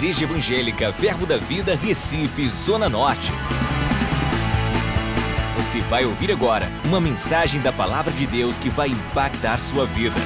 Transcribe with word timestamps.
Igreja 0.00 0.24
Evangélica 0.24 0.90
Verbo 0.92 1.26
da 1.26 1.36
Vida, 1.36 1.76
Recife, 1.76 2.48
Zona 2.48 2.88
Norte. 2.88 3.30
Você 5.58 5.82
vai 5.82 6.06
ouvir 6.06 6.32
agora 6.32 6.68
uma 6.86 6.98
mensagem 6.98 7.60
da 7.60 7.70
Palavra 7.70 8.10
de 8.10 8.26
Deus 8.26 8.58
que 8.58 8.70
vai 8.70 8.88
impactar 8.88 9.58
sua 9.58 9.84
vida. 9.84 10.16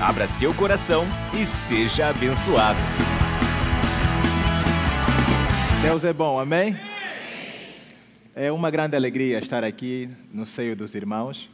Abra 0.00 0.28
seu 0.28 0.54
coração 0.54 1.04
e 1.34 1.44
seja 1.44 2.06
abençoado. 2.06 2.78
Deus 5.82 6.04
é 6.04 6.12
bom, 6.12 6.38
amém? 6.38 6.78
É 8.32 8.52
uma 8.52 8.70
grande 8.70 8.94
alegria 8.94 9.40
estar 9.40 9.64
aqui 9.64 10.08
no 10.32 10.46
seio 10.46 10.76
dos 10.76 10.94
irmãos. 10.94 11.50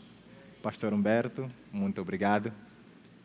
Pastor 0.63 0.93
Humberto, 0.93 1.49
muito 1.73 2.03
obrigado 2.03 2.53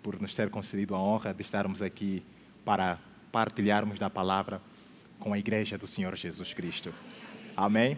por 0.02 0.22
nos 0.22 0.34
ter 0.34 0.50
concedido 0.50 0.96
a 0.96 1.00
honra 1.00 1.34
de 1.34 1.42
estarmos 1.42 1.82
aqui 1.82 2.24
para 2.64 3.00
partilharmos 3.32 4.00
da 4.00 4.10
palavra 4.10 4.62
com 5.20 5.34
a 5.34 5.40
igreja 5.40 5.78
do 5.78 5.88
Senhor 5.88 6.16
Jesus 6.16 6.54
Cristo. 6.54 6.94
Amém? 7.56 7.98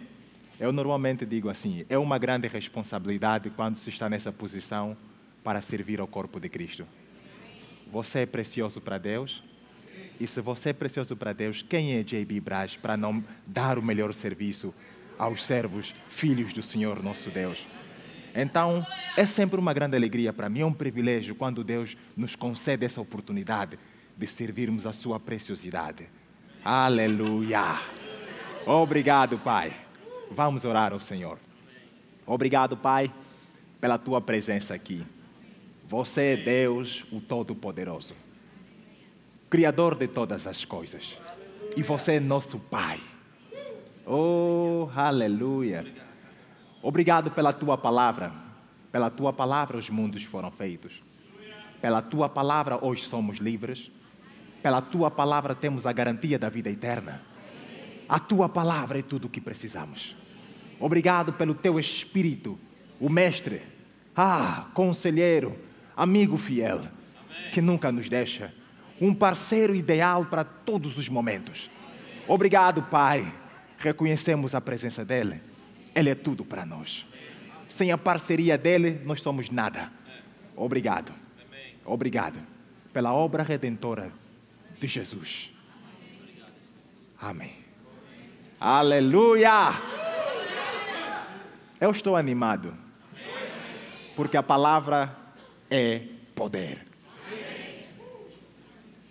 Eu 0.60 0.72
normalmente 0.72 1.26
digo 1.26 1.50
assim: 1.50 1.86
é 1.90 1.98
uma 1.98 2.18
grande 2.18 2.48
responsabilidade 2.48 3.50
quando 3.50 3.78
se 3.78 3.90
está 3.90 4.10
nessa 4.10 4.32
posição 4.32 4.96
para 5.44 5.62
servir 5.62 6.00
ao 6.00 6.08
corpo 6.08 6.40
de 6.40 6.50
Cristo. 6.50 6.88
Você 7.92 8.20
é 8.20 8.26
precioso 8.26 8.82
para 8.82 8.98
Deus? 8.98 9.44
E 10.20 10.28
se 10.28 10.42
você 10.42 10.70
é 10.70 10.74
precioso 10.74 11.16
para 11.16 11.34
Deus, 11.34 11.62
quem 11.62 11.94
é 11.94 12.04
J.B. 12.04 12.40
Braz 12.40 12.76
para 12.76 12.96
não 12.96 13.24
dar 13.46 13.78
o 13.78 13.82
melhor 13.82 14.14
serviço 14.14 14.74
aos 15.18 15.44
servos, 15.44 15.94
filhos 16.08 16.54
do 16.54 16.64
Senhor 16.64 17.04
nosso 17.04 17.30
Deus? 17.30 17.66
Então, 18.34 18.86
é 19.16 19.26
sempre 19.26 19.60
uma 19.60 19.74
grande 19.74 19.96
alegria 19.96 20.34
para 20.34 20.50
mim, 20.50 20.62
é 20.62 20.66
um 20.66 20.74
privilégio 20.74 21.36
quando 21.36 21.64
Deus 21.64 21.96
nos 22.16 22.36
concede 22.36 22.86
essa 22.86 23.00
oportunidade 23.00 23.78
de 24.18 24.28
servirmos 24.28 24.86
a 24.86 24.94
sua 24.94 25.20
preciosidade. 25.20 26.08
Aleluia! 26.64 27.80
Obrigado, 28.66 29.38
Pai. 29.38 29.76
Vamos 30.32 30.66
orar 30.66 30.94
ao 30.94 31.00
Senhor. 31.00 31.38
Obrigado, 32.26 32.76
Pai, 32.76 33.12
pela 33.80 33.98
tua 33.98 34.20
presença 34.20 34.74
aqui. 34.74 35.06
Você 35.88 36.34
é 36.34 36.38
Deus, 36.38 37.06
o 37.12 37.22
Todo-Poderoso, 37.22 38.16
Criador 39.50 39.96
de 39.96 40.08
todas 40.08 40.48
as 40.48 40.66
coisas. 40.66 41.16
E 41.78 41.84
você 41.84 42.14
é 42.14 42.20
nosso 42.20 42.60
Pai. 42.60 43.00
Oh, 44.06 44.90
aleluia. 44.96 45.86
Obrigado 46.82 47.30
pela 47.32 47.54
tua 47.54 47.78
palavra. 47.78 48.32
Pela 48.92 49.10
tua 49.10 49.32
palavra 49.32 49.78
os 49.78 49.90
mundos 49.90 50.24
foram 50.24 50.50
feitos. 50.50 51.02
Pela 51.80 52.02
tua 52.02 52.28
palavra 52.28 52.84
hoje 52.84 53.04
somos 53.04 53.38
livres. 53.38 53.92
Pela 54.66 54.82
tua 54.82 55.12
palavra 55.12 55.54
temos 55.54 55.86
a 55.86 55.94
garantia 55.94 56.40
da 56.40 56.50
vida 56.50 56.72
eterna. 56.72 57.22
A 58.10 58.18
tua 58.18 58.50
palavra 58.50 58.98
é 58.98 59.04
tudo 59.04 59.26
o 59.26 59.30
que 59.30 59.40
precisamos. 59.40 60.16
Obrigado 60.80 61.32
pelo 61.34 61.54
teu 61.54 61.80
espírito, 61.80 62.58
o 63.00 63.08
mestre, 63.08 63.62
ah, 64.16 64.66
conselheiro, 64.74 65.56
amigo 65.96 66.36
fiel, 66.36 66.82
que 67.54 67.62
nunca 67.62 67.92
nos 67.92 68.10
deixa, 68.10 68.52
um 69.00 69.14
parceiro 69.14 69.76
ideal 69.76 70.26
para 70.26 70.44
todos 70.44 70.98
os 70.98 71.08
momentos. 71.08 71.70
Obrigado, 72.28 72.82
Pai. 72.82 73.32
Reconhecemos 73.78 74.56
a 74.56 74.62
presença 74.62 75.06
dele. 75.06 75.44
Ele 75.94 76.10
é 76.10 76.16
tudo 76.16 76.44
para 76.44 76.66
nós. 76.66 77.06
Sem 77.70 77.92
a 77.92 78.00
parceria 78.00 78.58
dele, 78.58 79.00
nós 79.06 79.22
somos 79.22 79.52
nada. 79.52 79.92
Obrigado. 80.56 81.14
Obrigado 81.86 82.40
pela 82.92 83.14
obra 83.14 83.44
redentora 83.44 84.25
de 84.80 84.88
Jesus. 84.88 85.52
Amém. 87.20 87.56
Aleluia! 88.60 89.74
Eu 91.80 91.92
estou 91.92 92.16
animado. 92.16 92.74
Porque 94.16 94.38
a 94.38 94.44
palavra 94.44 95.16
é 95.70 96.04
poder. 96.34 96.86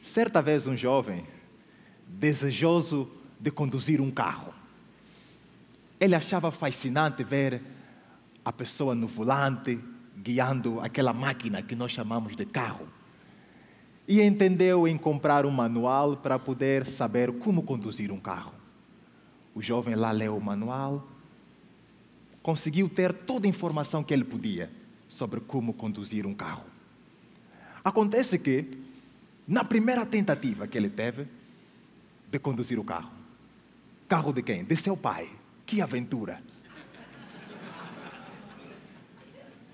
Certa 0.02 0.40
vez 0.40 0.66
um 0.66 0.76
jovem, 0.76 1.26
desejoso 2.06 3.10
de 3.38 3.50
conduzir 3.50 4.00
um 4.00 4.10
carro, 4.10 4.54
ele 5.98 6.14
achava 6.14 6.50
fascinante 6.50 7.22
ver 7.24 7.62
a 8.44 8.52
pessoa 8.52 8.94
no 8.94 9.06
volante 9.06 9.78
guiando 10.16 10.80
aquela 10.80 11.12
máquina 11.12 11.62
que 11.62 11.74
nós 11.74 11.92
chamamos 11.92 12.36
de 12.36 12.44
carro. 12.44 12.88
E 14.06 14.20
entendeu 14.20 14.86
em 14.86 14.98
comprar 14.98 15.46
um 15.46 15.50
manual 15.50 16.16
para 16.16 16.38
poder 16.38 16.86
saber 16.86 17.32
como 17.38 17.62
conduzir 17.62 18.12
um 18.12 18.20
carro. 18.20 18.52
O 19.54 19.62
jovem 19.62 19.94
lá 19.94 20.10
leu 20.10 20.36
o 20.36 20.40
manual, 20.40 21.06
conseguiu 22.42 22.88
ter 22.88 23.12
toda 23.12 23.46
a 23.46 23.48
informação 23.48 24.04
que 24.04 24.12
ele 24.12 24.24
podia 24.24 24.70
sobre 25.08 25.40
como 25.40 25.72
conduzir 25.72 26.26
um 26.26 26.34
carro. 26.34 26.64
Acontece 27.82 28.38
que, 28.38 28.78
na 29.46 29.64
primeira 29.64 30.04
tentativa 30.04 30.66
que 30.66 30.76
ele 30.76 30.90
teve 30.90 31.26
de 32.30 32.38
conduzir 32.38 32.78
o 32.78 32.84
carro, 32.84 33.12
carro 34.08 34.32
de 34.32 34.42
quem? 34.42 34.64
De 34.64 34.76
seu 34.76 34.96
pai. 34.96 35.28
Que 35.64 35.80
aventura! 35.80 36.40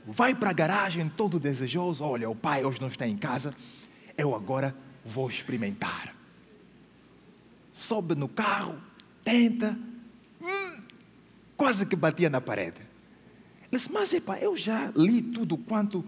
Vai 0.07 0.35
para 0.35 0.51
a 0.51 0.53
garagem 0.53 1.09
todo 1.09 1.39
desejoso. 1.39 2.03
Olha, 2.05 2.29
o 2.29 2.35
pai 2.35 2.65
hoje 2.65 2.81
não 2.81 2.89
está 2.89 3.07
em 3.07 3.17
casa. 3.17 3.55
Eu 4.21 4.35
agora 4.35 4.77
vou 5.03 5.31
experimentar. 5.31 6.15
Sobe 7.73 8.15
no 8.15 8.29
carro, 8.29 8.77
tenta. 9.25 9.79
Hum, 10.43 10.83
quase 11.57 11.87
que 11.87 11.97
batia 11.97 12.29
na 12.29 12.39
parede. 12.39 12.81
Ele 13.63 13.71
disse, 13.73 13.91
mas 13.91 14.13
epa, 14.13 14.37
eu 14.37 14.55
já 14.59 14.93
li 14.95 15.23
tudo 15.23 15.57
quanto 15.57 16.05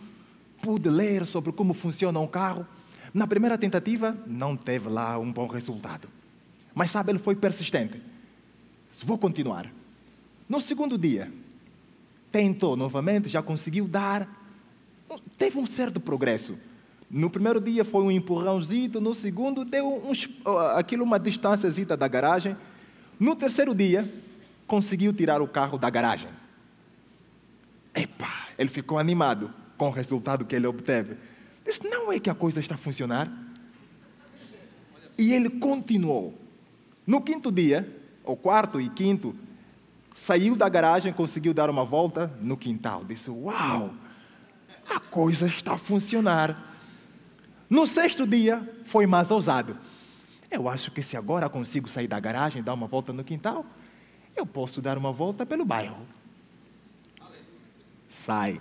pude 0.61 0.91
ler 0.91 1.27
sobre 1.27 1.53
como 1.53 1.73
funciona 1.73 2.21
um 2.21 2.27
carro. 2.27 2.67
Na 3.15 3.27
primeira 3.27 3.57
tentativa, 3.57 4.15
não 4.27 4.59
teve 4.59 4.91
lá 4.91 5.19
um 5.19 5.33
bom 5.33 5.47
resultado. 5.47 6.07
Mas 6.75 6.91
sabe, 6.91 7.13
ele 7.13 7.19
foi 7.19 7.35
persistente. 7.35 7.99
Vou 9.03 9.17
continuar. 9.17 9.73
No 10.47 10.61
segundo 10.61 10.99
dia, 10.99 11.33
tentou 12.31 12.77
novamente, 12.77 13.31
já 13.31 13.43
conseguiu 13.43 13.89
dar. 13.89 14.29
Teve 15.39 15.59
um 15.59 15.67
certo 15.67 15.99
progresso. 15.99 16.59
No 17.13 17.29
primeiro 17.29 17.61
dia 17.61 17.85
foi 17.85 18.03
um 18.03 18.11
empurrãozinho, 18.11 18.99
no 18.99 19.15
segundo 19.15 19.67
deu 19.67 19.87
um, 19.87 20.13
aquilo 20.75 21.05
uma 21.05 21.21
distância 21.21 21.71
da 21.95 22.09
garagem. 22.09 22.57
No 23.21 23.37
terceiro 23.37 23.75
dia, 23.75 24.11
conseguiu 24.67 25.13
tirar 25.13 25.43
o 25.43 25.47
carro 25.47 25.77
da 25.77 25.91
garagem. 25.91 26.31
Epa, 27.95 28.49
ele 28.59 28.71
ficou 28.71 28.99
animado 28.99 29.53
com 29.77 29.89
o 29.89 29.91
resultado 29.91 30.47
que 30.47 30.57
ele 30.57 30.67
obteve. 30.67 31.17
Disse: 31.67 31.87
não 31.87 32.11
é 32.11 32.19
que 32.19 32.31
a 32.31 32.35
coisa 32.35 32.61
está 32.61 32.77
a 32.77 32.79
funcionar? 32.79 33.31
E 35.19 35.35
ele 35.35 35.51
continuou. 35.51 36.35
No 37.07 37.21
quinto 37.21 37.53
dia, 37.53 37.87
o 38.25 38.35
quarto 38.35 38.81
e 38.81 38.89
quinto, 38.89 39.37
saiu 40.15 40.57
da 40.57 40.67
garagem, 40.67 41.13
conseguiu 41.13 41.53
dar 41.53 41.69
uma 41.69 41.85
volta 41.85 42.33
no 42.41 42.57
quintal. 42.57 43.05
Disse: 43.05 43.31
Uau, 43.31 43.93
a 44.89 44.99
coisa 44.99 45.47
está 45.47 45.75
a 45.75 45.79
funcionar. 45.79 46.72
No 47.73 47.87
sexto 47.87 48.27
dia, 48.27 48.63
foi 48.85 49.07
mais 49.07 49.31
ousado. 49.31 49.75
Eu 50.51 50.69
acho 50.69 50.91
que 50.91 51.03
se 51.03 51.17
agora 51.17 51.49
consigo 51.49 51.89
sair 51.89 52.07
da 52.07 52.21
garagem 52.21 52.61
e 52.61 52.63
dar 52.63 52.75
uma 52.75 52.87
volta 52.87 53.15
no 53.15 53.25
quintal, 53.25 53.65
eu 54.37 54.45
posso 54.45 54.83
dar 54.83 54.99
uma 54.99 55.11
volta 55.11 55.47
pelo 55.47 55.65
bairro. 55.65 56.07
Sai 58.11 58.61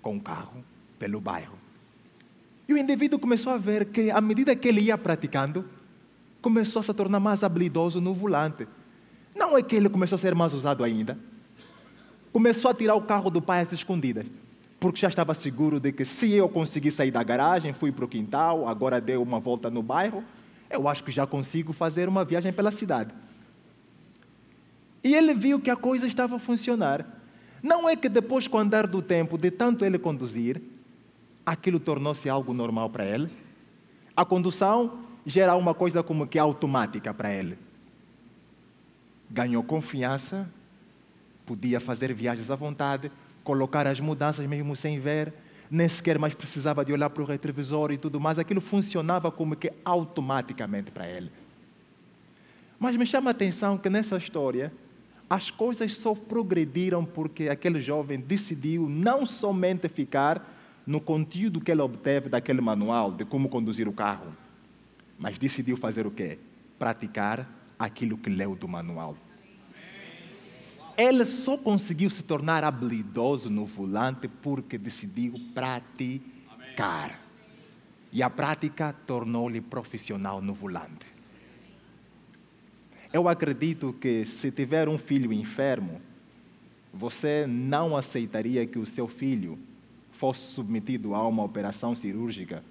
com 0.00 0.16
o 0.16 0.20
carro 0.20 0.64
pelo 0.96 1.20
bairro. 1.20 1.58
E 2.68 2.72
o 2.72 2.78
indivíduo 2.78 3.18
começou 3.18 3.52
a 3.52 3.58
ver 3.58 3.86
que, 3.86 4.12
à 4.12 4.20
medida 4.20 4.54
que 4.54 4.68
ele 4.68 4.82
ia 4.82 4.96
praticando, 4.96 5.68
começou 6.40 6.78
a 6.78 6.82
se 6.84 6.94
tornar 6.94 7.18
mais 7.18 7.42
habilidoso 7.42 8.00
no 8.00 8.14
volante. 8.14 8.68
Não 9.34 9.58
é 9.58 9.62
que 9.64 9.74
ele 9.74 9.88
começou 9.88 10.14
a 10.14 10.20
ser 10.20 10.36
mais 10.36 10.54
usado 10.54 10.84
ainda. 10.84 11.18
Começou 12.32 12.70
a 12.70 12.74
tirar 12.74 12.94
o 12.94 13.02
carro 13.02 13.28
do 13.28 13.42
pai 13.42 13.62
às 13.62 13.72
escondidas. 13.72 14.24
Porque 14.78 15.00
já 15.00 15.08
estava 15.08 15.34
seguro 15.34 15.80
de 15.80 15.92
que 15.92 16.04
se 16.04 16.32
eu 16.32 16.48
conseguir 16.48 16.90
sair 16.90 17.10
da 17.10 17.22
garagem, 17.22 17.72
fui 17.72 17.90
para 17.90 18.04
o 18.04 18.08
quintal, 18.08 18.68
agora 18.68 19.00
dei 19.00 19.16
uma 19.16 19.40
volta 19.40 19.70
no 19.70 19.82
bairro, 19.82 20.22
eu 20.68 20.86
acho 20.88 21.02
que 21.02 21.10
já 21.10 21.26
consigo 21.26 21.72
fazer 21.72 22.08
uma 22.08 22.24
viagem 22.24 22.52
pela 22.52 22.70
cidade. 22.70 23.14
E 25.02 25.14
ele 25.14 25.32
viu 25.32 25.60
que 25.60 25.70
a 25.70 25.76
coisa 25.76 26.06
estava 26.06 26.36
a 26.36 26.38
funcionar. 26.38 27.06
Não 27.62 27.88
é 27.88 27.96
que 27.96 28.08
depois, 28.08 28.46
com 28.46 28.58
o 28.58 28.60
andar 28.60 28.86
do 28.86 29.00
tempo, 29.00 29.38
de 29.38 29.50
tanto 29.50 29.84
ele 29.84 29.98
conduzir, 29.98 30.60
aquilo 31.44 31.78
tornou-se 31.78 32.28
algo 32.28 32.52
normal 32.52 32.90
para 32.90 33.04
ele. 33.04 33.30
A 34.16 34.24
condução 34.24 35.00
gera 35.24 35.54
uma 35.54 35.74
coisa 35.74 36.02
como 36.02 36.26
que 36.26 36.38
automática 36.38 37.14
para 37.14 37.32
ele. 37.32 37.56
Ganhou 39.30 39.62
confiança, 39.62 40.50
podia 41.44 41.78
fazer 41.80 42.12
viagens 42.12 42.50
à 42.50 42.56
vontade, 42.56 43.10
colocar 43.46 43.86
as 43.86 44.00
mudanças 44.00 44.44
mesmo 44.44 44.74
sem 44.74 44.98
ver, 44.98 45.32
nem 45.70 45.88
sequer 45.88 46.18
mais 46.18 46.34
precisava 46.34 46.84
de 46.84 46.92
olhar 46.92 47.08
para 47.08 47.22
o 47.22 47.26
retrovisor 47.26 47.92
e 47.92 47.96
tudo 47.96 48.18
mais, 48.18 48.40
aquilo 48.40 48.60
funcionava 48.60 49.30
como 49.30 49.54
que 49.54 49.72
automaticamente 49.84 50.90
para 50.90 51.06
ele. 51.06 51.30
Mas 52.76 52.96
me 52.96 53.06
chama 53.06 53.30
a 53.30 53.32
atenção 53.32 53.78
que 53.78 53.88
nessa 53.88 54.16
história, 54.16 54.72
as 55.30 55.48
coisas 55.48 55.94
só 55.94 56.12
progrediram 56.12 57.04
porque 57.04 57.48
aquele 57.48 57.80
jovem 57.80 58.18
decidiu 58.18 58.88
não 58.88 59.24
somente 59.24 59.88
ficar 59.88 60.52
no 60.84 61.00
conteúdo 61.00 61.60
que 61.60 61.70
ele 61.70 61.82
obteve 61.82 62.28
daquele 62.28 62.60
manual 62.60 63.12
de 63.12 63.24
como 63.24 63.48
conduzir 63.48 63.88
o 63.88 63.92
carro, 63.92 64.36
mas 65.16 65.38
decidiu 65.38 65.76
fazer 65.76 66.04
o 66.04 66.10
quê? 66.10 66.36
Praticar 66.80 67.48
aquilo 67.78 68.18
que 68.18 68.28
leu 68.28 68.56
do 68.56 68.66
manual. 68.66 69.16
Ele 70.96 71.26
só 71.26 71.58
conseguiu 71.58 72.08
se 72.10 72.22
tornar 72.22 72.64
habilidoso 72.64 73.50
no 73.50 73.66
volante 73.66 74.28
porque 74.28 74.78
decidiu 74.78 75.34
praticar. 75.54 77.20
E 78.10 78.22
a 78.22 78.30
prática 78.30 78.94
tornou-lhe 79.06 79.60
profissional 79.60 80.40
no 80.40 80.54
volante. 80.54 81.06
Eu 83.12 83.28
acredito 83.28 83.92
que 83.92 84.24
se 84.24 84.50
tiver 84.50 84.88
um 84.88 84.98
filho 84.98 85.32
enfermo, 85.32 86.00
você 86.92 87.46
não 87.46 87.96
aceitaria 87.96 88.66
que 88.66 88.78
o 88.78 88.86
seu 88.86 89.06
filho 89.06 89.58
fosse 90.12 90.52
submetido 90.52 91.14
a 91.14 91.26
uma 91.26 91.44
operação 91.44 91.94
cirúrgica 91.94 92.62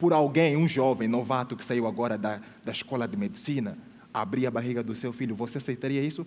por 0.00 0.14
alguém, 0.14 0.56
um 0.56 0.66
jovem 0.66 1.06
novato 1.06 1.54
que 1.54 1.62
saiu 1.62 1.86
agora 1.86 2.16
da, 2.16 2.40
da 2.64 2.72
escola 2.72 3.06
de 3.06 3.18
medicina, 3.18 3.76
abrir 4.12 4.46
a 4.46 4.50
barriga 4.50 4.82
do 4.82 4.94
seu 4.96 5.12
filho. 5.12 5.36
Você 5.36 5.58
aceitaria 5.58 6.00
isso? 6.00 6.26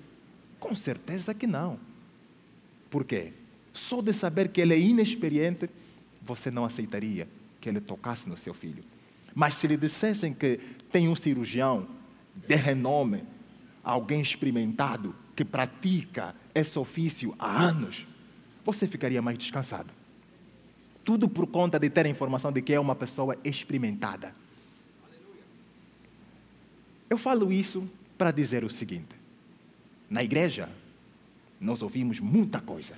Com 0.64 0.78
certeza 0.78 1.34
que 1.34 1.46
não. 1.46 1.78
Por 2.90 3.04
quê? 3.04 3.34
Só 3.74 4.02
de 4.02 4.14
saber 4.14 4.48
que 4.48 4.62
ele 4.62 4.74
é 4.74 4.80
inexperiente, 4.80 5.70
você 6.22 6.50
não 6.50 6.64
aceitaria 6.64 7.28
que 7.60 7.68
ele 7.68 7.82
tocasse 7.82 8.30
no 8.30 8.38
seu 8.38 8.54
filho. 8.54 8.82
Mas 9.36 9.56
se 9.56 9.68
lhe 9.68 9.76
dissessem 9.76 10.34
que 10.34 10.62
tem 10.90 11.10
um 11.10 11.18
cirurgião 11.18 11.86
de 12.48 12.56
renome, 12.56 13.26
alguém 13.84 14.22
experimentado, 14.22 15.14
que 15.36 15.44
pratica 15.44 16.34
esse 16.56 16.80
ofício 16.80 17.36
há 17.38 17.62
anos, 17.62 18.08
você 18.64 18.88
ficaria 18.88 19.22
mais 19.22 19.38
descansado. 19.38 19.90
Tudo 21.04 21.28
por 21.28 21.46
conta 21.46 21.78
de 21.78 21.90
ter 21.90 22.06
a 22.06 22.10
informação 22.10 22.54
de 22.54 22.62
que 22.62 22.72
é 22.72 22.80
uma 22.80 22.96
pessoa 22.96 23.38
experimentada. 23.44 24.34
Eu 27.10 27.18
falo 27.18 27.52
isso 27.52 27.86
para 28.18 28.32
dizer 28.32 28.64
o 28.64 28.70
seguinte: 28.70 29.23
na 30.14 30.24
igreja, 30.24 30.70
nós 31.60 31.82
ouvimos 31.82 32.20
muita 32.20 32.62
coisa 32.62 32.94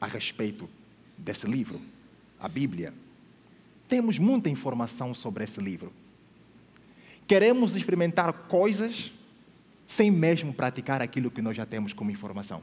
a 0.00 0.06
respeito 0.06 0.68
desse 1.16 1.44
livro, 1.44 1.80
a 2.38 2.46
Bíblia. 2.46 2.94
Temos 3.88 4.16
muita 4.16 4.48
informação 4.48 5.12
sobre 5.12 5.42
esse 5.42 5.58
livro. 5.58 5.92
Queremos 7.26 7.74
experimentar 7.74 8.32
coisas 8.32 9.12
sem 9.88 10.08
mesmo 10.08 10.54
praticar 10.54 11.02
aquilo 11.02 11.32
que 11.32 11.42
nós 11.42 11.56
já 11.56 11.66
temos 11.66 11.92
como 11.92 12.12
informação. 12.12 12.62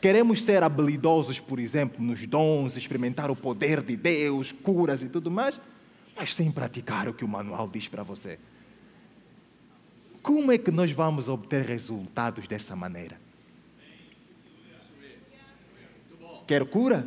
Queremos 0.00 0.42
ser 0.42 0.64
habilidosos, 0.64 1.38
por 1.38 1.60
exemplo, 1.60 2.04
nos 2.04 2.26
dons, 2.26 2.76
experimentar 2.76 3.30
o 3.30 3.36
poder 3.36 3.80
de 3.80 3.96
Deus, 3.96 4.50
curas 4.50 5.00
e 5.00 5.08
tudo 5.08 5.30
mais, 5.30 5.60
mas 6.16 6.34
sem 6.34 6.50
praticar 6.50 7.08
o 7.08 7.14
que 7.14 7.24
o 7.24 7.28
manual 7.28 7.68
diz 7.68 7.86
para 7.86 8.02
você. 8.02 8.40
Como 10.22 10.52
é 10.52 10.58
que 10.58 10.70
nós 10.70 10.92
vamos 10.92 11.28
obter 11.28 11.64
resultados 11.64 12.46
dessa 12.46 12.76
maneira? 12.76 13.18
Quer 16.46 16.64
cura? 16.66 17.06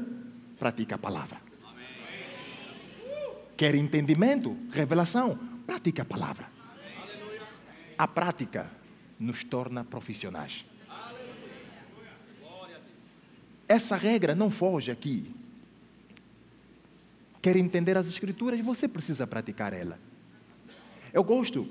Pratica 0.59 0.95
a 0.95 0.97
palavra. 0.97 1.39
Quer 3.55 3.75
entendimento? 3.75 4.57
Revelação? 4.71 5.39
Pratica 5.65 6.01
a 6.01 6.05
palavra. 6.05 6.49
A 7.97 8.07
prática 8.07 8.69
nos 9.17 9.43
torna 9.43 9.85
profissionais. 9.85 10.65
Essa 13.67 13.95
regra 13.95 14.35
não 14.35 14.51
foge 14.51 14.91
aqui. 14.91 15.33
Quer 17.41 17.55
entender 17.55 17.97
as 17.97 18.07
Escrituras? 18.07 18.59
Você 18.59 18.87
precisa 18.87 19.25
praticar 19.25 19.71
ela. 19.71 19.97
Eu 21.13 21.23
gosto 21.23 21.67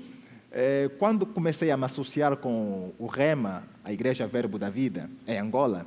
é, 0.57 0.89
quando 0.97 1.25
comecei 1.25 1.69
a 1.69 1.75
me 1.75 1.83
associar 1.83 2.37
com 2.37 2.93
o 2.97 3.07
REMA, 3.07 3.67
a 3.83 3.91
Igreja 3.91 4.25
Verbo 4.25 4.57
da 4.57 4.69
Vida, 4.69 5.09
em 5.27 5.37
Angola, 5.37 5.85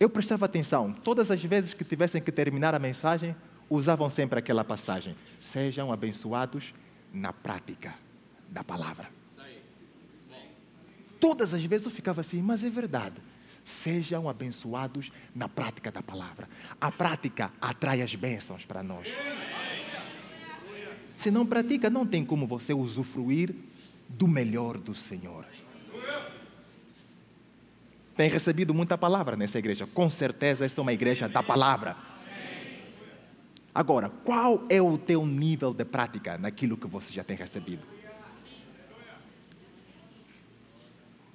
eu 0.00 0.10
prestava 0.10 0.46
atenção. 0.46 0.92
Todas 0.92 1.30
as 1.30 1.44
vezes 1.44 1.72
que 1.72 1.84
tivessem 1.84 2.20
que 2.20 2.32
terminar 2.32 2.74
a 2.74 2.80
mensagem, 2.80 3.36
usavam 3.70 4.10
sempre 4.10 4.36
aquela 4.36 4.64
passagem: 4.64 5.14
Sejam 5.38 5.92
abençoados 5.92 6.74
na 7.14 7.32
prática 7.32 7.94
da 8.48 8.64
palavra. 8.64 9.08
Todas 11.20 11.54
as 11.54 11.62
vezes 11.62 11.86
eu 11.86 11.92
ficava 11.92 12.20
assim, 12.20 12.42
mas 12.42 12.64
é 12.64 12.68
verdade. 12.68 13.14
Sejam 13.64 14.28
abençoados 14.28 15.12
na 15.32 15.48
prática 15.48 15.92
da 15.92 16.02
palavra. 16.02 16.48
A 16.80 16.90
prática 16.90 17.52
atrai 17.60 18.02
as 18.02 18.12
bênçãos 18.16 18.64
para 18.64 18.82
nós. 18.82 19.06
Se 21.22 21.30
não 21.30 21.46
pratica, 21.46 21.88
não 21.88 22.04
tem 22.04 22.24
como 22.24 22.48
você 22.48 22.74
usufruir 22.74 23.54
do 24.08 24.26
melhor 24.26 24.76
do 24.76 24.92
Senhor. 24.92 25.46
Tem 28.16 28.28
recebido 28.28 28.74
muita 28.74 28.98
palavra 28.98 29.36
nessa 29.36 29.56
igreja. 29.56 29.86
Com 29.86 30.10
certeza, 30.10 30.64
essa 30.66 30.80
é 30.80 30.82
uma 30.82 30.92
igreja 30.92 31.28
da 31.28 31.40
palavra. 31.40 31.96
Agora, 33.72 34.10
qual 34.24 34.64
é 34.68 34.82
o 34.82 34.98
teu 34.98 35.24
nível 35.24 35.72
de 35.72 35.84
prática 35.84 36.36
naquilo 36.36 36.76
que 36.76 36.88
você 36.88 37.12
já 37.12 37.22
tem 37.22 37.36
recebido? 37.36 37.84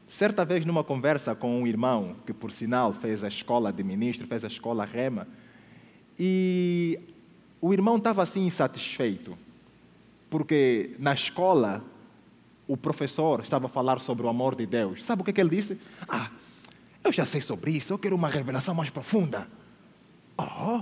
Certa 0.09 0.43
vez, 0.43 0.65
numa 0.65 0.83
conversa 0.83 1.33
com 1.33 1.61
um 1.61 1.65
irmão, 1.65 2.13
que 2.25 2.33
por 2.33 2.51
sinal 2.51 2.91
fez 2.91 3.23
a 3.23 3.29
escola 3.29 3.71
de 3.71 3.83
ministro, 3.85 4.27
fez 4.27 4.43
a 4.43 4.47
escola 4.47 4.83
rema, 4.83 5.29
e 6.19 6.99
o 7.61 7.71
irmão 7.71 7.95
estava 7.95 8.21
assim 8.21 8.45
insatisfeito 8.45 9.46
porque 10.29 10.95
na 10.99 11.13
escola 11.13 11.83
o 12.67 12.75
professor 12.75 13.41
estava 13.41 13.67
a 13.67 13.69
falar 13.69 14.01
sobre 14.01 14.25
o 14.25 14.29
amor 14.29 14.55
de 14.55 14.65
Deus. 14.65 15.03
Sabe 15.03 15.21
o 15.21 15.25
que, 15.25 15.31
é 15.31 15.33
que 15.33 15.41
ele 15.41 15.55
disse? 15.55 15.79
Ah, 16.07 16.29
eu 17.03 17.11
já 17.11 17.25
sei 17.25 17.39
sobre 17.39 17.71
isso, 17.71 17.93
eu 17.93 17.97
quero 17.97 18.15
uma 18.15 18.27
revelação 18.29 18.75
mais 18.75 18.89
profunda. 18.89 19.47
Oh, 20.37 20.81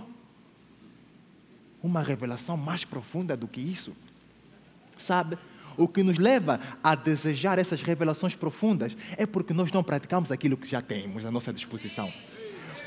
uma 1.83 2.01
revelação 2.01 2.57
mais 2.57 2.83
profunda 2.83 3.37
do 3.37 3.47
que 3.47 3.61
isso. 3.61 3.95
Sabe? 4.97 5.37
O 5.77 5.87
que 5.87 6.01
nos 6.01 6.17
leva 6.17 6.59
a 6.83 6.95
desejar 6.95 7.59
essas 7.59 7.81
revelações 7.81 8.33
profundas 8.33 8.97
é 9.17 9.25
porque 9.25 9.53
nós 9.53 9.71
não 9.71 9.83
praticamos 9.83 10.31
aquilo 10.31 10.57
que 10.57 10.67
já 10.67 10.81
temos 10.81 11.25
à 11.25 11.31
nossa 11.31 11.53
disposição. 11.53 12.11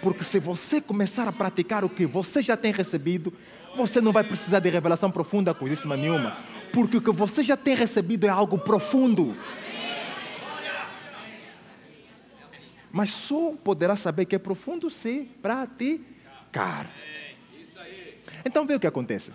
Porque 0.03 0.25
se 0.25 0.39
você 0.39 0.81
começar 0.81 1.29
a 1.29 1.33
praticar 1.33 1.85
o 1.85 1.89
que 1.89 2.07
você 2.07 2.43
já 2.43 2.57
tem 2.57 2.73
recebido, 2.73 3.33
você 3.77 4.01
não 4.01 4.13
vai 4.13 4.25
precisar 4.25 4.61
de 4.61 4.69
revelação 4.69 5.11
profunda, 5.11 5.55
coisíssima 5.55 5.97
nenhuma. 5.97 6.37
Porque 6.73 6.97
o 6.97 7.01
que 7.01 7.11
você 7.13 7.43
já 7.43 7.57
tem 7.57 7.75
recebido 7.75 8.27
é 8.27 8.31
algo 8.31 8.59
profundo. 8.59 9.37
Mas 12.91 13.11
só 13.11 13.53
poderá 13.53 13.97
saber 13.97 14.25
que 14.25 14.35
é 14.35 14.39
profundo 14.39 14.91
se 14.91 15.29
praticar. 15.43 16.91
Então 18.45 18.67
vê 18.67 18.75
o 18.75 18.81
que 18.81 18.87
acontece. 18.87 19.33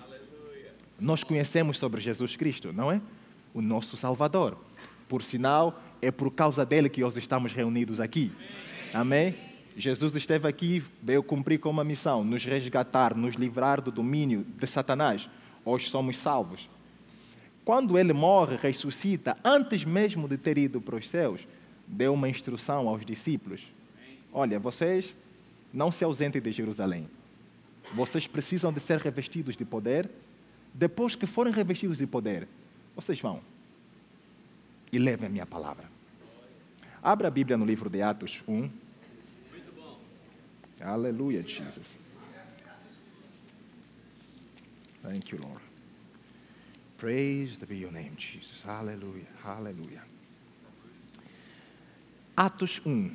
Nós 1.00 1.24
conhecemos 1.24 1.78
sobre 1.78 2.02
Jesus 2.02 2.36
Cristo, 2.36 2.72
não 2.74 2.92
é? 2.92 3.02
O 3.54 3.62
nosso 3.62 3.98
Salvador. 3.98 4.58
Por 5.08 5.24
sinal, 5.24 5.82
é 6.02 6.12
por 6.12 6.32
causa 6.32 6.66
dele 6.66 6.90
que 6.90 7.02
nós 7.02 7.18
estamos 7.18 7.54
reunidos 7.54 8.00
aqui. 8.00 8.32
Amém? 8.94 9.53
Jesus 9.76 10.16
esteve 10.16 10.48
aqui, 10.48 10.84
veio 11.02 11.24
cumprir 11.24 11.60
com 11.60 11.70
uma 11.70 11.84
missão, 11.84 12.24
nos 12.24 12.46
resgatar, 12.46 13.16
nos 13.16 13.36
livrar 13.36 13.82
do 13.82 13.92
domínio 13.92 14.46
de 14.58 14.68
Satanás. 14.68 15.30
Hoje 15.66 15.90
somos 15.90 16.18
salvos. 16.18 16.70
Quando 17.66 17.98
ele 17.98 18.14
morre, 18.14 18.58
ressuscita, 18.58 19.38
antes 19.44 19.86
mesmo 19.86 20.28
de 20.28 20.38
ter 20.38 20.58
ido 20.58 20.82
para 20.82 20.98
os 20.98 21.10
céus, 21.10 21.42
deu 21.88 22.14
uma 22.14 22.30
instrução 22.30 22.88
aos 22.88 23.06
discípulos: 23.06 23.62
Olha, 24.32 24.60
vocês 24.60 25.16
não 25.74 25.92
se 25.92 26.04
ausentem 26.04 26.42
de 26.42 26.52
Jerusalém. 26.52 27.08
Vocês 27.94 28.28
precisam 28.28 28.72
de 28.72 28.80
ser 28.80 29.00
revestidos 29.00 29.56
de 29.56 29.66
poder. 29.66 30.10
Depois 30.74 31.16
que 31.16 31.26
forem 31.26 31.54
revestidos 31.54 31.98
de 31.98 32.08
poder, 32.08 32.48
vocês 32.96 33.20
vão 33.20 33.40
e 34.92 35.00
levem 35.00 35.28
a 35.28 35.30
minha 35.30 35.46
palavra. 35.46 35.86
Abra 37.02 37.28
a 37.28 37.32
Bíblia 37.32 37.58
no 37.58 37.66
livro 37.66 37.90
de 37.90 38.02
Atos 38.02 38.44
1. 38.48 38.83
Aleluia, 40.84 41.42
Jesus. 41.44 41.98
Thank 45.02 45.34
you, 45.34 45.40
Lord. 45.44 45.62
Praise 46.98 47.58
be 47.66 47.76
your 47.76 47.92
name, 47.92 48.12
Jesus. 48.18 48.66
Aleluia, 48.66 49.28
aleluia. 49.44 50.04
Atos 52.36 52.82
1. 52.86 53.12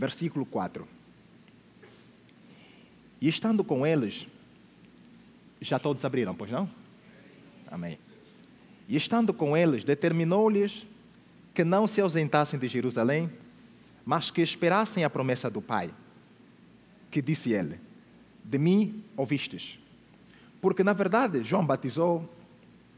versículo 0.00 0.46
4. 0.46 0.88
E 3.20 3.28
estando 3.28 3.62
com 3.62 3.86
eles, 3.86 4.26
já 5.60 5.78
todos 5.78 6.02
abriram, 6.06 6.34
pois 6.34 6.50
não? 6.50 6.70
Amém. 7.70 7.98
E 8.88 8.96
estando 8.96 9.34
com 9.34 9.54
eles, 9.54 9.84
determinou-lhes 9.84 10.86
que 11.52 11.62
não 11.62 11.86
se 11.86 12.00
ausentassem 12.00 12.58
de 12.58 12.66
Jerusalém, 12.66 13.30
mas 14.10 14.28
que 14.28 14.40
esperassem 14.42 15.04
a 15.04 15.08
promessa 15.08 15.48
do 15.48 15.62
Pai. 15.62 15.88
Que 17.12 17.22
disse 17.22 17.52
ele: 17.52 17.78
De 18.44 18.58
mim 18.58 19.04
ouvistes. 19.16 19.78
Porque, 20.60 20.82
na 20.82 20.92
verdade, 20.92 21.44
João 21.44 21.64
batizou 21.64 22.28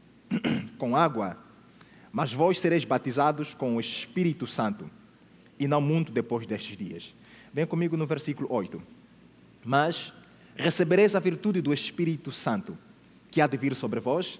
com 0.75 0.95
água, 0.95 1.37
mas 2.11 2.33
vós 2.33 2.57
sereis 2.57 2.83
batizados 2.83 3.53
com 3.53 3.75
o 3.75 3.79
Espírito 3.79 4.47
Santo, 4.47 4.89
e 5.59 5.67
não 5.67 5.79
muito 5.79 6.11
depois 6.11 6.47
destes 6.47 6.75
dias. 6.75 7.13
Vem 7.53 7.67
comigo 7.67 7.95
no 7.95 8.07
versículo 8.07 8.51
8. 8.51 8.81
Mas 9.63 10.11
recebereis 10.55 11.13
a 11.13 11.19
virtude 11.19 11.61
do 11.61 11.71
Espírito 11.71 12.31
Santo, 12.31 12.75
que 13.29 13.39
há 13.39 13.45
de 13.45 13.55
vir 13.55 13.75
sobre 13.75 13.99
vós, 13.99 14.39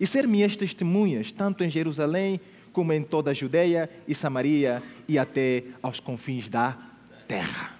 e 0.00 0.06
ser 0.06 0.26
minhas 0.26 0.56
testemunhas, 0.56 1.30
tanto 1.30 1.62
em 1.62 1.68
Jerusalém 1.68 2.40
como 2.72 2.92
em 2.92 3.02
toda 3.02 3.30
a 3.30 3.34
Judeia 3.34 3.90
e 4.06 4.14
Samaria 4.14 4.82
e 5.06 5.18
até 5.18 5.64
aos 5.82 6.00
confins 6.00 6.48
da 6.48 6.76
terra. 7.26 7.76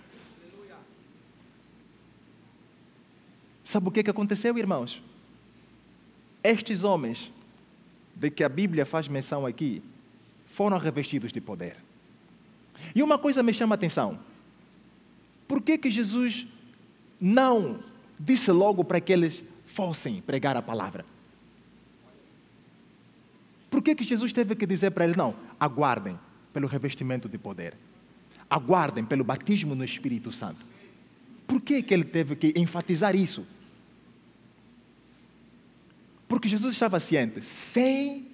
Sabe 3.64 3.88
o 3.88 3.90
que 3.90 4.08
aconteceu, 4.08 4.56
irmãos? 4.56 5.02
Estes 6.42 6.84
homens, 6.84 7.30
de 8.14 8.30
que 8.30 8.42
a 8.42 8.48
Bíblia 8.48 8.86
faz 8.86 9.08
menção 9.08 9.44
aqui, 9.44 9.82
foram 10.46 10.78
revestidos 10.78 11.32
de 11.32 11.40
poder. 11.40 11.76
E 12.94 13.02
uma 13.02 13.18
coisa 13.18 13.42
me 13.42 13.52
chama 13.52 13.74
a 13.74 13.76
atenção: 13.76 14.18
por 15.46 15.60
que, 15.60 15.76
que 15.78 15.90
Jesus 15.90 16.46
não 17.20 17.80
disse 18.18 18.50
logo 18.50 18.82
para 18.82 19.00
que 19.00 19.12
eles 19.12 19.42
fossem 19.66 20.20
pregar 20.20 20.56
a 20.56 20.62
palavra? 20.62 21.04
Por 23.78 23.84
que, 23.84 23.94
que 23.94 24.02
Jesus 24.02 24.32
teve 24.32 24.56
que 24.56 24.66
dizer 24.66 24.90
para 24.90 25.04
eles: 25.04 25.16
não, 25.16 25.36
aguardem 25.60 26.18
pelo 26.52 26.66
revestimento 26.66 27.28
de 27.28 27.38
poder, 27.38 27.76
aguardem 28.50 29.04
pelo 29.04 29.22
batismo 29.22 29.76
no 29.76 29.84
Espírito 29.84 30.32
Santo? 30.32 30.66
Por 31.46 31.60
que, 31.60 31.80
que 31.80 31.94
ele 31.94 32.02
teve 32.02 32.34
que 32.34 32.52
enfatizar 32.56 33.14
isso? 33.14 33.46
Porque 36.26 36.48
Jesus 36.48 36.72
estava 36.72 36.98
ciente, 36.98 37.40
sem 37.40 38.26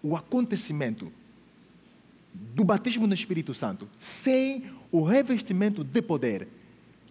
o 0.00 0.16
acontecimento 0.16 1.12
do 2.32 2.62
batismo 2.62 3.08
no 3.08 3.14
Espírito 3.14 3.54
Santo, 3.54 3.88
sem 3.98 4.70
o 4.92 5.02
revestimento 5.02 5.82
de 5.82 6.00
poder, 6.00 6.46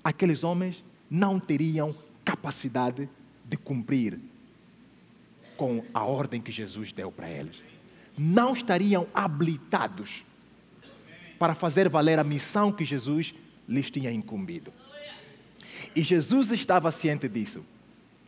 aqueles 0.01 0.41
homens 0.41 0.81
não 1.09 1.37
teriam 1.37 1.93
capacidade 2.23 3.09
de 3.43 3.57
cumprir 3.57 4.17
com 5.57 5.83
a 5.93 6.03
ordem 6.03 6.39
que 6.39 6.51
Jesus 6.51 6.91
deu 6.91 7.11
para 7.11 7.29
eles. 7.29 7.57
Não 8.17 8.53
estariam 8.53 9.07
habilitados 9.13 10.23
para 11.37 11.53
fazer 11.53 11.89
valer 11.89 12.19
a 12.19 12.23
missão 12.23 12.71
que 12.71 12.85
Jesus 12.85 13.33
lhes 13.67 13.91
tinha 13.91 14.11
incumbido. 14.11 14.71
E 15.95 16.03
Jesus 16.03 16.51
estava 16.51 16.91
ciente 16.91 17.27
disso. 17.27 17.65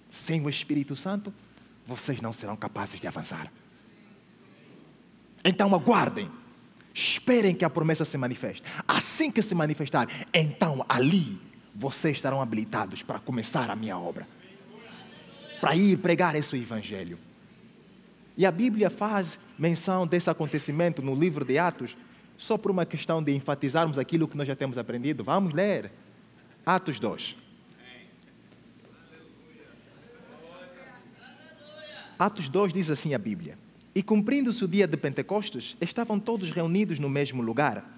Sem 0.09 0.43
o 0.43 0.49
Espírito 0.49 0.95
Santo, 0.95 1.33
vocês 1.85 2.19
não 2.21 2.33
serão 2.33 2.55
capazes 2.55 2.99
de 2.99 3.07
avançar. 3.07 3.51
Então 5.43 5.73
aguardem, 5.73 6.29
esperem 6.93 7.55
que 7.55 7.63
a 7.63 7.69
promessa 7.69 8.03
se 8.03 8.17
manifeste. 8.17 8.63
Assim 8.87 9.31
que 9.31 9.41
se 9.41 9.55
manifestar, 9.55 10.07
então 10.33 10.85
ali 10.89 11.39
vocês 11.73 12.17
estarão 12.17 12.41
habilitados 12.41 13.01
para 13.01 13.19
começar 13.19 13.69
a 13.69 13.75
minha 13.75 13.97
obra, 13.97 14.27
para 15.59 15.75
ir 15.75 15.97
pregar 15.97 16.35
esse 16.35 16.55
evangelho. 16.57 17.17
E 18.37 18.45
a 18.45 18.51
Bíblia 18.51 18.89
faz 18.89 19.37
menção 19.57 20.07
desse 20.07 20.29
acontecimento 20.29 21.01
no 21.01 21.13
livro 21.13 21.43
de 21.43 21.57
Atos, 21.57 21.97
só 22.37 22.57
por 22.57 22.71
uma 22.71 22.85
questão 22.85 23.21
de 23.21 23.33
enfatizarmos 23.35 23.97
aquilo 23.97 24.27
que 24.27 24.37
nós 24.37 24.47
já 24.47 24.55
temos 24.55 24.77
aprendido. 24.77 25.23
Vamos 25.23 25.53
ler 25.53 25.91
Atos 26.65 26.99
2. 26.99 27.35
Atos 32.17 32.49
2 32.49 32.73
diz 32.73 32.89
assim 32.89 33.13
a 33.13 33.17
Bíblia: 33.17 33.57
E 33.93 34.01
cumprindo-se 34.01 34.63
o 34.63 34.67
dia 34.67 34.87
de 34.87 34.95
Pentecostes, 34.95 35.75
estavam 35.81 36.19
todos 36.19 36.49
reunidos 36.51 36.99
no 36.99 37.09
mesmo 37.09 37.41
lugar. 37.41 37.97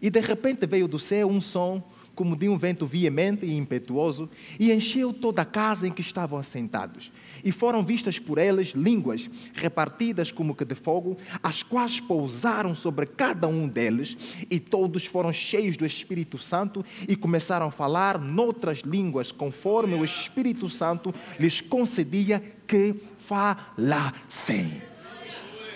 E 0.00 0.10
de 0.10 0.20
repente 0.20 0.66
veio 0.66 0.88
do 0.88 0.98
céu 0.98 1.28
um 1.28 1.40
som 1.40 1.82
como 2.16 2.34
de 2.34 2.48
um 2.48 2.56
vento 2.56 2.86
veemente 2.86 3.44
e 3.44 3.54
impetuoso, 3.54 4.28
e 4.58 4.72
encheu 4.72 5.12
toda 5.12 5.42
a 5.42 5.44
casa 5.44 5.86
em 5.86 5.92
que 5.92 6.00
estavam 6.00 6.38
assentados. 6.38 7.12
E 7.44 7.52
foram 7.52 7.82
vistas 7.82 8.18
por 8.18 8.38
eles 8.38 8.68
línguas 8.68 9.30
repartidas 9.52 10.32
como 10.32 10.54
que 10.54 10.64
de 10.64 10.74
fogo, 10.74 11.18
as 11.42 11.62
quais 11.62 12.00
pousaram 12.00 12.74
sobre 12.74 13.04
cada 13.04 13.46
um 13.46 13.68
deles, 13.68 14.16
e 14.50 14.58
todos 14.58 15.04
foram 15.04 15.30
cheios 15.30 15.76
do 15.76 15.84
Espírito 15.84 16.38
Santo 16.38 16.84
e 17.06 17.14
começaram 17.14 17.66
a 17.66 17.70
falar 17.70 18.18
noutras 18.18 18.78
línguas, 18.78 19.30
conforme 19.30 19.94
o 19.94 20.04
Espírito 20.04 20.70
Santo 20.70 21.14
lhes 21.38 21.60
concedia 21.60 22.42
que 22.66 22.94
falassem. 23.18 24.82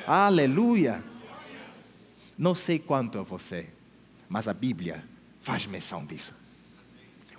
Aleluia! 0.07 1.05
Não 2.39 2.55
sei 2.55 2.79
quanto 2.79 3.19
a 3.19 3.23
você, 3.23 3.67
mas 4.27 4.49
a 4.49 4.55
Bíblia 4.55 5.05
faz 5.43 5.67
menção 5.67 6.05
disso. 6.05 6.35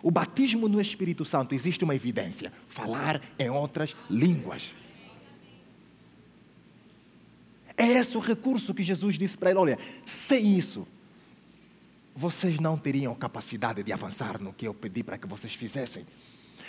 O 0.03 0.09
batismo 0.09 0.67
no 0.67 0.81
Espírito 0.81 1.23
Santo 1.23 1.53
existe 1.53 1.83
uma 1.83 1.95
evidência: 1.95 2.51
falar 2.67 3.21
em 3.37 3.49
outras 3.49 3.95
línguas. 4.09 4.73
É 7.77 7.85
esse 7.85 8.17
o 8.17 8.19
recurso 8.19 8.73
que 8.73 8.83
Jesus 8.83 9.17
disse 9.17 9.37
para 9.37 9.51
ele: 9.51 9.59
olha, 9.59 9.79
sem 10.05 10.57
isso, 10.57 10.87
vocês 12.15 12.59
não 12.59 12.77
teriam 12.77 13.13
capacidade 13.15 13.83
de 13.83 13.93
avançar 13.93 14.39
no 14.39 14.53
que 14.53 14.67
eu 14.67 14.73
pedi 14.73 15.03
para 15.03 15.17
que 15.17 15.27
vocês 15.27 15.53
fizessem. 15.53 16.05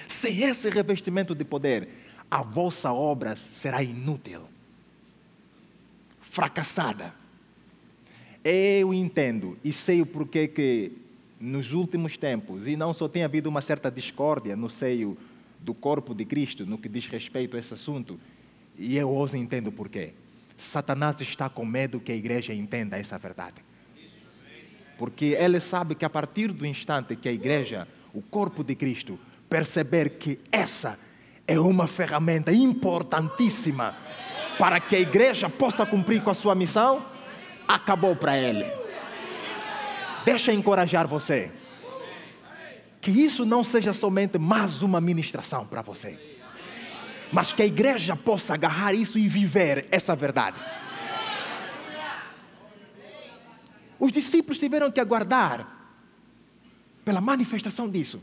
Sem 0.06 0.42
esse 0.42 0.68
revestimento 0.68 1.34
de 1.34 1.44
poder, 1.44 1.88
a 2.30 2.42
vossa 2.42 2.92
obra 2.92 3.34
será 3.36 3.82
inútil, 3.82 4.48
fracassada. 6.20 7.14
Eu 8.44 8.92
entendo 8.92 9.58
e 9.62 9.72
sei 9.72 10.02
o 10.02 10.06
porquê 10.06 10.48
que 10.48 11.01
nos 11.42 11.72
últimos 11.72 12.16
tempos, 12.16 12.68
e 12.68 12.76
não 12.76 12.94
só 12.94 13.08
tem 13.08 13.24
havido 13.24 13.48
uma 13.48 13.60
certa 13.60 13.90
discórdia 13.90 14.54
no 14.54 14.70
seio 14.70 15.18
do 15.58 15.74
corpo 15.74 16.14
de 16.14 16.24
Cristo 16.24 16.64
no 16.64 16.78
que 16.78 16.88
diz 16.88 17.08
respeito 17.08 17.56
a 17.56 17.58
esse 17.58 17.74
assunto, 17.74 18.18
e 18.78 18.96
eu 18.96 19.12
os 19.12 19.34
entendo 19.34 19.72
porquê. 19.72 20.12
Satanás 20.56 21.20
está 21.20 21.48
com 21.48 21.64
medo 21.64 21.98
que 21.98 22.12
a 22.12 22.14
igreja 22.14 22.54
entenda 22.54 22.96
essa 22.96 23.18
verdade. 23.18 23.56
Porque 24.96 25.36
ele 25.36 25.58
sabe 25.58 25.96
que 25.96 26.04
a 26.04 26.10
partir 26.10 26.52
do 26.52 26.64
instante 26.64 27.16
que 27.16 27.28
a 27.28 27.32
igreja, 27.32 27.88
o 28.14 28.22
corpo 28.22 28.62
de 28.62 28.76
Cristo, 28.76 29.18
perceber 29.50 30.10
que 30.10 30.38
essa 30.52 30.96
é 31.44 31.58
uma 31.58 31.88
ferramenta 31.88 32.52
importantíssima 32.52 33.96
para 34.56 34.78
que 34.78 34.94
a 34.94 35.00
igreja 35.00 35.48
possa 35.48 35.84
cumprir 35.84 36.22
com 36.22 36.30
a 36.30 36.34
sua 36.34 36.54
missão, 36.54 37.04
acabou 37.66 38.14
para 38.14 38.38
ele. 38.38 38.81
Deixa 40.24 40.52
encorajar 40.52 41.06
você. 41.06 41.50
Que 43.00 43.10
isso 43.10 43.44
não 43.44 43.64
seja 43.64 43.92
somente 43.92 44.38
mais 44.38 44.82
uma 44.82 45.00
ministração 45.00 45.66
para 45.66 45.82
você, 45.82 46.18
mas 47.32 47.52
que 47.52 47.62
a 47.62 47.66
igreja 47.66 48.14
possa 48.14 48.54
agarrar 48.54 48.94
isso 48.94 49.18
e 49.18 49.26
viver 49.26 49.86
essa 49.90 50.14
verdade. 50.14 50.56
Os 53.98 54.12
discípulos 54.12 54.58
tiveram 54.58 54.90
que 54.90 55.00
aguardar 55.00 55.66
pela 57.04 57.20
manifestação 57.20 57.90
disso. 57.90 58.22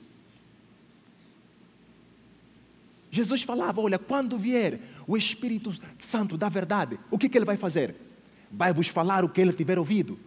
Jesus 3.11 3.41
falava: 3.43 3.81
Olha, 3.81 3.99
quando 3.99 4.37
vier 4.37 4.79
o 5.05 5.17
Espírito 5.17 5.73
Santo 5.99 6.37
da 6.37 6.47
verdade, 6.47 6.97
o 7.11 7.17
que, 7.17 7.27
que 7.27 7.37
ele 7.37 7.45
vai 7.45 7.57
fazer? 7.57 7.95
Vai 8.49 8.71
vos 8.71 8.87
falar 8.87 9.25
o 9.25 9.29
que 9.29 9.41
ele 9.41 9.51
tiver 9.51 9.77
ouvido 9.77 10.17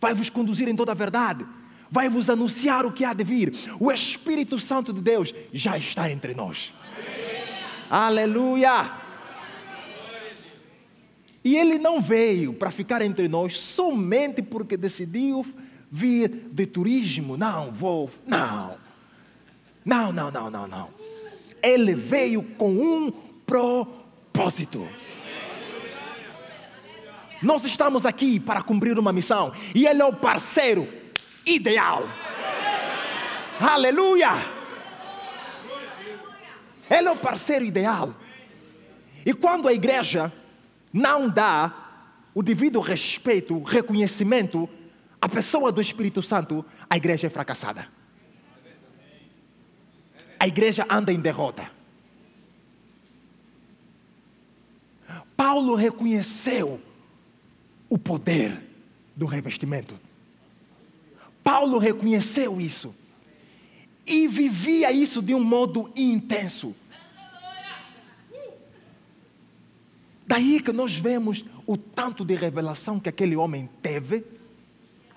vai 0.00 0.14
vos 0.14 0.30
conduzir 0.30 0.68
em 0.68 0.76
toda 0.76 0.92
a 0.92 0.94
verdade, 0.94 1.44
vai 1.90 2.08
vos 2.08 2.30
anunciar 2.30 2.86
o 2.86 2.92
que 2.92 3.04
há 3.04 3.12
de 3.12 3.24
vir. 3.24 3.52
O 3.78 3.90
Espírito 3.92 4.58
Santo 4.58 4.92
de 4.92 5.00
Deus 5.00 5.34
já 5.52 5.76
está 5.76 6.10
entre 6.10 6.34
nós. 6.34 6.72
Aleluia! 7.90 8.92
E 11.42 11.56
ele 11.56 11.78
não 11.78 12.00
veio 12.00 12.52
para 12.52 12.70
ficar 12.70 13.02
entre 13.02 13.26
nós 13.26 13.56
somente 13.56 14.42
porque 14.42 14.76
decidiu 14.76 15.44
vir 15.90 16.28
de 16.52 16.66
turismo. 16.66 17.36
Não, 17.36 17.72
vou. 17.72 18.10
Não. 18.26 18.76
Não, 19.84 20.12
não, 20.12 20.30
não, 20.30 20.50
não, 20.50 20.66
não. 20.68 20.88
Ele 21.62 21.94
veio 21.94 22.42
com 22.42 22.70
um 22.70 23.10
propósito. 23.46 24.86
Nós 27.42 27.64
estamos 27.64 28.04
aqui 28.04 28.38
para 28.38 28.62
cumprir 28.62 28.98
uma 28.98 29.12
missão 29.12 29.52
e 29.74 29.86
Ele 29.86 30.02
é 30.02 30.04
o 30.04 30.12
parceiro 30.12 30.86
ideal. 31.46 32.06
Aleluia! 33.58 34.30
Ele 36.90 37.08
é 37.08 37.10
o 37.10 37.16
parceiro 37.16 37.64
ideal. 37.64 38.14
E 39.24 39.32
quando 39.32 39.68
a 39.68 39.72
igreja 39.72 40.32
não 40.92 41.28
dá 41.28 41.72
o 42.34 42.42
devido 42.42 42.80
respeito, 42.80 43.62
reconhecimento 43.62 44.68
à 45.20 45.28
pessoa 45.28 45.70
do 45.70 45.80
Espírito 45.80 46.22
Santo, 46.22 46.64
a 46.88 46.96
igreja 46.96 47.26
é 47.26 47.30
fracassada. 47.30 47.88
A 50.38 50.46
igreja 50.46 50.86
anda 50.88 51.12
em 51.12 51.20
derrota. 51.20 51.70
Paulo 55.36 55.74
reconheceu 55.74 56.80
o 57.90 57.98
poder 57.98 58.56
do 59.14 59.26
revestimento. 59.26 59.94
Paulo 61.42 61.78
reconheceu 61.78 62.60
isso 62.60 62.94
e 64.06 64.26
vivia 64.28 64.92
isso 64.92 65.20
de 65.20 65.34
um 65.34 65.42
modo 65.42 65.90
intenso. 65.96 66.74
Daí 70.26 70.62
que 70.62 70.72
nós 70.72 70.96
vemos 70.96 71.44
o 71.66 71.76
tanto 71.76 72.24
de 72.24 72.34
revelação 72.34 73.00
que 73.00 73.08
aquele 73.08 73.34
homem 73.34 73.68
teve. 73.82 74.24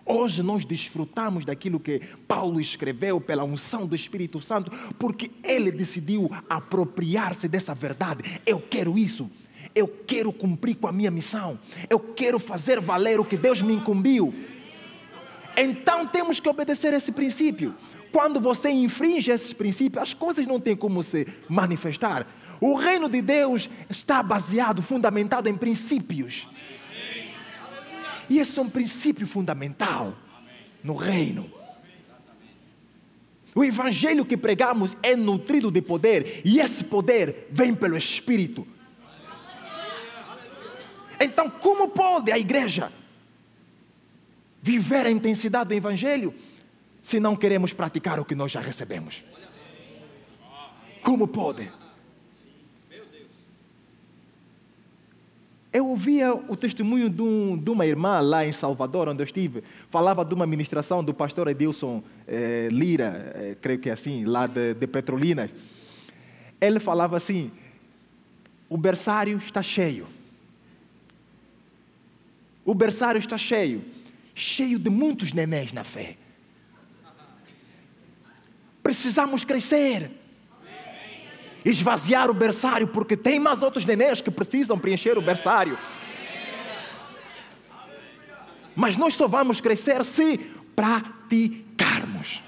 Hoje 0.03 0.41
nós 0.41 0.65
desfrutamos 0.65 1.45
daquilo 1.45 1.79
que 1.79 2.01
Paulo 2.27 2.59
escreveu 2.59 3.21
pela 3.21 3.43
unção 3.43 3.85
do 3.85 3.95
Espírito 3.95 4.41
Santo, 4.41 4.71
porque 4.97 5.29
ele 5.43 5.71
decidiu 5.71 6.31
apropriar-se 6.49 7.47
dessa 7.47 7.75
verdade. 7.75 8.41
Eu 8.43 8.59
quero 8.59 8.97
isso. 8.97 9.29
Eu 9.75 9.87
quero 9.87 10.31
cumprir 10.31 10.75
com 10.75 10.87
a 10.87 10.91
minha 10.91 11.09
missão. 11.09 11.59
Eu 11.89 11.99
quero 11.99 12.39
fazer 12.39 12.79
valer 12.79 13.19
o 13.19 13.25
que 13.25 13.37
Deus 13.37 13.61
me 13.61 13.73
incumbiu. 13.73 14.33
Então 15.57 16.05
temos 16.07 16.39
que 16.39 16.49
obedecer 16.49 16.93
esse 16.93 17.11
princípio. 17.11 17.75
Quando 18.11 18.39
você 18.39 18.69
infringe 18.69 19.31
esses 19.31 19.53
princípios, 19.53 20.03
as 20.03 20.13
coisas 20.13 20.45
não 20.45 20.59
têm 20.59 20.75
como 20.75 21.01
se 21.01 21.27
manifestar. 21.49 22.27
O 22.61 22.75
reino 22.75 23.09
de 23.09 23.21
Deus 23.21 23.69
está 23.89 24.21
baseado, 24.21 24.81
fundamentado 24.81 25.49
em 25.49 25.55
princípios. 25.55 26.47
E 28.29 28.39
esse 28.39 28.57
é 28.57 28.61
um 28.61 28.69
princípio 28.69 29.27
fundamental 29.27 30.15
no 30.83 30.95
reino. 30.95 31.51
O 33.55 33.63
evangelho 33.63 34.25
que 34.25 34.37
pregamos 34.37 34.97
é 35.03 35.15
nutrido 35.15 35.69
de 35.69 35.81
poder, 35.81 36.41
e 36.43 36.59
esse 36.59 36.85
poder 36.85 37.47
vem 37.51 37.73
pelo 37.73 37.97
Espírito. 37.97 38.65
Então, 41.23 41.49
como 41.49 41.87
pode 41.87 42.31
a 42.31 42.37
igreja 42.37 42.91
viver 44.61 45.05
a 45.05 45.11
intensidade 45.11 45.69
do 45.69 45.73
evangelho 45.73 46.33
se 47.01 47.19
não 47.19 47.35
queremos 47.35 47.71
praticar 47.71 48.19
o 48.19 48.25
que 48.25 48.35
nós 48.35 48.51
já 48.51 48.59
recebemos? 48.59 49.23
Como 51.01 51.27
pode? 51.27 51.69
Eu 55.71 55.87
ouvia 55.87 56.33
o 56.33 56.55
testemunho 56.55 57.09
de, 57.09 57.21
um, 57.21 57.57
de, 57.57 57.71
uma 57.71 57.85
irmã 57.85 58.19
lá 58.19 58.45
em 58.45 58.51
Salvador, 58.51 59.07
onde 59.07 59.23
eu 59.23 59.25
estive, 59.25 59.63
falava 59.89 60.23
de 60.23 60.33
uma 60.33 60.45
ministração 60.45 61.03
do 61.03 61.13
pastor 61.13 61.47
Edilson 61.47 62.03
eh, 62.27 62.67
Lira, 62.69 63.33
eh, 63.33 63.57
creio 63.59 63.79
que 63.79 63.89
é 63.89 63.93
assim, 63.93 64.23
lá 64.23 64.45
de, 64.45 64.75
de 64.75 64.85
Petrolinas. 64.85 65.49
Ele 66.61 66.79
falava 66.79 67.17
assim: 67.17 67.51
o 68.69 68.77
berçário 68.77 69.37
está 69.37 69.63
cheio. 69.63 70.12
O 72.65 72.73
berçário 72.73 73.19
está 73.19 73.37
cheio, 73.37 73.83
cheio 74.33 74.79
de 74.79 74.89
muitos 74.89 75.33
nenéns 75.33 75.73
na 75.73 75.83
fé. 75.83 76.17
Precisamos 78.81 79.43
crescer 79.43 80.11
esvaziar 81.65 82.29
o 82.29 82.33
berçário, 82.33 82.87
porque 82.87 83.15
tem 83.15 83.39
mais 83.39 83.61
outros 83.61 83.85
nenéns 83.85 84.21
que 84.21 84.31
precisam 84.31 84.77
preencher 84.77 85.17
o 85.17 85.21
berçário. 85.21 85.77
Mas 88.75 88.97
nós 88.97 89.13
só 89.13 89.27
vamos 89.27 89.61
crescer 89.61 90.03
se 90.03 90.37
praticarmos. 90.75 92.41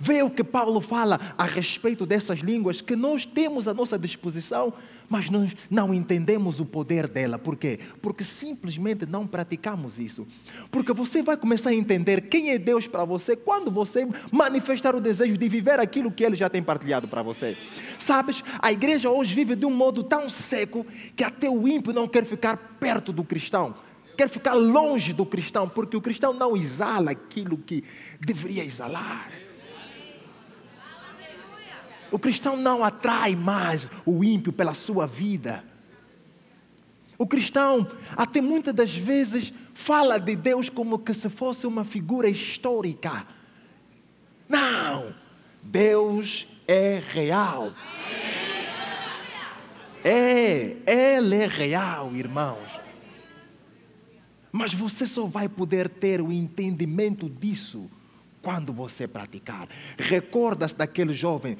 Vê 0.00 0.22
o 0.22 0.30
que 0.30 0.42
Paulo 0.42 0.80
fala 0.80 1.34
a 1.38 1.44
respeito 1.44 2.04
dessas 2.04 2.40
línguas 2.40 2.80
que 2.80 2.96
nós 2.96 3.24
temos 3.24 3.68
à 3.68 3.74
nossa 3.74 3.98
disposição 3.98 4.72
mas 5.08 5.30
nós 5.30 5.54
não 5.70 5.92
entendemos 5.92 6.60
o 6.60 6.64
poder 6.64 7.08
dela. 7.08 7.38
Por 7.38 7.56
quê? 7.56 7.78
Porque 8.00 8.24
simplesmente 8.24 9.06
não 9.06 9.26
praticamos 9.26 9.98
isso. 9.98 10.26
Porque 10.70 10.92
você 10.92 11.22
vai 11.22 11.36
começar 11.36 11.70
a 11.70 11.74
entender 11.74 12.22
quem 12.22 12.50
é 12.50 12.58
Deus 12.58 12.86
para 12.86 13.04
você 13.04 13.36
quando 13.36 13.70
você 13.70 14.08
manifestar 14.30 14.94
o 14.94 15.00
desejo 15.00 15.36
de 15.36 15.48
viver 15.48 15.78
aquilo 15.78 16.10
que 16.10 16.24
Ele 16.24 16.36
já 16.36 16.48
tem 16.48 16.62
partilhado 16.62 17.08
para 17.08 17.22
você. 17.22 17.56
Sabes, 17.98 18.42
a 18.58 18.72
igreja 18.72 19.10
hoje 19.10 19.34
vive 19.34 19.54
de 19.54 19.66
um 19.66 19.74
modo 19.74 20.02
tão 20.02 20.28
seco 20.28 20.86
que 21.14 21.24
até 21.24 21.48
o 21.48 21.68
ímpio 21.68 21.92
não 21.92 22.08
quer 22.08 22.24
ficar 22.24 22.56
perto 22.78 23.12
do 23.12 23.24
cristão. 23.24 23.74
Quer 24.16 24.28
ficar 24.28 24.54
longe 24.54 25.12
do 25.12 25.26
cristão, 25.26 25.68
porque 25.68 25.96
o 25.96 26.00
cristão 26.00 26.32
não 26.32 26.56
exala 26.56 27.10
aquilo 27.10 27.58
que 27.58 27.82
deveria 28.20 28.64
exalar. 28.64 29.43
O 32.14 32.18
cristão 32.20 32.56
não 32.56 32.84
atrai 32.84 33.34
mais 33.34 33.90
o 34.06 34.22
ímpio 34.22 34.52
pela 34.52 34.72
sua 34.72 35.04
vida. 35.04 35.64
O 37.18 37.26
cristão, 37.26 37.88
até 38.16 38.40
muitas 38.40 38.72
das 38.72 38.94
vezes, 38.94 39.52
fala 39.74 40.16
de 40.16 40.36
Deus 40.36 40.68
como 40.68 41.00
que 41.00 41.12
se 41.12 41.28
fosse 41.28 41.66
uma 41.66 41.82
figura 41.84 42.28
histórica. 42.28 43.26
Não! 44.48 45.12
Deus 45.60 46.46
é 46.68 47.02
real. 47.04 47.72
É, 50.04 50.76
Ele 50.86 51.34
é 51.34 51.48
real, 51.48 52.14
irmãos. 52.14 52.70
Mas 54.52 54.72
você 54.72 55.04
só 55.04 55.26
vai 55.26 55.48
poder 55.48 55.88
ter 55.88 56.22
o 56.22 56.30
entendimento 56.30 57.28
disso 57.28 57.90
quando 58.44 58.72
você 58.72 59.08
praticar. 59.08 59.66
Recorda-se 59.96 60.76
daquele 60.76 61.14
jovem 61.14 61.56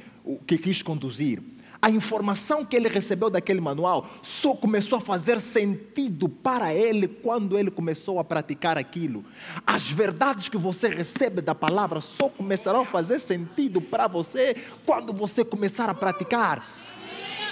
que 0.46 0.58
quis 0.58 0.82
conduzir. 0.82 1.42
A 1.80 1.90
informação 1.90 2.64
que 2.64 2.76
ele 2.76 2.88
recebeu 2.88 3.28
daquele 3.28 3.60
manual 3.60 4.08
só 4.22 4.54
começou 4.54 4.98
a 4.98 5.00
fazer 5.00 5.40
sentido 5.40 6.28
para 6.28 6.72
ele 6.72 7.08
quando 7.08 7.58
ele 7.58 7.70
começou 7.70 8.18
a 8.18 8.24
praticar 8.24 8.78
aquilo. 8.78 9.24
As 9.66 9.90
verdades 9.90 10.48
que 10.48 10.56
você 10.56 10.88
recebe 10.88 11.42
da 11.42 11.54
palavra 11.54 12.00
só 12.00 12.28
começarão 12.28 12.82
a 12.82 12.86
fazer 12.86 13.18
sentido 13.18 13.80
para 13.80 14.06
você 14.06 14.56
quando 14.86 15.12
você 15.12 15.44
começar 15.44 15.90
a 15.90 15.94
praticar. 15.94 16.66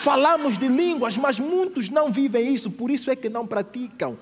Falamos 0.00 0.58
de 0.58 0.66
línguas, 0.66 1.16
mas 1.16 1.38
muitos 1.38 1.88
não 1.88 2.10
vivem 2.10 2.54
isso, 2.54 2.70
por 2.70 2.90
isso 2.90 3.10
é 3.10 3.16
que 3.16 3.28
não 3.28 3.46
praticam. 3.46 4.16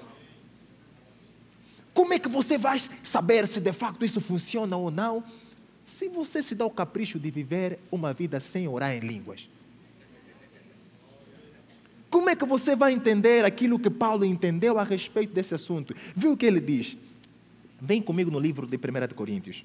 Como 1.93 2.15
é 2.15 2.19
que 2.19 2.29
você 2.29 2.57
vai 2.57 2.79
saber 3.03 3.47
se 3.47 3.61
de 3.61 3.73
facto 3.73 4.05
isso 4.05 4.21
funciona 4.21 4.77
ou 4.77 4.91
não? 4.91 5.23
Se 5.85 6.09
você 6.09 6.43
se 6.43 6.55
dá 6.55 6.65
o 6.65 6.71
capricho 6.71 7.19
de 7.19 7.31
viver 7.31 7.79
uma 7.91 8.13
vida 8.13 8.41
sem 8.41 8.69
orar 8.69 8.95
em 8.95 9.01
línguas. 9.01 9.49
Como 12.09 12.29
é 12.29 12.37
que 12.37 12.45
você 12.45 12.75
vai 12.75 12.93
entender 12.93 13.45
aquilo 13.45 13.79
que 13.79 13.91
Paulo 13.91 14.25
entendeu 14.25 14.79
a 14.79 14.85
respeito 14.85 15.33
desse 15.33 15.55
assunto? 15.55 15.95
Viu 16.15 16.33
o 16.33 16.37
que 16.37 16.47
ele 16.47 16.61
diz? 16.61 16.97
Vem 17.81 18.03
comigo 18.03 18.31
no 18.31 18.39
livro 18.39 18.67
de 18.67 18.77
1 18.77 19.07
de 19.07 19.15
Coríntios. 19.15 19.65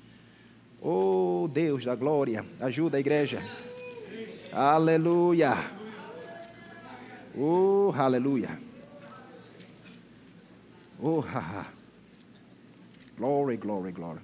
Oh 0.81 1.49
Deus 1.51 1.83
da 1.83 1.95
glória, 1.95 2.45
ajuda 2.59 2.97
a 2.97 2.99
igreja. 2.99 3.43
Aleluia. 4.51 5.71
Oh, 7.37 7.91
aleluia. 7.95 8.57
Oh, 10.99 11.19
haha. 11.19 11.74
Glory, 13.17 13.57
glory, 13.57 13.91
glory. 13.91 14.19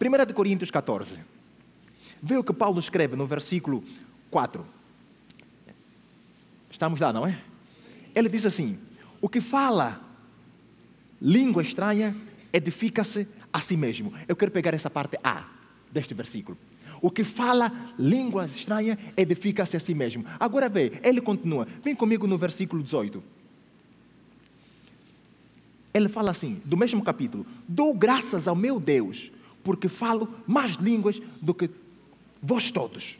1 0.00 0.32
Coríntios 0.32 0.70
14. 0.70 1.18
Vê 2.22 2.36
o 2.36 2.44
que 2.44 2.52
Paulo 2.52 2.78
escreve 2.78 3.16
no 3.16 3.26
versículo 3.26 3.82
4. 4.30 4.64
Estamos 6.70 7.00
lá, 7.00 7.12
não 7.12 7.26
é? 7.26 7.40
Ele 8.14 8.28
diz 8.28 8.46
assim: 8.46 8.78
O 9.20 9.28
que 9.28 9.40
fala 9.40 10.00
língua 11.20 11.62
estranha 11.62 12.14
edifica-se 12.52 13.26
a 13.52 13.60
si 13.60 13.76
mesmo. 13.76 14.12
Eu 14.28 14.36
quero 14.36 14.52
pegar 14.52 14.74
essa 14.74 14.90
parte 14.90 15.18
A 15.22 15.44
deste 15.90 16.14
versículo. 16.14 16.56
O 17.00 17.10
que 17.10 17.24
fala 17.24 17.72
língua 17.98 18.46
estranha 18.46 18.98
edifica-se 19.16 19.76
a 19.76 19.80
si 19.80 19.94
mesmo. 19.94 20.24
Agora 20.38 20.68
vê, 20.68 20.92
ele 21.02 21.20
continua. 21.20 21.66
Vem 21.82 21.94
comigo 21.94 22.26
no 22.26 22.38
versículo 22.38 22.82
18 22.82 23.33
ele 25.94 26.08
fala 26.08 26.32
assim, 26.32 26.60
do 26.64 26.76
mesmo 26.76 27.02
capítulo: 27.02 27.46
Dou 27.68 27.94
graças 27.94 28.48
ao 28.48 28.56
meu 28.56 28.80
Deus, 28.80 29.30
porque 29.62 29.88
falo 29.88 30.28
mais 30.46 30.72
línguas 30.72 31.22
do 31.40 31.54
que 31.54 31.70
vós 32.42 32.72
todos. 32.72 33.16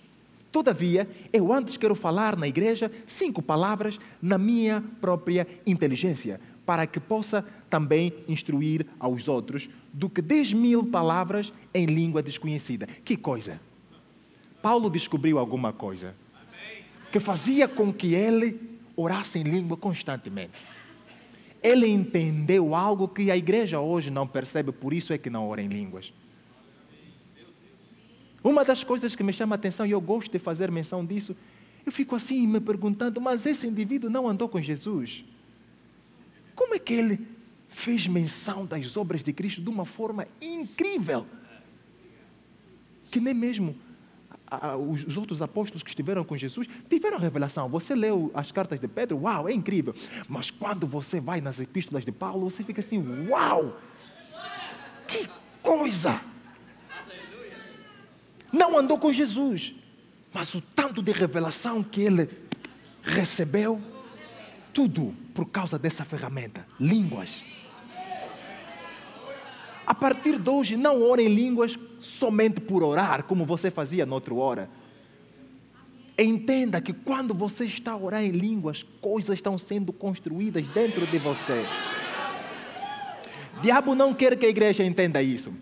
Todavia, 0.50 1.08
eu 1.32 1.52
antes 1.52 1.76
quero 1.76 1.94
falar 1.94 2.36
na 2.36 2.46
igreja 2.46 2.90
cinco 3.06 3.40
palavras 3.40 3.98
na 4.20 4.36
minha 4.36 4.84
própria 5.00 5.46
inteligência, 5.64 6.40
para 6.66 6.86
que 6.86 7.00
possa 7.00 7.44
também 7.70 8.12
instruir 8.28 8.86
aos 8.98 9.28
outros, 9.28 9.68
do 9.92 10.08
que 10.08 10.20
dez 10.20 10.52
mil 10.52 10.84
palavras 10.84 11.52
em 11.72 11.86
língua 11.86 12.22
desconhecida. 12.22 12.86
Que 13.04 13.16
coisa! 13.16 13.60
Paulo 14.60 14.88
descobriu 14.88 15.38
alguma 15.38 15.72
coisa 15.72 16.14
que 17.12 17.20
fazia 17.20 17.68
com 17.68 17.92
que 17.92 18.14
ele 18.14 18.60
orasse 18.96 19.38
em 19.38 19.42
língua 19.42 19.76
constantemente. 19.76 20.52
Ele 21.64 21.88
entendeu 21.88 22.74
algo 22.74 23.08
que 23.08 23.30
a 23.30 23.36
igreja 23.38 23.80
hoje 23.80 24.10
não 24.10 24.26
percebe, 24.26 24.70
por 24.70 24.92
isso 24.92 25.14
é 25.14 25.18
que 25.18 25.30
não 25.30 25.48
ora 25.48 25.62
em 25.62 25.68
línguas. 25.68 26.12
Uma 28.42 28.62
das 28.62 28.84
coisas 28.84 29.16
que 29.16 29.22
me 29.22 29.32
chama 29.32 29.54
a 29.54 29.56
atenção, 29.56 29.86
e 29.86 29.90
eu 29.90 30.00
gosto 30.02 30.30
de 30.30 30.38
fazer 30.38 30.70
menção 30.70 31.02
disso, 31.02 31.34
eu 31.86 31.90
fico 31.90 32.14
assim 32.14 32.46
me 32.46 32.60
perguntando, 32.60 33.18
mas 33.18 33.46
esse 33.46 33.66
indivíduo 33.66 34.10
não 34.10 34.28
andou 34.28 34.46
com 34.46 34.60
Jesus? 34.60 35.24
Como 36.54 36.74
é 36.74 36.78
que 36.78 36.92
ele 36.92 37.26
fez 37.70 38.06
menção 38.06 38.66
das 38.66 38.94
obras 38.94 39.24
de 39.24 39.32
Cristo 39.32 39.62
de 39.62 39.70
uma 39.70 39.86
forma 39.86 40.28
incrível? 40.42 41.26
Que 43.10 43.20
nem 43.20 43.32
mesmo 43.32 43.74
os 44.88 45.16
outros 45.16 45.42
apóstolos 45.42 45.82
que 45.82 45.90
estiveram 45.90 46.24
com 46.24 46.36
Jesus 46.36 46.68
tiveram 46.88 47.18
revelação. 47.18 47.68
Você 47.68 47.94
leu 47.94 48.30
as 48.34 48.52
cartas 48.52 48.78
de 48.78 48.86
Pedro, 48.86 49.18
uau, 49.22 49.48
é 49.48 49.52
incrível. 49.52 49.94
Mas 50.28 50.50
quando 50.50 50.86
você 50.86 51.20
vai 51.20 51.40
nas 51.40 51.58
epístolas 51.58 52.04
de 52.04 52.12
Paulo, 52.12 52.50
você 52.50 52.62
fica 52.62 52.80
assim, 52.80 53.28
uau, 53.28 53.80
que 55.06 55.28
coisa! 55.62 56.20
não 58.54 58.78
andou 58.78 58.96
com 58.98 59.12
Jesus, 59.12 59.74
mas 60.32 60.54
o 60.54 60.60
tanto 60.60 61.02
de 61.02 61.10
revelação 61.10 61.82
que 61.82 62.00
ele 62.00 62.30
recebeu, 63.02 63.82
tudo 64.72 65.14
por 65.34 65.46
causa 65.46 65.78
dessa 65.78 66.04
ferramenta, 66.04 66.66
línguas. 66.78 67.44
A 70.04 70.08
partir 70.10 70.38
de 70.38 70.50
hoje, 70.50 70.76
não 70.76 71.02
ore 71.02 71.22
em 71.22 71.34
línguas 71.34 71.78
somente 71.98 72.60
por 72.60 72.82
orar, 72.82 73.24
como 73.24 73.46
você 73.46 73.70
fazia 73.70 74.04
noutra 74.04 74.34
hora. 74.34 74.68
Entenda 76.18 76.78
que 76.80 76.92
quando 76.92 77.32
você 77.32 77.64
está 77.64 77.92
a 77.92 77.96
orar 77.96 78.22
em 78.22 78.30
línguas, 78.30 78.82
coisas 79.00 79.36
estão 79.36 79.56
sendo 79.56 79.94
construídas 79.94 80.68
dentro 80.68 81.06
de 81.06 81.18
você. 81.18 81.64
Diabo 83.62 83.94
não 83.94 84.12
quer 84.12 84.36
que 84.36 84.44
a 84.44 84.48
igreja 84.48 84.84
entenda 84.84 85.22
isso. 85.22 85.52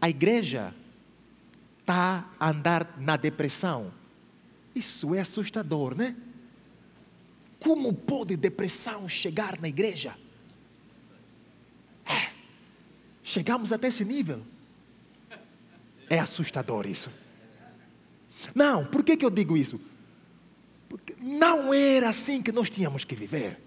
a 0.00 0.08
igreja 0.08 0.74
está 1.80 2.32
a 2.38 2.50
andar 2.50 2.96
na 2.98 3.16
depressão. 3.16 3.92
Isso 4.74 5.14
é 5.14 5.20
assustador, 5.20 5.94
né? 5.94 6.16
Como 7.58 7.92
pode 7.92 8.36
depressão 8.36 9.06
chegar 9.08 9.60
na 9.60 9.68
igreja? 9.68 10.14
É, 12.06 12.30
chegamos 13.30 13.72
até 13.72 13.88
esse 13.88 14.04
nível. 14.04 14.42
É 16.08 16.18
assustador 16.18 16.86
isso. 16.86 17.10
Não, 18.54 18.84
por 18.84 19.04
que, 19.04 19.16
que 19.16 19.24
eu 19.24 19.30
digo 19.30 19.56
isso? 19.56 19.80
Porque 20.88 21.14
não 21.20 21.72
era 21.72 22.08
assim 22.08 22.42
que 22.42 22.50
nós 22.50 22.68
tínhamos 22.68 23.04
que 23.04 23.14
viver. 23.14 23.58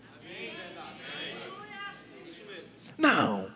Não, 2.97 3.49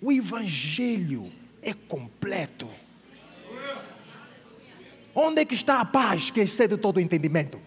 o 0.00 0.12
Evangelho 0.12 1.32
é 1.62 1.72
completo. 1.72 2.70
Onde 5.14 5.40
é 5.40 5.44
que 5.44 5.54
está 5.54 5.80
a 5.80 5.84
paz 5.84 6.30
que 6.30 6.40
excede 6.40 6.76
todo 6.76 6.98
o 6.98 7.00
entendimento? 7.00 7.58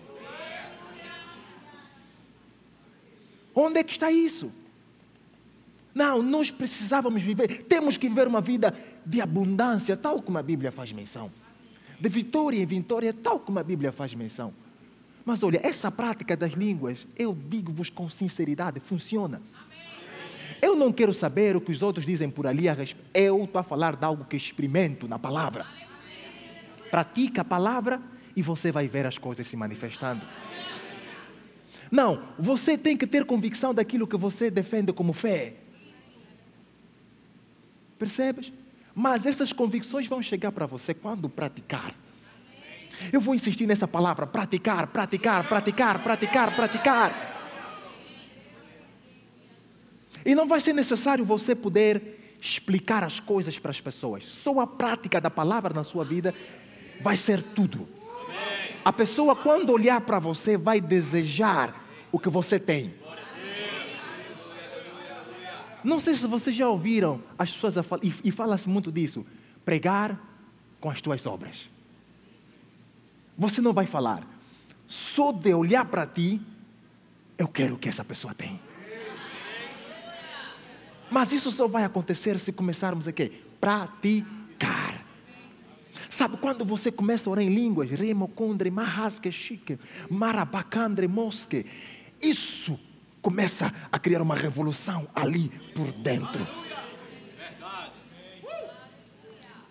Onde 3.54 3.80
é 3.80 3.84
que 3.84 3.92
está 3.92 4.12
isso? 4.12 4.61
Não, 5.94 6.22
nós 6.24 6.50
precisávamos 6.50 7.22
viver, 7.22 7.64
temos 7.64 7.98
que 7.98 8.08
viver 8.08 8.28
uma 8.28 8.42
vida 8.42 8.74
de 9.06 9.22
abundância, 9.22 9.98
tal 9.98 10.22
como 10.22 10.38
a 10.38 10.44
Bíblia 10.44 10.72
faz 10.72 10.92
menção. 10.92 11.32
De 12.00 12.10
vitória 12.10 12.58
em 12.58 12.66
vitória, 12.66 13.14
tal 13.14 13.40
como 13.40 13.60
a 13.60 13.64
Bíblia 13.64 13.92
faz 13.92 14.14
menção. 14.14 14.54
Mas 15.26 15.44
olha, 15.44 15.60
essa 15.64 15.92
prática 15.92 16.36
das 16.36 16.54
línguas, 16.54 17.06
eu 17.18 17.38
digo-vos 17.50 17.90
com 17.90 18.10
sinceridade, 18.10 18.80
funciona. 18.80 19.42
Eu 20.62 20.76
não 20.76 20.92
quero 20.92 21.14
saber 21.14 21.56
o 21.56 21.62
que 21.62 21.72
os 21.72 21.82
outros 21.82 22.06
dizem 22.06 22.30
por 22.30 22.46
ali 22.46 22.70
a 22.70 22.74
respeito. 22.74 23.10
Eu 23.14 23.44
estou 23.44 23.60
a 23.60 23.64
falar 23.64 23.96
de 23.96 24.06
algo 24.06 24.26
que 24.26 24.36
experimento 24.36 25.08
na 25.08 25.18
palavra. 25.18 25.66
Pratica 26.90 27.42
a 27.42 27.46
palavra 27.46 28.02
e 28.36 28.42
você 28.42 28.72
vai 28.72 28.88
ver 28.88 29.06
as 29.06 29.18
coisas 29.18 29.48
se 29.48 29.58
manifestando. 29.58 30.26
Não, 31.92 32.24
você 32.38 32.78
tem 32.78 32.96
que 32.96 33.06
ter 33.06 33.26
convicção 33.26 33.74
daquilo 33.74 34.08
que 34.08 34.16
você 34.16 34.50
defende 34.50 34.94
como 34.94 35.14
fé. 35.14 35.56
Percebes? 38.02 38.52
Mas 38.96 39.28
essas 39.28 39.54
convicções 39.54 40.08
vão 40.08 40.24
chegar 40.24 40.52
para 40.52 40.66
você 40.66 40.92
quando 40.92 41.30
praticar. 41.30 41.94
Eu 43.14 43.22
vou 43.22 43.36
insistir 43.36 43.68
nessa 43.68 43.88
palavra: 43.88 44.26
praticar, 44.26 44.88
praticar, 44.88 45.48
praticar, 45.48 46.02
praticar, 46.02 46.56
praticar. 46.56 47.32
E 50.26 50.34
não 50.34 50.48
vai 50.48 50.60
ser 50.60 50.74
necessário 50.74 51.24
você 51.24 51.54
poder 51.54 52.34
explicar 52.42 53.04
as 53.04 53.20
coisas 53.20 53.60
para 53.60 53.70
as 53.70 53.80
pessoas. 53.80 54.28
Só 54.28 54.60
a 54.60 54.66
prática 54.66 55.22
da 55.22 55.30
palavra 55.30 55.72
na 55.72 55.84
sua 55.84 56.04
vida 56.04 56.34
vai 57.02 57.16
ser 57.16 57.44
tudo. 57.44 57.88
A 58.84 58.92
pessoa, 58.92 59.36
quando 59.36 59.70
olhar 59.70 60.02
para 60.02 60.18
você, 60.18 60.58
vai 60.58 60.82
desejar 60.82 61.86
o 62.12 62.18
que 62.18 62.30
você 62.30 62.60
tem. 62.60 62.96
Não 65.84 66.00
sei 66.00 66.16
se 66.16 66.28
vocês 66.28 66.56
já 66.56 66.68
ouviram 66.68 67.22
as 67.38 67.52
pessoas 67.52 67.78
a 67.78 67.84
falar, 67.84 68.04
e, 68.04 68.14
e 68.24 68.32
fala-se 68.32 68.70
muito 68.70 68.92
disso, 68.92 69.26
pregar 69.66 70.20
com 70.80 70.90
as 70.90 71.02
tuas 71.02 71.26
obras. 71.26 71.70
Você 73.38 73.62
não 73.62 73.74
vai 73.74 73.86
falar, 73.86 74.28
só 74.88 75.32
de 75.32 75.54
olhar 75.54 75.86
para 75.86 76.06
ti, 76.06 76.40
eu 77.38 77.48
quero 77.48 77.78
que 77.78 77.90
essa 77.90 78.04
pessoa 78.04 78.34
tenha. 78.34 78.60
Mas 81.10 81.34
isso 81.34 81.52
só 81.52 81.68
vai 81.68 81.84
acontecer 81.84 82.40
se 82.40 82.52
começarmos 82.52 83.08
a 83.08 83.12
quê? 83.12 83.32
Praticar. 83.60 85.06
Sabe 86.08 86.38
quando 86.38 86.64
você 86.64 86.92
começa 86.92 87.30
a 87.30 87.32
orar 87.32 87.44
em 87.44 87.50
línguas? 87.50 87.90
Remocondre, 87.90 88.70
marrasque, 88.72 89.32
chique, 89.32 89.78
marabacandre, 90.10 91.08
mosque. 91.08 91.66
Isso 92.22 92.80
começa 93.22 93.74
a 93.92 94.00
criar 94.00 94.22
uma 94.22 94.36
revolução 94.36 95.08
ali 95.16 95.50
por 95.76 95.92
dentro. 95.92 96.46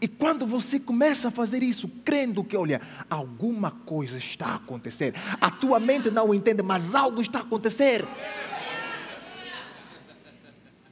E 0.01 0.09
quando 0.09 0.47
você 0.47 0.81
começa 0.81 1.29
a 1.29 1.31
fazer 1.31 1.63
isso, 1.63 1.87
crendo 2.05 2.43
que, 2.43 2.57
olha, 2.57 2.81
alguma 3.11 3.71
coisa 3.71 4.17
está 4.17 4.47
a 4.47 4.55
acontecer, 4.55 5.15
a 5.39 5.51
tua 5.51 5.79
mente 5.79 6.11
não 6.11 6.33
entende, 6.33 6.63
mas 6.63 6.95
algo 6.95 7.21
está 7.21 7.41
a 7.41 7.43
acontecer. 7.43 8.05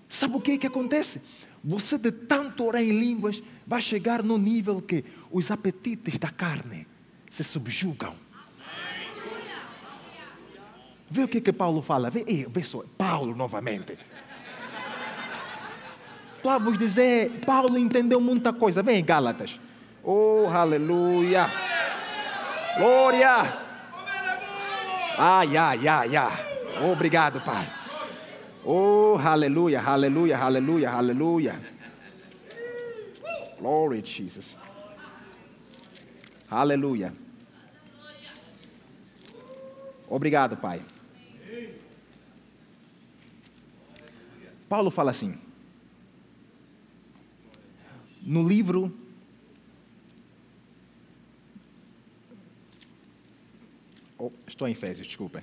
Sabe 0.08 0.36
o 0.36 0.40
que, 0.40 0.52
é 0.52 0.58
que 0.58 0.66
acontece? 0.66 1.22
Você 1.64 1.96
de 1.96 2.12
tanto 2.12 2.64
orar 2.64 2.82
em 2.82 2.90
línguas 2.90 3.42
vai 3.66 3.80
chegar 3.80 4.22
no 4.22 4.36
nível 4.36 4.82
que 4.82 5.04
os 5.30 5.50
apetites 5.50 6.18
da 6.18 6.28
carne 6.28 6.86
se 7.30 7.42
subjugam. 7.42 8.14
Vê 11.10 11.24
o 11.24 11.28
que, 11.28 11.40
que 11.40 11.52
Paulo 11.52 11.80
fala. 11.82 12.10
Vê, 12.10 12.24
vê 12.48 12.62
só, 12.62 12.82
Paulo 12.96 13.34
novamente. 13.34 13.98
Estou 16.36 16.52
a 16.52 16.58
vos 16.58 16.78
dizer, 16.78 17.30
Paulo 17.44 17.78
entendeu 17.78 18.20
muita 18.20 18.52
coisa. 18.52 18.82
Vem, 18.82 19.04
Gálatas. 19.04 19.58
Oh, 20.04 20.46
aleluia. 20.52 21.50
Glória. 22.76 23.58
Ai, 25.18 25.56
ai, 25.56 25.88
ai, 25.88 26.16
ai. 26.16 26.48
Obrigado, 26.92 27.40
Pai. 27.40 27.68
Oh, 28.64 29.18
aleluia, 29.18 29.80
aleluia, 29.80 30.38
aleluia, 30.38 30.90
aleluia. 30.92 31.60
Glory, 33.58 34.02
Jesus. 34.04 34.56
Aleluia. 36.50 37.12
Obrigado, 40.08 40.56
Pai. 40.56 40.80
Paulo 44.68 44.90
fala 44.90 45.10
assim. 45.10 45.38
No 48.22 48.46
livro 48.46 48.94
oh, 54.18 54.30
estou 54.46 54.68
em 54.68 54.72
Efésios, 54.72 55.06
desculpem. 55.06 55.42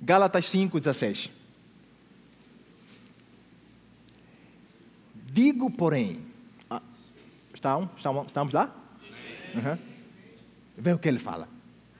Gálatas 0.00 0.46
5, 0.46 0.78
16. 0.78 1.30
Digo, 5.32 5.70
porém, 5.70 6.24
Estão? 7.56 7.90
Estamos, 7.96 8.26
estamos 8.26 8.52
lá? 8.52 8.72
Uhum. 9.54 9.78
Vê 10.76 10.92
o 10.92 10.98
que 10.98 11.08
ele 11.08 11.18
fala. 11.18 11.48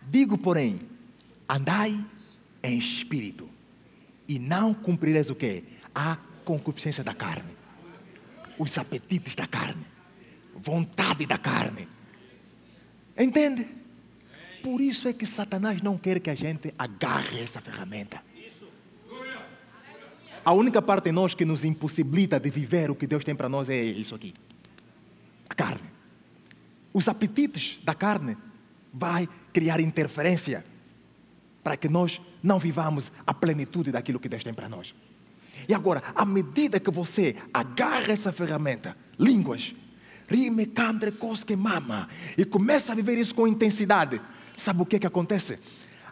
Digo, 0.03 0.37
porém, 0.37 0.81
andai 1.49 1.99
em 2.62 2.79
espírito 2.79 3.49
e 4.29 4.39
não 4.39 4.75
cumprireis 4.75 5.31
o 5.31 5.35
quê? 5.35 5.65
A 5.95 6.17
concupiscência 6.45 7.03
da 7.03 7.15
carne, 7.15 7.57
os 8.59 8.77
apetites 8.79 9.35
da 9.35 9.47
carne, 9.47 9.85
vontade 10.55 11.27
da 11.27 11.39
carne. 11.39 11.89
Entende? 13.19 13.67
Por 14.62 14.81
isso 14.81 15.09
é 15.09 15.12
que 15.12 15.27
Satanás 15.27 15.81
não 15.81 15.97
quer 15.97 16.21
que 16.21 16.31
a 16.31 16.35
gente 16.35 16.75
agarre 16.79 17.41
essa 17.41 17.61
ferramenta. 17.61 18.23
A 20.45 20.53
única 20.53 20.81
parte 20.81 21.09
em 21.09 21.12
nós 21.12 21.35
que 21.35 21.45
nos 21.45 21.65
impossibilita 21.65 22.39
de 22.39 22.51
viver 22.51 22.91
o 22.91 22.95
que 22.95 23.07
Deus 23.07 23.25
tem 23.25 23.35
para 23.35 23.49
nós 23.49 23.69
é 23.69 23.81
isso 23.81 24.15
aqui. 24.15 24.33
A 25.49 25.55
carne. 25.55 25.91
Os 26.93 27.09
apetites 27.09 27.81
da 27.83 27.95
carne 27.95 28.37
vai 28.93 29.29
criar 29.53 29.81
interferência 29.81 30.65
para 31.67 31.77
que 31.77 31.89
nós 31.89 32.21
não 32.45 32.61
vivamos 32.61 33.11
a 33.27 33.35
plenitude 33.35 33.91
daquilo 33.91 34.21
que 34.21 34.29
Deus 34.29 34.45
tem 34.45 34.55
para 34.55 34.69
nós. 34.69 34.95
E 35.69 35.75
agora, 35.75 36.01
à 36.15 36.25
medida 36.25 36.79
que 36.79 36.93
você 36.93 37.35
agarra 37.53 38.13
essa 38.13 38.31
ferramenta, 38.31 38.97
línguas, 39.19 39.75
rime, 40.29 40.67
candre, 40.67 41.11
cosque, 41.11 41.57
mama, 41.57 42.09
e 42.39 42.45
começa 42.45 42.93
a 42.93 42.95
viver 42.95 43.19
isso 43.19 43.35
com 43.35 43.49
intensidade, 43.49 44.21
sabe 44.57 44.81
o 44.81 44.87
que, 44.87 45.01
que 45.01 45.09
acontece? 45.09 45.59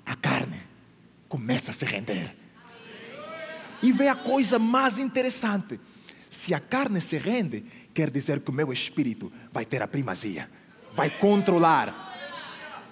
A 0.05 0.17
carne 0.17 0.61
começa 1.29 1.71
a 1.71 1.75
se 1.75 1.85
render. 1.85 2.35
E 3.81 3.93
vem 3.93 4.09
a 4.09 4.17
coisa 4.17 4.59
mais 4.59 4.99
interessante: 4.99 5.79
se 6.29 6.53
a 6.53 6.59
carne 6.59 7.01
se 7.01 7.17
rende, 7.17 7.65
quer 7.95 8.11
dizer 8.11 8.41
que 8.41 8.51
o 8.51 8.53
meu 8.53 8.73
espírito 8.73 9.33
vai 9.53 9.65
ter 9.65 9.81
a 9.83 9.87
primazia, 9.87 10.51
vai 10.97 11.11
controlar. 11.11 12.11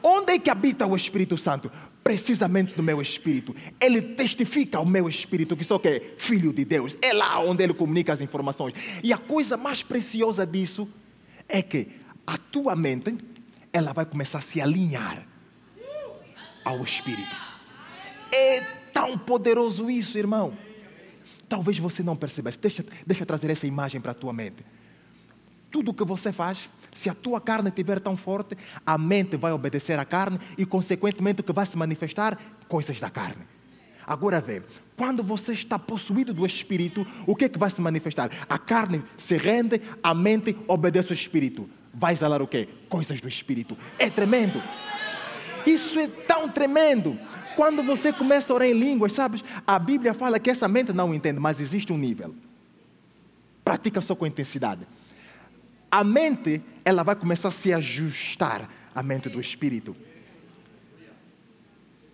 Onde 0.00 0.34
é 0.34 0.38
que 0.38 0.50
habita 0.50 0.86
o 0.86 0.96
Espírito 0.96 1.38
Santo? 1.38 1.70
Precisamente 2.02 2.74
no 2.76 2.82
meu 2.82 3.00
espírito. 3.00 3.54
Ele 3.80 4.02
testifica 4.02 4.78
ao 4.78 4.86
meu 4.86 5.08
espírito 5.08 5.56
que 5.56 5.64
sou 5.64 5.78
que 5.78 5.88
é 5.88 6.14
filho 6.16 6.52
de 6.52 6.64
Deus. 6.64 6.96
É 7.00 7.12
lá 7.12 7.38
onde 7.40 7.62
ele 7.62 7.74
comunica 7.74 8.12
as 8.12 8.20
informações. 8.20 8.74
E 9.02 9.12
a 9.12 9.18
coisa 9.18 9.56
mais 9.56 9.82
preciosa 9.82 10.46
disso 10.46 10.88
é 11.48 11.62
que 11.62 11.88
a 12.26 12.36
tua 12.36 12.74
mente 12.74 13.16
ela 13.72 13.92
vai 13.92 14.04
começar 14.04 14.38
a 14.38 14.42
se 14.42 14.60
alinhar 14.60 15.26
ao 16.64 16.82
espírito. 16.84 17.34
É 18.30 18.60
tão 18.92 19.18
poderoso 19.18 19.90
isso, 19.90 20.18
irmão. 20.18 20.56
Talvez 21.48 21.78
você 21.78 22.02
não 22.02 22.16
perceba. 22.16 22.50
Deixa, 22.50 22.84
deixa 23.06 23.26
trazer 23.26 23.50
essa 23.50 23.66
imagem 23.66 24.00
para 24.00 24.12
a 24.12 24.14
tua 24.14 24.32
mente. 24.32 24.64
Tudo 25.70 25.94
que 25.94 26.04
você 26.04 26.32
faz 26.32 26.68
se 26.92 27.08
a 27.08 27.14
tua 27.14 27.40
carne 27.40 27.70
estiver 27.70 27.98
tão 27.98 28.16
forte, 28.16 28.56
a 28.84 28.98
mente 28.98 29.36
vai 29.36 29.50
obedecer 29.50 29.98
à 29.98 30.04
carne 30.04 30.38
e, 30.58 30.66
consequentemente, 30.66 31.40
o 31.40 31.44
que 31.44 31.52
vai 31.52 31.64
se 31.64 31.76
manifestar? 31.76 32.38
Coisas 32.68 33.00
da 33.00 33.08
carne. 33.08 33.42
Agora 34.06 34.40
vê, 34.40 34.62
quando 34.96 35.22
você 35.22 35.52
está 35.52 35.78
possuído 35.78 36.34
do 36.34 36.44
Espírito, 36.44 37.06
o 37.26 37.34
que 37.34 37.46
é 37.46 37.48
que 37.48 37.58
vai 37.58 37.70
se 37.70 37.80
manifestar? 37.80 38.30
A 38.48 38.58
carne 38.58 39.02
se 39.16 39.36
rende, 39.36 39.80
a 40.02 40.12
mente 40.12 40.56
obedece 40.68 41.12
ao 41.12 41.14
Espírito. 41.14 41.68
Vai 41.94 42.12
exalar 42.12 42.42
o 42.42 42.46
quê? 42.46 42.68
Coisas 42.88 43.20
do 43.20 43.28
Espírito. 43.28 43.76
É 43.98 44.10
tremendo. 44.10 44.62
Isso 45.66 45.98
é 45.98 46.08
tão 46.08 46.48
tremendo. 46.48 47.18
Quando 47.56 47.82
você 47.82 48.12
começa 48.12 48.52
a 48.52 48.56
orar 48.56 48.68
em 48.68 48.78
línguas, 48.78 49.14
sabes? 49.14 49.42
A 49.66 49.78
Bíblia 49.78 50.12
fala 50.12 50.38
que 50.38 50.50
essa 50.50 50.68
mente 50.68 50.92
não 50.92 51.14
entende, 51.14 51.40
mas 51.40 51.60
existe 51.60 51.92
um 51.92 51.98
nível. 51.98 52.34
Pratica 53.64 54.00
só 54.00 54.14
com 54.14 54.26
intensidade 54.26 54.86
a 55.92 56.02
mente 56.02 56.62
ela 56.86 57.02
vai 57.02 57.14
começar 57.14 57.48
a 57.48 57.52
se 57.52 57.70
ajustar 57.70 58.66
à 58.94 59.02
mente 59.02 59.28
do 59.28 59.38
Espírito. 59.38 59.94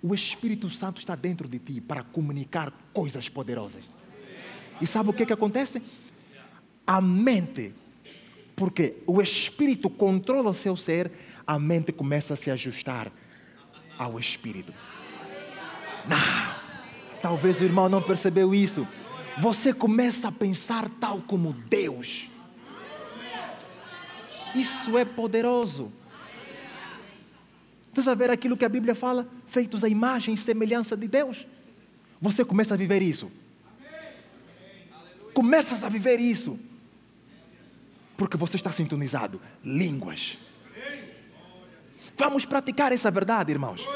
O 0.03 0.13
Espírito 0.13 0.69
Santo 0.69 0.99
está 0.99 1.15
dentro 1.15 1.49
de 1.49 1.61
ti 1.61 1.81
para 1.81 2.03
comunicar 2.03 2.73
coisas 2.93 3.29
poderosas. 3.29 3.85
E 4.81 4.87
sabe 4.87 5.11
o 5.11 5.13
que, 5.13 5.25
que 5.25 5.33
acontece? 5.33 5.81
A 6.85 7.01
mente, 7.01 7.73
porque 8.57 8.97
o 9.07 9.23
Espírito 9.23 9.89
controla 9.89 10.51
o 10.51 10.55
seu 10.55 10.77
ser, 10.77 11.13
a 11.47 11.57
mente 11.57 11.93
começa 11.93 12.35
a 12.35 12.37
se 12.37 12.51
ajustar 12.51 13.13
ao 13.97 14.19
Espírito. 14.19 14.75
Não, 16.09 16.55
talvez 17.23 17.61
o 17.61 17.65
irmão 17.65 17.89
não 17.89 18.03
percebeu 18.03 18.53
isso. 18.53 18.87
Você 19.41 19.73
começa 19.73 20.29
a 20.29 20.33
pensar 20.33 20.89
tal 21.01 21.21
como 21.21 21.53
Deus. 21.53 22.29
Isso 24.55 24.97
é 24.99 25.05
poderoso. 25.05 25.93
Estás 27.89 28.09
a 28.09 28.15
ver 28.15 28.31
aquilo 28.31 28.57
que 28.57 28.65
a 28.65 28.69
Bíblia 28.69 28.95
fala? 28.95 29.29
Feitos 29.47 29.83
à 29.83 29.89
imagem 29.89 30.35
e 30.35 30.37
semelhança 30.37 30.97
de 30.97 31.09
Deus. 31.09 31.47
Você 32.21 32.45
começa 32.45 32.75
a 32.75 32.77
viver 32.77 33.03
isso. 33.03 33.31
Começas 35.35 35.83
a 35.85 35.89
viver 35.89 36.19
isso. 36.21 36.59
Porque 38.17 38.37
você 38.37 38.57
está 38.57 38.73
sintonizado. 38.73 39.41
Línguas. 39.65 40.39
Vamos 42.17 42.45
praticar 42.45 42.93
essa 42.93 43.11
verdade, 43.11 43.53
irmãos. 43.53 43.87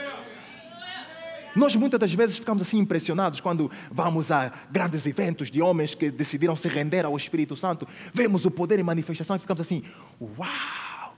Nós 1.54 1.76
muitas 1.76 2.00
das 2.00 2.14
vezes 2.14 2.38
ficamos 2.38 2.62
assim 2.62 2.78
impressionados 2.78 3.40
quando 3.40 3.70
vamos 3.90 4.30
a 4.30 4.52
grandes 4.70 5.06
eventos 5.06 5.50
de 5.50 5.60
homens 5.60 5.94
que 5.94 6.10
decidiram 6.10 6.56
se 6.56 6.68
render 6.68 7.04
ao 7.04 7.16
Espírito 7.16 7.56
Santo. 7.56 7.86
Vemos 8.12 8.44
o 8.46 8.50
poder 8.50 8.78
em 8.78 8.82
manifestação 8.82 9.36
e 9.36 9.38
ficamos 9.38 9.60
assim: 9.60 9.82
Uau! 10.20 11.16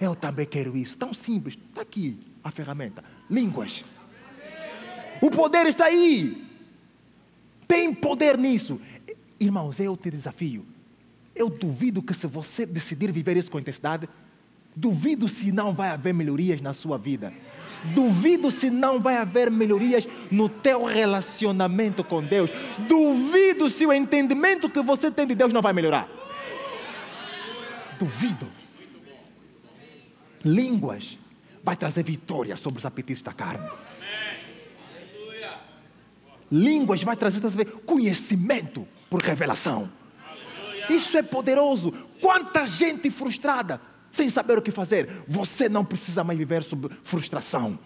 Eu 0.00 0.16
também 0.16 0.46
quero 0.46 0.76
isso. 0.76 0.98
Tão 0.98 1.14
simples. 1.14 1.56
Está 1.68 1.82
aqui 1.82 2.18
a 2.42 2.50
ferramenta: 2.50 3.04
línguas. 3.30 3.84
O 5.20 5.30
poder 5.30 5.66
está 5.66 5.84
aí. 5.84 6.46
Tem 7.68 7.94
poder 7.94 8.36
nisso. 8.36 8.80
Irmãos, 9.38 9.78
eu 9.78 9.96
te 9.96 10.10
desafio. 10.10 10.66
Eu 11.34 11.48
duvido 11.48 12.02
que 12.02 12.12
se 12.12 12.26
você 12.26 12.66
decidir 12.66 13.12
viver 13.12 13.36
isso 13.36 13.50
com 13.50 13.58
intensidade, 13.58 14.08
duvido 14.74 15.28
se 15.28 15.52
não 15.52 15.72
vai 15.72 15.90
haver 15.90 16.12
melhorias 16.12 16.60
na 16.60 16.74
sua 16.74 16.98
vida. 16.98 17.32
Duvido 17.84 18.50
se 18.50 18.70
não 18.70 19.00
vai 19.00 19.16
haver 19.16 19.50
melhorias 19.50 20.06
no 20.30 20.48
teu 20.48 20.84
relacionamento 20.84 22.04
com 22.04 22.22
Deus. 22.22 22.50
Duvido 22.78 23.68
se 23.68 23.86
o 23.86 23.92
entendimento 23.92 24.68
que 24.68 24.82
você 24.82 25.10
tem 25.10 25.26
de 25.26 25.34
Deus 25.34 25.52
não 25.52 25.62
vai 25.62 25.72
melhorar. 25.72 26.08
Duvido. 27.98 28.46
Línguas 30.44 31.18
vai 31.62 31.76
trazer 31.76 32.02
vitória 32.02 32.56
sobre 32.56 32.78
os 32.78 32.86
apetites 32.86 33.22
da 33.22 33.32
carne. 33.32 33.68
Línguas 36.50 37.02
vai 37.02 37.16
trazer, 37.16 37.40
trazer 37.40 37.64
conhecimento 37.86 38.86
por 39.08 39.22
revelação. 39.22 39.90
Isso 40.88 41.16
é 41.16 41.22
poderoso. 41.22 41.92
Quanta 42.20 42.66
gente 42.66 43.08
frustrada 43.10 43.80
sem 44.10 44.28
saber 44.28 44.58
o 44.58 44.62
que 44.62 44.70
fazer. 44.70 45.24
Você 45.28 45.68
não 45.68 45.84
precisa 45.84 46.24
mais 46.24 46.38
viver 46.38 46.62
sob 46.62 46.90
frustração. 47.02 47.78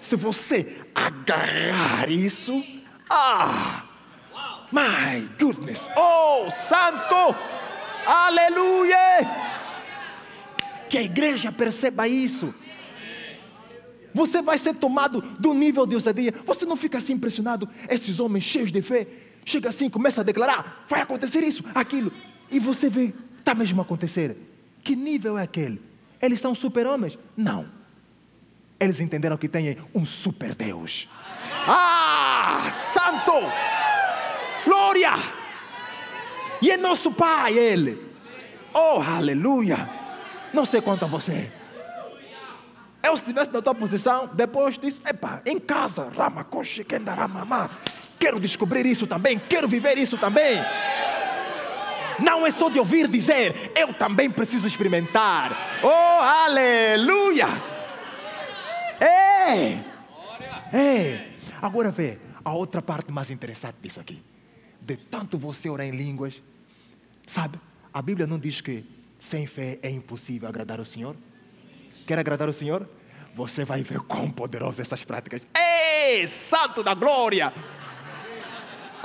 Se 0.00 0.16
você 0.16 0.84
agarrar 0.94 2.10
isso, 2.10 2.62
ah, 3.10 3.82
my 4.70 5.28
goodness, 5.38 5.88
oh, 5.96 6.50
santo, 6.50 7.34
aleluia. 8.06 8.96
Que 10.88 10.98
a 10.98 11.02
igreja 11.02 11.50
perceba 11.50 12.06
isso. 12.06 12.54
Você 14.14 14.40
vai 14.40 14.56
ser 14.56 14.74
tomado 14.74 15.20
do 15.20 15.52
nível 15.52 15.84
de 15.86 15.94
ousadia. 15.94 16.32
Você 16.46 16.64
não 16.64 16.76
fica 16.76 16.98
assim 16.98 17.14
impressionado. 17.14 17.68
Esses 17.88 18.18
homens 18.18 18.44
cheios 18.44 18.72
de 18.72 18.80
fé, 18.80 19.06
chega 19.44 19.68
assim, 19.68 19.90
começa 19.90 20.20
a 20.20 20.24
declarar: 20.24 20.86
vai 20.88 21.00
acontecer 21.00 21.42
isso, 21.42 21.62
aquilo. 21.74 22.12
E 22.50 22.58
você 22.58 22.88
vê, 22.88 23.12
está 23.38 23.54
mesmo 23.54 23.80
a 23.80 23.84
acontecer. 23.84 24.36
Que 24.86 24.94
nível 24.94 25.36
é 25.36 25.42
aquele? 25.42 25.82
Eles 26.22 26.40
são 26.40 26.54
super-homens? 26.54 27.18
Não. 27.36 27.66
Eles 28.78 29.00
entenderam 29.00 29.36
que 29.36 29.48
têm 29.48 29.76
um 29.92 30.06
super 30.06 30.54
Deus. 30.54 31.08
Ah, 31.66 32.68
santo! 32.70 33.32
Glória! 34.64 35.10
E 36.62 36.70
é 36.70 36.76
nosso 36.76 37.10
Pai, 37.10 37.58
Ele. 37.58 38.00
Oh, 38.72 39.02
aleluia! 39.02 39.90
Não 40.54 40.64
sei 40.64 40.80
quanto 40.80 41.04
a 41.04 41.08
você. 41.08 41.50
Eu, 43.02 43.16
se 43.16 43.24
estivesse 43.24 43.50
na 43.50 43.60
tua 43.60 43.74
posição, 43.74 44.30
depois 44.34 44.78
disso, 44.78 45.00
epa, 45.04 45.42
em 45.44 45.58
casa, 45.58 46.12
ramacoche, 46.16 46.84
kendaramamá. 46.84 47.70
Quero 48.20 48.38
descobrir 48.38 48.86
isso 48.86 49.04
também, 49.04 49.36
quero 49.36 49.66
viver 49.66 49.98
isso 49.98 50.16
também. 50.16 50.60
Não 52.18 52.46
é 52.46 52.50
só 52.50 52.68
de 52.68 52.78
ouvir 52.78 53.08
dizer, 53.08 53.72
eu 53.76 53.92
também 53.94 54.30
preciso 54.30 54.66
experimentar. 54.66 55.52
Oh, 55.82 56.22
aleluia! 56.22 57.46
É! 59.00 59.78
É! 60.72 61.32
Agora 61.60 61.90
vê 61.90 62.18
a 62.44 62.52
outra 62.52 62.80
parte 62.80 63.10
mais 63.12 63.30
interessante 63.30 63.76
disso 63.82 64.00
aqui. 64.00 64.22
De 64.80 64.96
tanto 64.96 65.36
você 65.36 65.68
orar 65.68 65.86
em 65.86 65.90
línguas, 65.90 66.40
sabe? 67.26 67.58
A 67.92 68.00
Bíblia 68.00 68.26
não 68.26 68.38
diz 68.38 68.60
que 68.60 68.84
Sem 69.18 69.46
fé 69.46 69.78
é 69.82 69.90
impossível 69.90 70.48
agradar 70.48 70.78
o 70.80 70.84
Senhor. 70.84 71.16
Quer 72.06 72.18
agradar 72.18 72.48
o 72.48 72.52
Senhor? 72.52 72.88
Você 73.34 73.64
vai 73.64 73.82
ver 73.82 74.00
quão 74.00 74.30
poderosas 74.30 74.80
essas 74.80 75.04
práticas. 75.04 75.46
Ei, 75.54 76.26
santo 76.26 76.82
da 76.82 76.94
glória! 76.94 77.52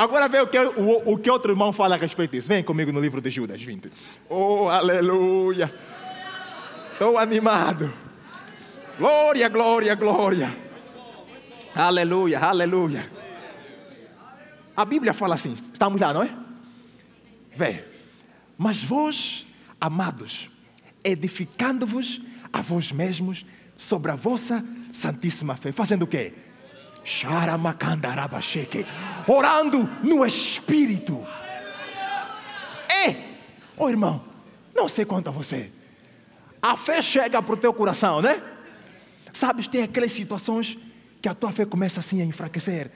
Agora 0.02 0.28
vê 0.28 0.42
o 0.42 0.48
que, 0.48 0.58
o, 0.58 1.14
o 1.14 1.18
que 1.20 1.30
outro 1.30 1.52
irmão 1.52 1.72
fala 1.72 1.94
a 1.94 1.98
respeito 2.00 2.32
disso. 2.32 2.48
Vem 2.48 2.64
comigo 2.64 2.92
no 2.92 3.00
livro 3.00 3.22
de 3.22 3.30
Judas 3.30 3.62
20. 3.62 3.88
Oh, 4.28 4.68
aleluia! 4.68 5.72
Estou 6.94 7.20
animado. 7.20 7.94
Glória, 8.98 9.48
glória, 9.48 9.94
glória. 9.94 10.58
Aleluia, 11.76 12.40
aleluia. 12.40 13.08
A 14.76 14.84
Bíblia 14.86 15.14
fala 15.14 15.36
assim, 15.36 15.56
estamos 15.72 16.02
lá, 16.02 16.12
não 16.12 16.24
é? 16.24 16.36
Vê. 17.56 17.84
Mas 18.58 18.82
vós, 18.82 19.46
amados, 19.80 20.50
edificando-vos 21.04 22.22
a 22.52 22.60
vós 22.60 22.92
mesmos 22.92 23.46
sobre 23.78 24.10
a 24.10 24.16
vossa 24.16 24.66
santíssima 24.92 25.56
fé, 25.56 25.72
fazendo 25.72 26.06
o 26.06 26.08
quê? 26.08 26.34
Orando 29.28 29.90
no 30.04 30.26
Espírito. 30.26 31.26
É, 32.90 33.16
oh, 33.78 33.90
irmão, 33.90 34.24
não 34.76 34.88
sei 34.88 35.06
quanto 35.06 35.30
a 35.30 35.32
você. 35.32 35.72
A 36.62 36.78
fé 36.78 37.02
chega 37.02 37.42
para 37.42 37.54
o 37.54 37.58
teu 37.58 37.74
coração, 37.74 38.22
né? 38.22 38.42
Sabes, 39.34 39.68
tem 39.68 39.82
aquelas 39.84 40.12
situações 40.12 40.78
que 41.22 41.30
a 41.30 41.34
tua 41.34 41.52
fé 41.52 41.66
começa 41.66 42.00
assim 42.00 42.22
a 42.22 42.26
enfraquecer. 42.26 42.92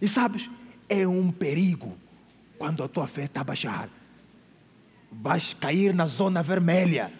E 0.00 0.08
sabes, 0.08 0.48
é 0.88 1.06
um 1.06 1.30
perigo 1.30 1.96
quando 2.58 2.84
a 2.84 2.88
tua 2.88 3.08
fé 3.08 3.24
está 3.24 3.40
a 3.40 3.44
baixar. 3.44 3.88
Vais 5.10 5.54
cair 5.54 5.94
na 5.94 6.06
zona 6.06 6.42
vermelha. 6.42 7.12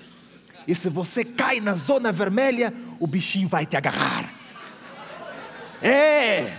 E 0.66 0.74
se 0.74 0.88
você 0.88 1.24
cai 1.24 1.60
na 1.60 1.74
zona 1.74 2.12
vermelha, 2.12 2.72
o 3.00 3.06
bichinho 3.06 3.48
vai 3.48 3.66
te 3.66 3.76
agarrar. 3.76 4.41
É. 5.82 6.52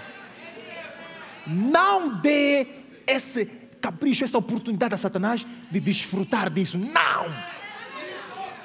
Não 1.48 2.16
dê 2.20 2.68
esse 3.08 3.46
capricho, 3.82 4.24
essa 4.24 4.38
oportunidade 4.38 4.94
a 4.94 4.98
Satanás 4.98 5.46
de 5.70 5.80
desfrutar 5.80 6.50
disso. 6.50 6.78
Não. 6.78 7.26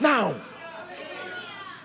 Não. 0.00 0.40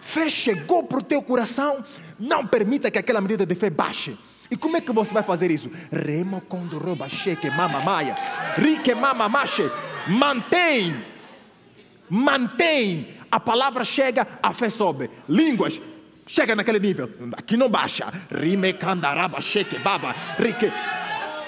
Fé 0.02 0.30
chegou 0.30 0.84
para 0.84 1.00
o 1.00 1.04
teu 1.04 1.22
coração, 1.22 1.84
não 2.20 2.46
permita 2.46 2.92
que 2.92 3.00
aquela 3.00 3.22
medida 3.22 3.46
de 3.46 3.56
fé 3.56 3.70
baixe. 3.70 4.18
E 4.52 4.58
como 4.58 4.78
é 4.78 4.82
que 4.82 4.92
você 4.92 5.14
vai 5.14 5.24
fazer 5.24 5.50
isso? 5.50 5.72
Remo 5.92 6.42
quando 6.42 6.78
rouba 6.78 7.10
cheque 7.10 7.50
mamamaia. 7.50 8.16
Rique 8.56 8.94
mamamache. 8.94 9.64
Mantém. 10.08 10.96
Mantém. 12.08 13.18
A 13.32 13.40
palavra 13.40 13.84
chega, 13.84 14.28
a 14.44 14.54
fé 14.54 14.70
sobe. 14.70 15.10
Línguas. 15.28 15.82
Chega 16.26 16.56
naquele 16.56 16.80
nível. 16.80 17.10
Aqui 17.38 17.58
não 17.58 17.70
baixa. 17.70 18.12
Rime 18.32 18.74
candaraba 18.74 19.42
cheque 19.42 19.78
baba. 19.80 20.16
Rique. 20.38 20.72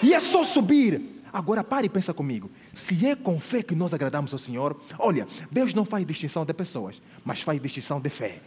E 0.04 0.14
é 0.14 0.20
só 0.20 0.44
subir. 0.44 1.16
Agora 1.32 1.64
pare 1.64 1.88
e 1.88 1.90
pensa 1.90 2.14
comigo. 2.14 2.50
Se 2.74 3.06
é 3.06 3.16
com 3.16 3.40
fé 3.40 3.62
que 3.62 3.76
nós 3.76 3.94
agradamos 3.94 4.32
ao 4.32 4.40
Senhor, 4.40 4.80
olha, 4.98 5.28
Deus 5.52 5.74
não 5.74 5.84
faz 5.84 6.06
distinção 6.06 6.46
de 6.46 6.54
pessoas, 6.54 7.02
mas 7.26 7.42
faz 7.42 7.62
distinção 7.62 8.00
de 8.00 8.10
fé. 8.10 8.40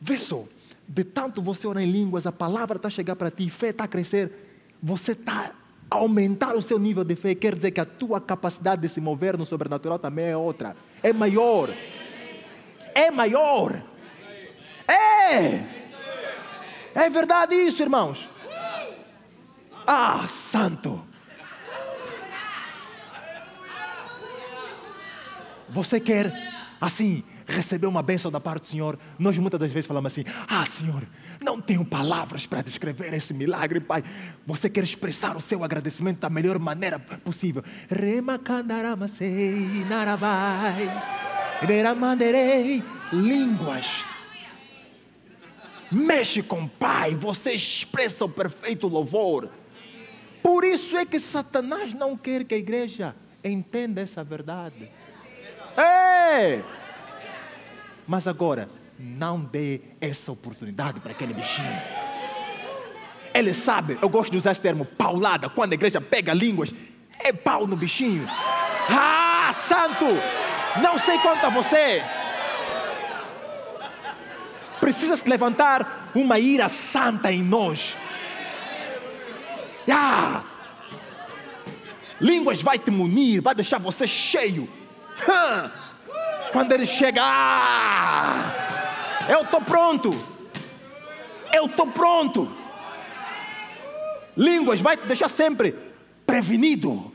Vê 0.00 0.16
só, 0.16 0.44
de 0.88 1.04
tanto 1.04 1.40
você 1.40 1.68
orar 1.68 1.82
em 1.82 1.90
línguas, 1.90 2.26
a 2.26 2.32
palavra 2.32 2.76
está 2.76 2.88
a 2.88 2.90
chegar 2.90 3.14
para 3.14 3.30
ti, 3.30 3.48
fé 3.48 3.68
está 3.68 3.84
a 3.84 3.88
crescer, 3.88 4.32
você 4.82 5.12
está 5.12 5.52
a 5.88 5.96
aumentar 5.96 6.56
o 6.56 6.62
seu 6.62 6.80
nível 6.80 7.04
de 7.04 7.14
fé, 7.14 7.34
quer 7.34 7.54
dizer 7.54 7.70
que 7.70 7.80
a 7.80 7.84
tua 7.84 8.20
capacidade 8.20 8.82
de 8.82 8.88
se 8.88 9.00
mover 9.00 9.38
no 9.38 9.46
sobrenatural 9.46 10.00
também 10.00 10.26
é 10.26 10.36
outra, 10.36 10.76
é 11.00 11.12
maior. 11.12 11.70
É 12.92 13.08
maior. 13.10 13.84
É! 14.88 15.78
É 16.94 17.10
verdade 17.10 17.54
isso, 17.54 17.82
irmãos. 17.82 18.28
Ah, 19.86 20.26
santo. 20.28 21.00
Você 25.68 26.00
quer, 26.00 26.32
assim, 26.80 27.22
receber 27.46 27.86
uma 27.86 28.02
bênção 28.02 28.30
da 28.30 28.40
parte 28.40 28.62
do 28.62 28.68
Senhor? 28.68 28.98
Nós 29.18 29.36
muitas 29.38 29.60
das 29.60 29.70
vezes 29.70 29.86
falamos 29.86 30.12
assim: 30.12 30.24
Ah, 30.48 30.64
Senhor, 30.66 31.02
não 31.42 31.60
tenho 31.60 31.84
palavras 31.84 32.46
para 32.46 32.62
descrever 32.62 33.12
esse 33.14 33.32
milagre, 33.32 33.80
Pai. 33.80 34.02
Você 34.46 34.68
quer 34.68 34.82
expressar 34.82 35.36
o 35.36 35.40
seu 35.40 35.62
agradecimento 35.62 36.20
da 36.20 36.30
melhor 36.30 36.58
maneira 36.58 36.98
possível. 36.98 37.62
Línguas. 43.12 44.04
Mexe 45.90 46.42
com 46.42 46.64
o 46.64 46.68
Pai, 46.68 47.14
você 47.14 47.52
expressa 47.52 48.24
o 48.24 48.28
perfeito 48.28 48.86
louvor. 48.88 49.48
Por 50.42 50.64
isso 50.64 50.96
é 50.96 51.06
que 51.06 51.18
Satanás 51.18 51.92
não 51.92 52.16
quer 52.16 52.44
que 52.44 52.54
a 52.54 52.58
igreja 52.58 53.14
entenda 53.42 54.00
essa 54.00 54.22
verdade. 54.22 54.90
Ei! 55.76 56.62
Mas 58.06 58.26
agora, 58.26 58.68
não 58.98 59.40
dê 59.40 59.80
essa 60.00 60.32
oportunidade 60.32 61.00
para 61.00 61.12
aquele 61.12 61.32
bichinho. 61.32 61.80
Ele 63.34 63.54
sabe, 63.54 63.98
eu 64.00 64.08
gosto 64.08 64.32
de 64.32 64.38
usar 64.38 64.52
esse 64.52 64.60
termo, 64.60 64.84
paulada, 64.84 65.48
quando 65.48 65.72
a 65.72 65.74
igreja 65.74 66.00
pega 66.00 66.34
línguas, 66.34 66.74
é 67.20 67.32
pau 67.32 67.66
no 67.66 67.76
bichinho. 67.76 68.26
Ah, 68.90 69.50
santo! 69.52 70.06
Não 70.82 70.98
sei 70.98 71.18
quanto 71.18 71.44
a 71.44 71.50
você. 71.50 72.02
Precisa 74.80 75.16
se 75.16 75.28
levantar 75.28 76.10
uma 76.14 76.38
ira 76.38 76.68
santa 76.68 77.32
em 77.32 77.42
nós. 77.42 77.96
Ah! 79.90 80.42
Línguas 82.20 82.62
vai 82.62 82.78
te 82.78 82.90
munir, 82.90 83.40
vai 83.40 83.54
deixar 83.54 83.78
você 83.78 84.06
cheio. 84.06 84.68
Quando 86.52 86.72
ele 86.72 86.86
chegar, 86.86 88.54
eu 89.28 89.42
estou 89.42 89.60
pronto. 89.60 90.10
Eu 91.52 91.66
estou 91.66 91.86
pronto. 91.86 92.50
Línguas 94.36 94.80
vai 94.80 94.96
te 94.96 95.06
deixar 95.06 95.28
sempre 95.28 95.74
prevenido. 96.26 97.12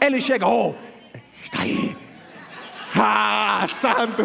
Ele 0.00 0.20
chega, 0.20 0.46
oh, 0.46 0.74
está 1.42 1.62
aí. 1.62 1.96
Ah, 2.94 3.64
santo. 3.68 4.24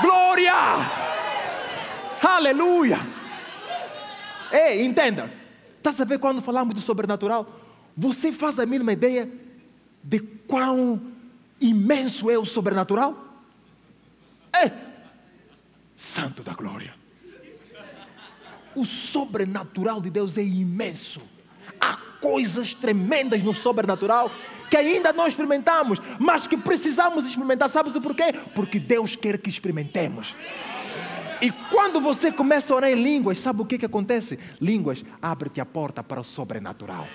Glória. 0.00 0.97
Aleluia. 2.22 2.98
Ei, 4.52 4.84
entenda. 4.84 5.30
Está 5.76 5.90
a 5.90 5.92
saber 5.92 6.18
quando 6.18 6.42
falamos 6.42 6.74
do 6.74 6.80
sobrenatural? 6.80 7.60
Você 7.96 8.32
faz 8.32 8.58
a 8.58 8.66
mínima 8.66 8.92
ideia 8.92 9.28
de 10.02 10.20
quão 10.20 11.00
imenso 11.60 12.30
é 12.30 12.38
o 12.38 12.44
sobrenatural? 12.44 13.16
É. 14.52 14.70
Santo 15.96 16.42
da 16.42 16.54
glória. 16.54 16.94
O 18.74 18.84
sobrenatural 18.84 20.00
de 20.00 20.10
Deus 20.10 20.38
é 20.38 20.42
imenso. 20.42 21.20
Há 21.80 21.96
coisas 22.20 22.74
tremendas 22.74 23.42
no 23.42 23.54
sobrenatural 23.54 24.30
que 24.70 24.76
ainda 24.76 25.12
não 25.12 25.26
experimentamos, 25.26 25.98
mas 26.18 26.46
que 26.46 26.56
precisamos 26.56 27.26
experimentar. 27.26 27.68
Sabes 27.70 27.94
o 27.94 28.00
porquê? 28.00 28.32
Porque 28.54 28.78
Deus 28.78 29.16
quer 29.16 29.38
que 29.38 29.48
experimentemos. 29.48 30.34
E 31.40 31.50
quando 31.50 32.00
você 32.00 32.32
começa 32.32 32.72
a 32.72 32.76
orar 32.76 32.90
em 32.90 33.02
línguas, 33.02 33.38
sabe 33.38 33.62
o 33.62 33.64
que, 33.64 33.78
que 33.78 33.86
acontece? 33.86 34.38
Línguas 34.60 35.04
abre-te 35.22 35.60
a 35.60 35.66
porta 35.66 36.02
para 36.02 36.20
o 36.20 36.24
sobrenatural. 36.24 37.06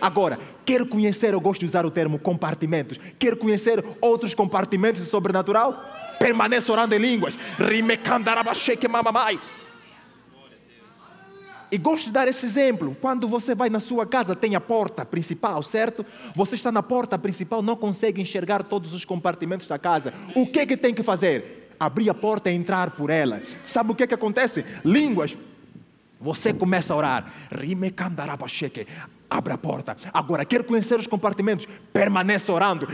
Agora, 0.00 0.38
quer 0.64 0.86
conhecer, 0.86 1.32
eu 1.32 1.40
gosto 1.40 1.60
de 1.60 1.66
usar 1.66 1.86
o 1.86 1.90
termo 1.90 2.18
compartimentos, 2.18 2.98
quer 3.18 3.36
conhecer 3.36 3.84
outros 4.00 4.34
compartimentos 4.34 5.02
do 5.02 5.08
sobrenatural? 5.08 5.84
Permaneça 6.18 6.72
orando 6.72 6.94
em 6.94 6.98
línguas. 6.98 7.38
E 11.70 11.76
gosto 11.76 12.06
de 12.06 12.12
dar 12.12 12.26
esse 12.26 12.46
exemplo. 12.46 12.96
Quando 13.00 13.28
você 13.28 13.54
vai 13.54 13.68
na 13.68 13.78
sua 13.78 14.06
casa, 14.06 14.34
tem 14.34 14.54
a 14.54 14.60
porta 14.60 15.04
principal, 15.04 15.62
certo? 15.62 16.04
Você 16.34 16.54
está 16.54 16.72
na 16.72 16.82
porta 16.82 17.18
principal, 17.18 17.62
não 17.62 17.76
consegue 17.76 18.22
enxergar 18.22 18.62
todos 18.62 18.94
os 18.94 19.04
compartimentos 19.04 19.66
da 19.66 19.78
casa. 19.78 20.12
O 20.34 20.46
que, 20.46 20.66
que 20.66 20.76
tem 20.76 20.94
que 20.94 21.02
fazer? 21.02 21.57
Abrir 21.78 22.10
a 22.10 22.14
porta 22.14 22.50
e 22.50 22.54
entrar 22.54 22.90
por 22.90 23.10
ela. 23.10 23.42
Sabe 23.64 23.92
o 23.92 23.94
que, 23.94 24.06
que 24.06 24.14
acontece? 24.14 24.64
Línguas. 24.84 25.36
Você 26.20 26.52
começa 26.52 26.92
a 26.92 26.96
orar. 26.96 27.32
Abre 29.30 29.52
a 29.52 29.58
porta. 29.58 29.96
Agora, 30.12 30.44
quer 30.44 30.64
conhecer 30.64 30.98
os 30.98 31.06
compartimentos? 31.06 31.66
Permaneça 31.92 32.52
orando. 32.52 32.88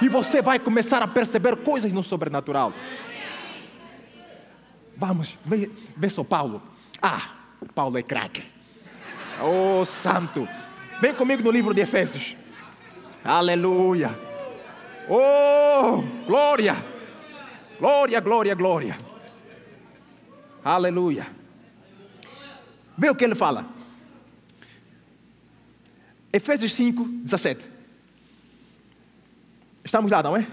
E 0.00 0.08
você 0.08 0.40
vai 0.40 0.58
começar 0.58 1.02
a 1.02 1.08
perceber 1.08 1.56
coisas 1.56 1.92
no 1.92 2.02
sobrenatural. 2.02 2.72
Vamos, 4.96 5.36
vê, 5.44 5.70
vê 5.96 6.08
só 6.08 6.22
Paulo. 6.22 6.62
Ah, 7.02 7.30
Paulo 7.74 7.98
é 7.98 8.02
craque. 8.02 8.42
Oh, 9.42 9.84
santo. 9.84 10.48
Vem 11.00 11.12
comigo 11.12 11.42
no 11.42 11.50
livro 11.50 11.74
de 11.74 11.80
Efésios. 11.80 12.36
Aleluia. 13.24 14.14
Oh, 15.08 16.02
glória! 16.26 16.94
Glória, 17.78 18.20
glória, 18.20 18.54
glória. 18.54 18.98
Aleluia. 20.64 21.26
Vê 22.96 23.10
o 23.10 23.14
que 23.14 23.24
ele 23.24 23.34
fala. 23.34 23.66
Efésios 26.32 26.72
5, 26.72 27.04
17. 27.04 27.60
Estamos 29.84 30.10
lá, 30.10 30.22
não 30.22 30.36
é? 30.36 30.46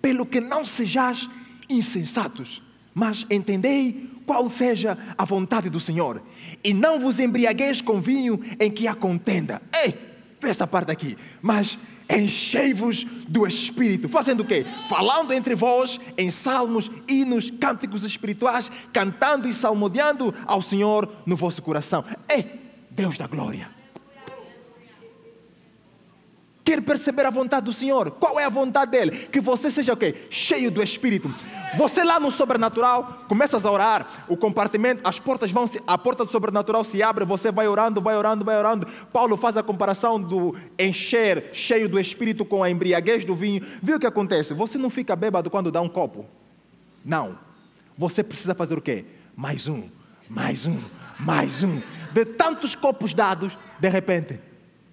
Pelo 0.00 0.24
que 0.24 0.40
não 0.40 0.64
sejais 0.64 1.28
insensatos, 1.68 2.62
mas 2.94 3.26
entendei 3.30 4.10
qual 4.26 4.48
seja 4.48 4.96
a 5.18 5.24
vontade 5.24 5.68
do 5.68 5.78
Senhor, 5.78 6.22
e 6.64 6.72
não 6.72 6.98
vos 6.98 7.20
embriagueis 7.20 7.80
com 7.80 8.00
vinho 8.00 8.40
em 8.58 8.70
que 8.70 8.88
há 8.88 8.94
contenda. 8.94 9.60
Ei, 9.84 9.94
essa 10.42 10.66
parte 10.66 10.90
aqui. 10.90 11.16
Mas 11.40 11.78
enchei-vos 12.12 13.04
do 13.28 13.46
Espírito. 13.46 14.08
Fazendo 14.08 14.40
o 14.40 14.44
quê? 14.44 14.64
Falando 14.88 15.32
entre 15.32 15.54
vós 15.54 15.98
em 16.16 16.30
salmos, 16.30 16.90
hinos, 17.08 17.50
cânticos 17.50 18.04
espirituais, 18.04 18.70
cantando 18.92 19.48
e 19.48 19.52
salmodiando 19.52 20.34
ao 20.46 20.62
Senhor 20.62 21.08
no 21.26 21.36
vosso 21.36 21.62
coração. 21.62 22.04
Ei, 22.28 22.44
Deus 22.90 23.16
da 23.16 23.26
glória. 23.26 23.81
Quer 26.72 26.80
perceber 26.80 27.26
a 27.26 27.30
vontade 27.30 27.66
do 27.66 27.72
Senhor? 27.74 28.12
Qual 28.12 28.40
é 28.40 28.46
a 28.46 28.48
vontade 28.48 28.92
dele? 28.92 29.28
Que 29.30 29.42
você 29.42 29.70
seja 29.70 29.92
o 29.92 29.96
quê? 29.96 30.26
Cheio 30.30 30.70
do 30.70 30.82
Espírito. 30.82 31.30
Você 31.76 32.02
lá 32.02 32.18
no 32.18 32.30
sobrenatural, 32.30 33.24
começas 33.28 33.66
a 33.66 33.70
orar, 33.70 34.24
o 34.26 34.38
compartimento, 34.38 35.06
as 35.06 35.18
portas 35.18 35.52
vão 35.52 35.66
se, 35.66 35.78
a 35.86 35.98
porta 35.98 36.24
do 36.24 36.30
sobrenatural 36.30 36.82
se 36.82 37.02
abre, 37.02 37.26
você 37.26 37.52
vai 37.52 37.68
orando, 37.68 38.00
vai 38.00 38.16
orando, 38.16 38.42
vai 38.42 38.56
orando. 38.56 38.86
Paulo 39.12 39.36
faz 39.36 39.58
a 39.58 39.62
comparação 39.62 40.18
do 40.18 40.56
encher 40.78 41.50
cheio 41.52 41.90
do 41.90 42.00
Espírito 42.00 42.42
com 42.42 42.62
a 42.62 42.70
embriaguez 42.70 43.22
do 43.22 43.34
vinho. 43.34 43.66
Viu 43.82 43.96
o 43.98 44.00
que 44.00 44.06
acontece? 44.06 44.54
Você 44.54 44.78
não 44.78 44.88
fica 44.88 45.14
bêbado 45.14 45.50
quando 45.50 45.70
dá 45.70 45.82
um 45.82 45.90
copo. 45.90 46.24
Não. 47.04 47.38
Você 47.98 48.22
precisa 48.22 48.54
fazer 48.54 48.78
o 48.78 48.80
quê? 48.80 49.04
Mais 49.36 49.68
um, 49.68 49.90
mais 50.26 50.66
um, 50.66 50.78
mais 51.20 51.62
um. 51.64 51.82
De 52.14 52.24
tantos 52.24 52.74
copos 52.74 53.12
dados, 53.12 53.58
de 53.78 53.88
repente. 53.90 54.40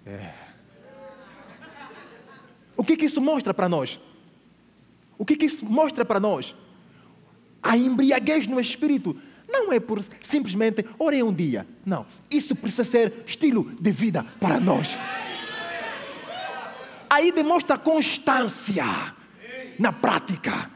É 0.05 0.48
o 2.79 2.83
que, 2.85 2.95
que 2.95 3.07
isso 3.07 3.19
mostra 3.19 3.53
para 3.53 3.67
nós? 3.67 3.99
O 5.17 5.25
que, 5.25 5.35
que 5.35 5.45
isso 5.47 5.65
mostra 5.65 6.05
para 6.05 6.17
nós? 6.17 6.55
A 7.61 7.75
embriaguez 7.75 8.47
no 8.47 8.57
espírito 8.57 9.17
não 9.49 9.73
é 9.73 9.81
por 9.81 10.01
simplesmente 10.21 10.85
orem 10.97 11.21
um 11.21 11.33
dia. 11.33 11.67
Não. 11.85 12.05
Isso 12.31 12.55
precisa 12.55 12.85
ser 12.85 13.25
estilo 13.27 13.69
de 13.81 13.91
vida 13.91 14.25
para 14.39 14.61
nós. 14.61 14.97
Aí 17.09 17.33
demonstra 17.33 17.77
constância 17.77 18.85
na 19.77 19.91
prática. 19.91 20.71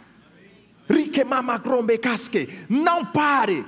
Não 2.67 3.05
pare. 3.05 3.65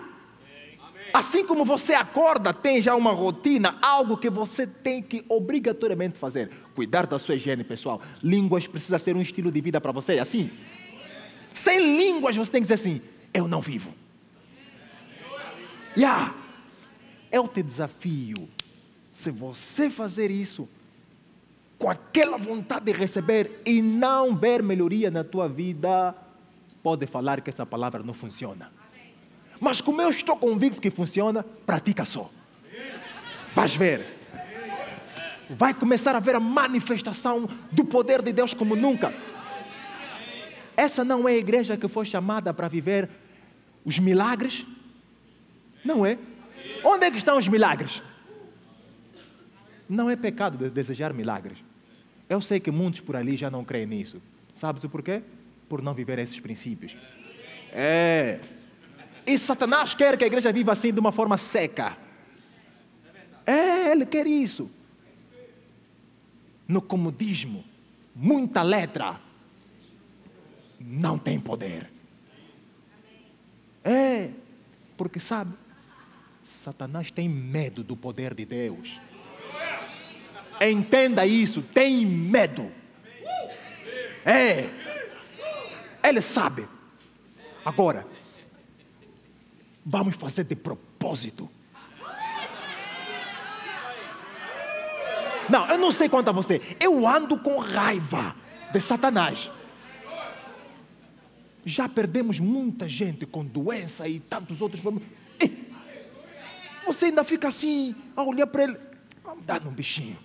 Assim 1.15 1.45
como 1.45 1.63
você 1.63 1.93
acorda, 1.93 2.53
tem 2.53 2.81
já 2.81 2.93
uma 2.93 3.13
rotina, 3.13 3.77
algo 3.81 4.17
que 4.17 4.29
você 4.29 4.67
tem 4.67 5.01
que 5.01 5.23
obrigatoriamente 5.29 6.17
fazer. 6.17 6.51
Cuidar 6.75 7.07
da 7.07 7.17
sua 7.17 7.35
higiene 7.35 7.63
pessoal. 7.63 8.01
Línguas 8.21 8.67
precisa 8.67 8.99
ser 8.99 9.15
um 9.15 9.21
estilo 9.21 9.49
de 9.49 9.61
vida 9.61 9.79
para 9.79 9.93
você, 9.93 10.15
é 10.15 10.19
assim? 10.19 10.51
Sem 11.53 11.97
línguas 11.97 12.35
você 12.35 12.51
tem 12.51 12.59
que 12.59 12.65
dizer 12.65 12.73
assim: 12.73 13.01
eu 13.33 13.47
não 13.47 13.61
vivo. 13.61 13.93
Yeah. 15.95 16.35
Eu 17.31 17.47
te 17.47 17.63
desafio. 17.63 18.49
Se 19.13 19.31
você 19.31 19.89
fazer 19.89 20.29
isso, 20.29 20.67
com 21.79 21.89
aquela 21.89 22.37
vontade 22.37 22.83
de 22.83 22.91
receber 22.91 23.61
e 23.65 23.81
não 23.81 24.35
ver 24.35 24.61
melhoria 24.61 25.09
na 25.09 25.23
tua 25.23 25.47
vida, 25.47 26.13
pode 26.83 27.07
falar 27.07 27.39
que 27.39 27.49
essa 27.49 27.65
palavra 27.65 28.03
não 28.03 28.13
funciona. 28.13 28.69
Mas 29.59 29.81
como 29.81 30.01
eu 30.01 30.09
estou 30.09 30.35
convicto 30.37 30.81
que 30.81 30.89
funciona, 30.89 31.43
pratica 31.65 32.05
só. 32.05 32.29
Vais 33.53 33.75
ver. 33.75 34.05
Vai 35.49 35.73
começar 35.73 36.15
a 36.15 36.19
ver 36.19 36.35
a 36.35 36.39
manifestação 36.39 37.49
do 37.71 37.85
poder 37.85 38.21
de 38.21 38.33
Deus 38.33 38.53
como 38.53 38.75
nunca. 38.75 39.13
Essa 40.75 41.05
não 41.05 41.27
é 41.27 41.33
a 41.33 41.37
igreja 41.37 41.77
que 41.77 41.87
foi 41.87 42.05
chamada 42.05 42.53
para 42.53 42.67
viver 42.67 43.09
os 43.85 43.99
milagres? 43.99 44.65
Não 45.83 46.05
é? 46.05 46.17
Onde 46.83 47.05
é 47.05 47.11
que 47.11 47.17
estão 47.17 47.37
os 47.37 47.47
milagres? 47.47 48.01
Não 49.87 50.09
é 50.09 50.15
pecado 50.15 50.69
desejar 50.69 51.13
milagres. 51.13 51.59
Eu 52.27 52.41
sei 52.41 52.59
que 52.59 52.71
muitos 52.71 53.01
por 53.01 53.15
ali 53.15 53.37
já 53.37 53.49
não 53.51 53.63
creem 53.63 53.85
nisso. 53.85 54.21
Sabes 54.53 54.83
o 54.83 54.89
porquê? 54.89 55.21
Por 55.69 55.81
não 55.81 55.93
viver 55.93 56.17
esses 56.19 56.39
princípios. 56.39 56.95
É. 57.71 58.39
E 59.25 59.37
Satanás 59.37 59.93
quer 59.93 60.17
que 60.17 60.23
a 60.23 60.27
igreja 60.27 60.51
viva 60.51 60.71
assim 60.71 60.93
de 60.93 60.99
uma 60.99 61.11
forma 61.11 61.37
seca. 61.37 61.97
É, 63.45 63.91
ele 63.91 64.05
quer 64.05 64.27
isso. 64.27 64.69
No 66.67 66.81
comodismo, 66.81 67.63
muita 68.15 68.61
letra 68.61 69.19
não 70.79 71.17
tem 71.17 71.39
poder. 71.39 71.89
É, 73.83 74.29
porque 74.97 75.19
sabe, 75.19 75.53
Satanás 76.43 77.11
tem 77.11 77.29
medo 77.29 77.83
do 77.83 77.95
poder 77.95 78.33
de 78.33 78.45
Deus. 78.45 78.99
Entenda 80.59 81.25
isso, 81.25 81.61
tem 81.61 82.05
medo. 82.05 82.71
É, 84.25 84.67
ele 86.03 86.21
sabe. 86.21 86.67
Agora, 87.63 88.07
Vamos 89.85 90.15
fazer 90.15 90.45
de 90.45 90.55
propósito. 90.55 91.47
Não, 95.47 95.67
eu 95.67 95.77
não 95.77 95.91
sei 95.91 96.09
quanto 96.09 96.29
a 96.29 96.31
você. 96.31 96.59
Eu 96.79 97.07
ando 97.07 97.37
com 97.37 97.59
raiva 97.59 98.35
de 98.73 98.81
Satanás. 98.81 99.51
Já 101.63 101.87
perdemos 101.87 102.39
muita 102.39 102.87
gente 102.87 103.25
com 103.25 103.45
doença 103.45 104.07
e 104.07 104.19
tantos 104.19 104.61
outros 104.61 104.81
problemas. 104.81 105.07
você 106.85 107.05
ainda 107.05 107.23
fica 107.23 107.47
assim, 107.47 107.95
a 108.15 108.23
olhar 108.23 108.47
para 108.47 108.63
ele. 108.63 108.77
Vamos 109.23 109.45
dar 109.45 109.61
um 109.67 109.71
bichinho. 109.71 110.17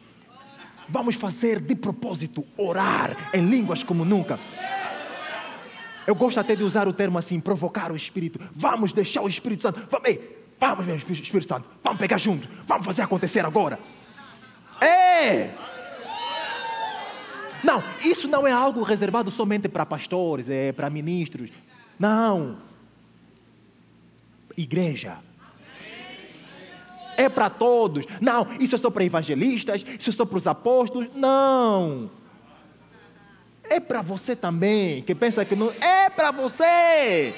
Vamos 0.89 1.15
fazer 1.17 1.61
de 1.61 1.75
propósito, 1.75 2.45
orar 2.57 3.31
em 3.33 3.49
línguas 3.49 3.83
como 3.83 4.05
nunca. 4.05 4.41
Eu 6.11 6.15
gosto 6.17 6.41
até 6.41 6.57
de 6.57 6.65
usar 6.65 6.89
o 6.89 6.93
termo 6.93 7.19
assim, 7.19 7.39
provocar 7.39 7.93
o 7.93 7.95
Espírito. 7.95 8.41
Vamos 8.57 8.93
deixar 8.93 9.23
o 9.23 9.29
Espírito 9.29 9.63
Santo. 9.63 9.81
Vamos, 9.89 10.09
ei, 10.09 10.45
vamos 10.59 10.85
o 10.85 11.13
Espírito 11.13 11.47
Santo. 11.47 11.69
Vamos 11.85 12.01
pegar 12.01 12.19
junto. 12.19 12.49
Vamos 12.67 12.85
fazer 12.85 13.03
acontecer 13.03 13.47
agora. 13.47 13.79
É! 14.81 15.51
Não, 17.63 17.81
isso 18.01 18.27
não 18.27 18.45
é 18.45 18.51
algo 18.51 18.83
reservado 18.83 19.31
somente 19.31 19.69
para 19.69 19.87
pastores, 19.87 20.51
é 20.51 20.73
para 20.73 20.91
ministros. 20.91 21.49
Não. 21.97 22.57
Igreja. 24.57 25.19
É 27.17 27.29
para 27.29 27.49
todos. 27.49 28.05
Não, 28.21 28.49
isso 28.59 28.75
é 28.75 28.79
só 28.79 28.91
para 28.91 29.05
evangelistas, 29.05 29.87
isso 29.97 30.11
é 30.11 30.13
só 30.13 30.25
para 30.25 30.39
os 30.39 30.47
apóstolos. 30.49 31.09
Não 31.15 32.11
é 33.71 33.79
para 33.79 34.03
você 34.03 34.35
também, 34.35 35.01
que 35.03 35.15
pensa 35.15 35.45
que 35.45 35.55
não. 35.55 35.71
É 35.71 36.11
para 36.11 36.33
você! 36.33 37.33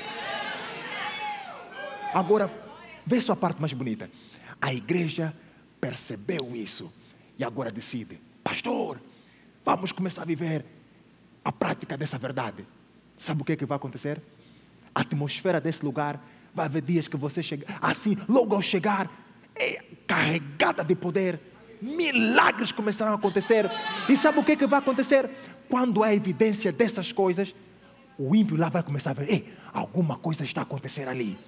Agora, 2.15 2.51
vê 3.07 3.21
sua 3.21 3.37
parte 3.37 3.61
mais 3.61 3.75
bonita. 3.75 4.11
A 4.61 4.73
igreja 4.73 5.35
percebeu 5.79 6.57
isso 6.57 6.93
e 7.39 7.45
agora 7.45 7.71
decide: 7.71 8.19
Pastor, 8.43 8.99
vamos 9.65 9.93
começar 9.93 10.23
a 10.23 10.25
viver 10.25 10.65
a 11.45 11.53
prática 11.53 11.97
dessa 11.97 12.17
verdade. 12.17 12.65
Sabe 13.19 13.43
o 13.43 13.45
que, 13.45 13.53
é 13.53 13.57
que 13.57 13.67
vai 13.67 13.77
acontecer? 13.77 14.21
A 14.95 15.03
atmosfera 15.03 15.61
desse 15.61 15.85
lugar 15.85 16.19
vai 16.55 16.67
haver 16.67 16.83
dias 16.83 17.09
que 17.09 17.17
você 17.17 17.43
chega, 17.43 17.67
assim, 17.81 18.17
logo 18.29 18.55
ao 18.55 18.63
chegar, 18.63 19.11
é 19.55 19.83
carregada 20.07 20.85
de 20.85 20.95
poder, 20.95 21.39
milagres 21.81 22.71
começarão 22.73 23.13
a 23.13 23.17
acontecer. 23.17 23.71
E 24.09 24.17
sabe 24.17 24.39
o 24.39 24.45
que, 24.45 24.53
é 24.53 24.57
que 24.57 24.67
vai 24.67 24.79
acontecer? 24.79 25.29
Quando 25.73 26.05
há 26.05 26.13
evidência 26.13 26.71
dessas 26.71 27.13
coisas, 27.13 27.55
o 28.19 28.37
ímpio 28.37 28.59
lá 28.59 28.69
vai 28.69 28.83
começar 28.83 29.13
a 29.13 29.15
ver: 29.15 29.31
Ei, 29.33 29.55
alguma 29.73 30.19
coisa 30.19 30.45
está 30.45 30.61
acontecendo 30.61 31.09
ali. 31.09 31.39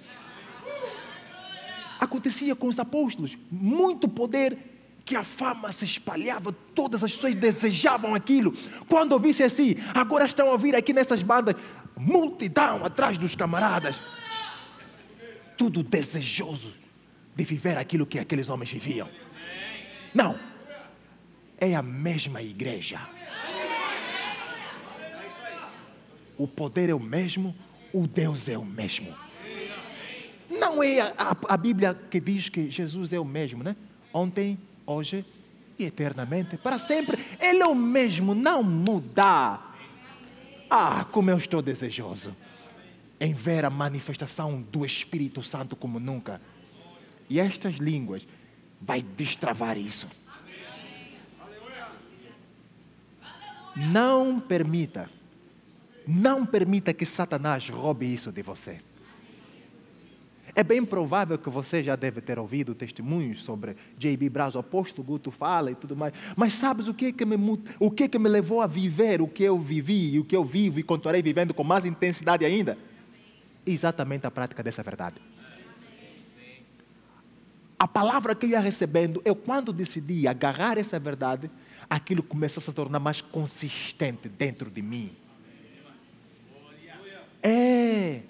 Acontecia 1.99 2.55
com 2.55 2.65
os 2.65 2.79
apóstolos, 2.79 3.37
muito 3.51 4.09
poder, 4.09 4.57
que 5.05 5.15
a 5.15 5.23
fama 5.23 5.71
se 5.71 5.85
espalhava, 5.85 6.51
todas 6.73 7.03
as 7.03 7.13
pessoas 7.13 7.35
desejavam 7.35 8.15
aquilo. 8.15 8.51
Quando 8.89 9.11
ouvissem 9.11 9.45
assim, 9.45 9.75
agora 9.93 10.25
estão 10.25 10.49
a 10.49 10.53
ouvir 10.53 10.75
aqui 10.75 10.91
nessas 10.91 11.21
bandas, 11.21 11.55
multidão 11.95 12.83
atrás 12.83 13.19
dos 13.19 13.35
camaradas, 13.35 14.01
tudo 15.55 15.83
desejoso 15.83 16.73
de 17.35 17.43
viver 17.43 17.77
aquilo 17.77 18.07
que 18.07 18.17
aqueles 18.17 18.49
homens 18.49 18.71
viviam. 18.71 19.07
Não, 20.15 20.35
é 21.59 21.75
a 21.75 21.83
mesma 21.83 22.41
igreja 22.41 22.99
o 26.37 26.47
poder 26.47 26.89
é 26.89 26.93
o 26.93 26.99
mesmo, 26.99 27.55
o 27.93 28.07
Deus 28.07 28.47
é 28.47 28.57
o 28.57 28.65
mesmo. 28.65 29.13
Não 30.49 30.81
é 30.83 30.99
a, 30.99 31.13
a, 31.17 31.53
a, 31.53 31.57
Bíblia 31.57 31.93
que 31.93 32.19
diz 32.19 32.49
que 32.49 32.69
Jesus 32.69 33.11
é 33.11 33.19
o 33.19 33.25
mesmo, 33.25 33.63
né? 33.63 33.75
Ontem, 34.13 34.57
hoje 34.85 35.25
e 35.77 35.85
eternamente, 35.85 36.57
para 36.57 36.77
sempre. 36.77 37.23
Ele 37.39 37.61
é 37.61 37.67
o 37.67 37.75
mesmo, 37.75 38.35
não 38.35 38.63
muda. 38.63 39.59
Ah, 40.69 41.05
como 41.11 41.29
eu 41.29 41.37
estou 41.37 41.61
desejoso 41.61 42.35
em 43.19 43.33
ver 43.33 43.65
a 43.65 43.69
manifestação 43.69 44.61
do 44.61 44.85
Espírito 44.85 45.41
Santo 45.41 45.75
como 45.75 45.99
nunca. 45.99 46.41
E 47.29 47.39
estas 47.39 47.75
línguas 47.75 48.27
vai 48.81 49.01
destravar 49.01 49.77
isso. 49.77 50.07
Não 53.75 54.39
permita, 54.39 55.09
não 56.07 56.45
permita 56.45 56.93
que 56.93 57.05
Satanás 57.05 57.69
roube 57.69 58.11
isso 58.11 58.31
de 58.31 58.41
você. 58.41 58.79
É 60.55 60.63
bem 60.63 60.85
provável 60.85 61.37
que 61.37 61.49
você 61.49 61.83
já 61.83 61.97
deve 61.97 62.21
ter 62.21 62.39
ouvido 62.39 62.73
testemunhos 62.73 63.43
sobre 63.43 63.75
J.B. 63.97 64.29
Braz, 64.29 64.55
o 64.55 64.59
apóstolo 64.59 65.05
Guto 65.05 65.29
fala 65.29 65.69
e 65.71 65.75
tudo 65.75 65.97
mais. 65.97 66.13
Mas 66.33 66.53
sabes 66.53 66.87
o 66.87 66.93
que, 66.93 67.11
que 67.11 67.25
me, 67.25 67.35
o 67.77 67.91
que, 67.91 68.07
que 68.07 68.17
me 68.17 68.29
levou 68.29 68.61
a 68.61 68.67
viver 68.67 69.21
o 69.21 69.27
que 69.27 69.43
eu 69.43 69.59
vivi 69.59 70.13
e 70.13 70.19
o 70.19 70.23
que 70.23 70.35
eu 70.35 70.45
vivo 70.45 70.79
e 70.79 70.83
continuarei 70.83 71.21
vivendo 71.21 71.53
com 71.53 71.63
mais 71.65 71.85
intensidade 71.85 72.45
ainda? 72.45 72.77
Exatamente 73.65 74.25
a 74.25 74.31
prática 74.31 74.63
dessa 74.63 74.81
verdade. 74.81 75.21
A 77.77 77.87
palavra 77.87 78.33
que 78.33 78.45
eu 78.45 78.51
ia 78.51 78.59
recebendo, 78.61 79.21
eu 79.25 79.35
quando 79.35 79.73
decidi 79.73 80.25
agarrar 80.25 80.77
essa 80.77 80.97
verdade, 80.97 81.51
aquilo 81.89 82.23
começou 82.23 82.61
a 82.61 82.63
se 82.63 82.71
tornar 82.71 82.99
mais 82.99 83.19
consistente 83.19 84.29
dentro 84.29 84.69
de 84.69 84.81
mim. 84.81 85.11
É. 87.47 88.23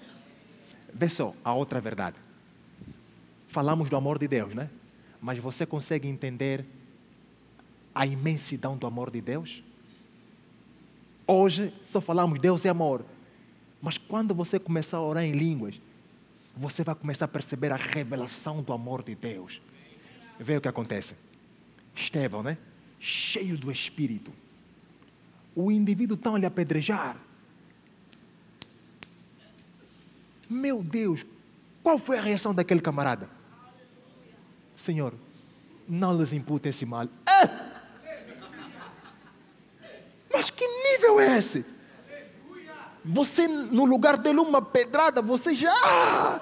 Vê 0.92 1.08
só, 1.08 1.34
a 1.42 1.54
outra 1.54 1.80
verdade. 1.80 2.16
Falamos 3.48 3.88
do 3.88 3.96
amor 3.96 4.18
de 4.18 4.28
Deus, 4.28 4.54
né? 4.54 4.68
Mas 5.22 5.38
você 5.38 5.64
consegue 5.64 6.06
entender 6.06 6.66
a 7.94 8.04
imensidão 8.04 8.76
do 8.76 8.86
amor 8.86 9.10
de 9.10 9.22
Deus? 9.22 9.62
Hoje 11.26 11.72
só 11.86 11.98
falamos 11.98 12.38
Deus 12.38 12.66
é 12.66 12.68
amor. 12.68 13.06
Mas 13.80 13.96
quando 13.96 14.34
você 14.34 14.58
começar 14.58 14.98
a 14.98 15.02
orar 15.02 15.24
em 15.24 15.32
línguas, 15.32 15.80
você 16.54 16.84
vai 16.84 16.94
começar 16.94 17.24
a 17.24 17.28
perceber 17.28 17.72
a 17.72 17.76
revelação 17.76 18.62
do 18.62 18.74
amor 18.74 19.02
de 19.02 19.14
Deus. 19.14 19.62
Vê 20.38 20.58
o 20.58 20.60
que 20.60 20.68
acontece. 20.68 21.14
Estevão, 21.94 22.42
né? 22.42 22.58
Cheio 23.00 23.56
do 23.56 23.72
Espírito. 23.72 24.30
O 25.54 25.72
indivíduo 25.72 26.16
está 26.16 26.34
a 26.34 26.38
lhe 26.38 26.44
apedrejar. 26.44 27.16
Meu 30.48 30.82
Deus, 30.82 31.24
qual 31.82 31.98
foi 31.98 32.18
a 32.18 32.22
reação 32.22 32.54
daquele 32.54 32.80
camarada? 32.80 33.28
Senhor, 34.76 35.14
não 35.88 36.16
lhes 36.16 36.32
impute 36.32 36.68
esse 36.68 36.84
mal. 36.84 37.08
É! 37.26 37.66
Mas 40.32 40.50
que 40.50 40.66
nível 40.66 41.20
é 41.20 41.38
esse? 41.38 41.64
Você, 43.04 43.46
no 43.46 43.84
lugar 43.84 44.16
dele, 44.16 44.40
uma 44.40 44.60
pedrada, 44.60 45.22
você 45.22 45.54
já. 45.54 46.40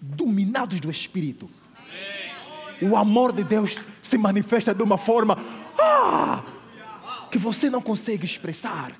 Dominados 0.00 0.80
do 0.80 0.90
Espírito. 0.90 1.50
O 2.80 2.96
amor 2.96 3.32
de 3.32 3.42
Deus 3.42 3.74
se 4.02 4.16
manifesta 4.16 4.74
de 4.74 4.82
uma 4.82 4.96
forma 4.96 5.36
ah, 5.78 6.42
que 7.30 7.38
você 7.38 7.68
não 7.68 7.82
consegue 7.82 8.24
expressar. 8.24 8.92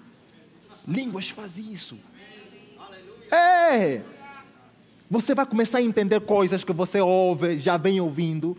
Línguas 0.87 1.29
faz 1.29 1.59
isso. 1.59 1.99
É. 3.31 4.01
Você 5.11 5.35
vai 5.35 5.47
começar 5.47 5.79
a 5.79 5.83
entender 5.83 6.21
coisas 6.21 6.65
que 6.65 6.73
você 6.73 7.01
ouve, 7.01 7.59
já 7.59 7.77
vem 7.77 8.01
ouvindo, 8.01 8.57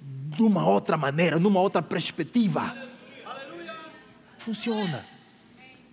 de 0.00 0.42
uma 0.42 0.66
outra 0.66 0.96
maneira, 0.96 1.38
numa 1.38 1.60
outra 1.60 1.82
perspectiva. 1.82 2.74
Funciona 4.38 5.16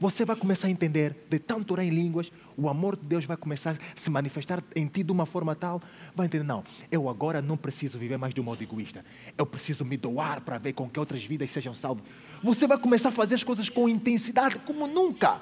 você 0.03 0.25
vai 0.25 0.35
começar 0.35 0.67
a 0.67 0.69
entender, 0.69 1.15
de 1.29 1.39
tanto 1.39 1.71
orar 1.71 1.85
em 1.85 1.89
línguas, 1.89 2.29
o 2.57 2.67
amor 2.67 2.97
de 2.97 3.03
Deus 3.05 3.23
vai 3.23 3.37
começar 3.37 3.71
a 3.71 3.75
se 3.95 4.09
manifestar 4.09 4.61
em 4.75 4.85
ti 4.85 5.01
de 5.01 5.13
uma 5.13 5.25
forma 5.25 5.55
tal, 5.55 5.81
vai 6.13 6.25
entender, 6.25 6.43
não, 6.43 6.61
eu 6.91 7.07
agora 7.07 7.41
não 7.41 7.55
preciso 7.55 7.97
viver 7.97 8.17
mais 8.17 8.33
de 8.33 8.41
um 8.41 8.43
modo 8.43 8.61
egoísta, 8.61 9.05
eu 9.37 9.45
preciso 9.45 9.85
me 9.85 9.95
doar 9.95 10.41
para 10.41 10.57
ver 10.57 10.73
com 10.73 10.89
que 10.89 10.99
outras 10.99 11.23
vidas 11.23 11.49
sejam 11.51 11.73
salvas. 11.73 12.03
Você 12.43 12.67
vai 12.67 12.77
começar 12.77 13.09
a 13.09 13.11
fazer 13.13 13.35
as 13.35 13.43
coisas 13.43 13.69
com 13.69 13.87
intensidade 13.87 14.59
como 14.59 14.85
nunca. 14.87 15.41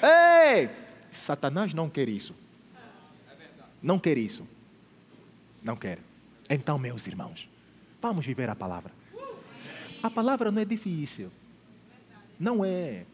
Ei! 0.00 0.70
Satanás 1.12 1.74
não 1.74 1.88
quer 1.90 2.08
isso. 2.08 2.34
Não 3.82 3.98
quer 3.98 4.16
isso. 4.16 4.46
Não 5.62 5.76
quer. 5.76 5.98
Então, 6.48 6.78
meus 6.78 7.06
irmãos, 7.06 7.48
vamos 8.00 8.24
viver 8.24 8.48
a 8.48 8.56
palavra. 8.56 8.92
A 10.02 10.10
palavra 10.10 10.50
não 10.50 10.60
é 10.60 10.64
difícil. 10.64 11.30
Não 12.40 12.64
é. 12.64 13.04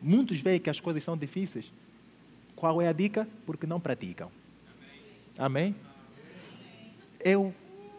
Muitos 0.00 0.40
veem 0.40 0.60
que 0.60 0.70
as 0.70 0.80
coisas 0.80 1.02
são 1.02 1.16
difíceis. 1.16 1.70
Qual 2.56 2.80
é 2.80 2.88
a 2.88 2.92
dica? 2.92 3.28
Porque 3.44 3.66
não 3.66 3.80
praticam. 3.80 4.30
Amém? 5.36 5.74
Eu 7.20 7.54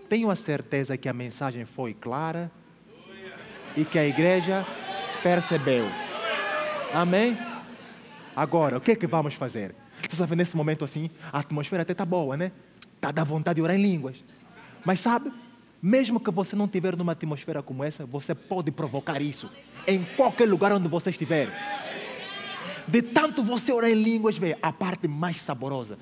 tenho 0.07 0.31
a 0.31 0.35
certeza 0.35 0.97
que 0.97 1.09
a 1.09 1.13
mensagem 1.13 1.65
foi 1.65 1.93
clara 1.93 2.49
e 3.75 3.83
que 3.83 3.99
a 3.99 4.07
igreja 4.07 4.65
percebeu. 5.21 5.85
Amém? 6.93 7.37
Agora, 8.35 8.77
o 8.77 8.81
que 8.81 8.91
é 8.91 8.95
que 8.95 9.07
vamos 9.07 9.33
fazer? 9.33 9.73
Você 10.09 10.15
sabe, 10.15 10.35
nesse 10.35 10.57
momento 10.57 10.83
assim, 10.83 11.09
a 11.31 11.39
atmosfera 11.39 11.83
até 11.83 11.93
está 11.93 12.05
boa, 12.05 12.35
né? 12.35 12.51
Está 12.95 13.11
da 13.11 13.23
vontade 13.23 13.55
de 13.55 13.61
orar 13.61 13.75
em 13.75 13.81
línguas. 13.81 14.23
Mas 14.83 14.99
sabe, 14.99 15.31
mesmo 15.81 16.19
que 16.19 16.29
você 16.31 16.55
não 16.55 16.65
estiver 16.65 16.95
numa 16.97 17.13
atmosfera 17.13 17.63
como 17.63 17.83
essa, 17.83 18.05
você 18.05 18.35
pode 18.35 18.71
provocar 18.71 19.21
isso 19.21 19.49
em 19.87 20.03
qualquer 20.15 20.47
lugar 20.47 20.73
onde 20.73 20.87
você 20.87 21.11
estiver 21.11 21.49
de 22.87 23.01
tanto 23.01 23.43
você 23.43 23.71
orar 23.71 23.89
em 23.89 23.95
línguas, 23.95 24.37
vê, 24.37 24.57
a 24.61 24.71
parte 24.71 25.07
mais 25.07 25.41
saborosa. 25.41 25.97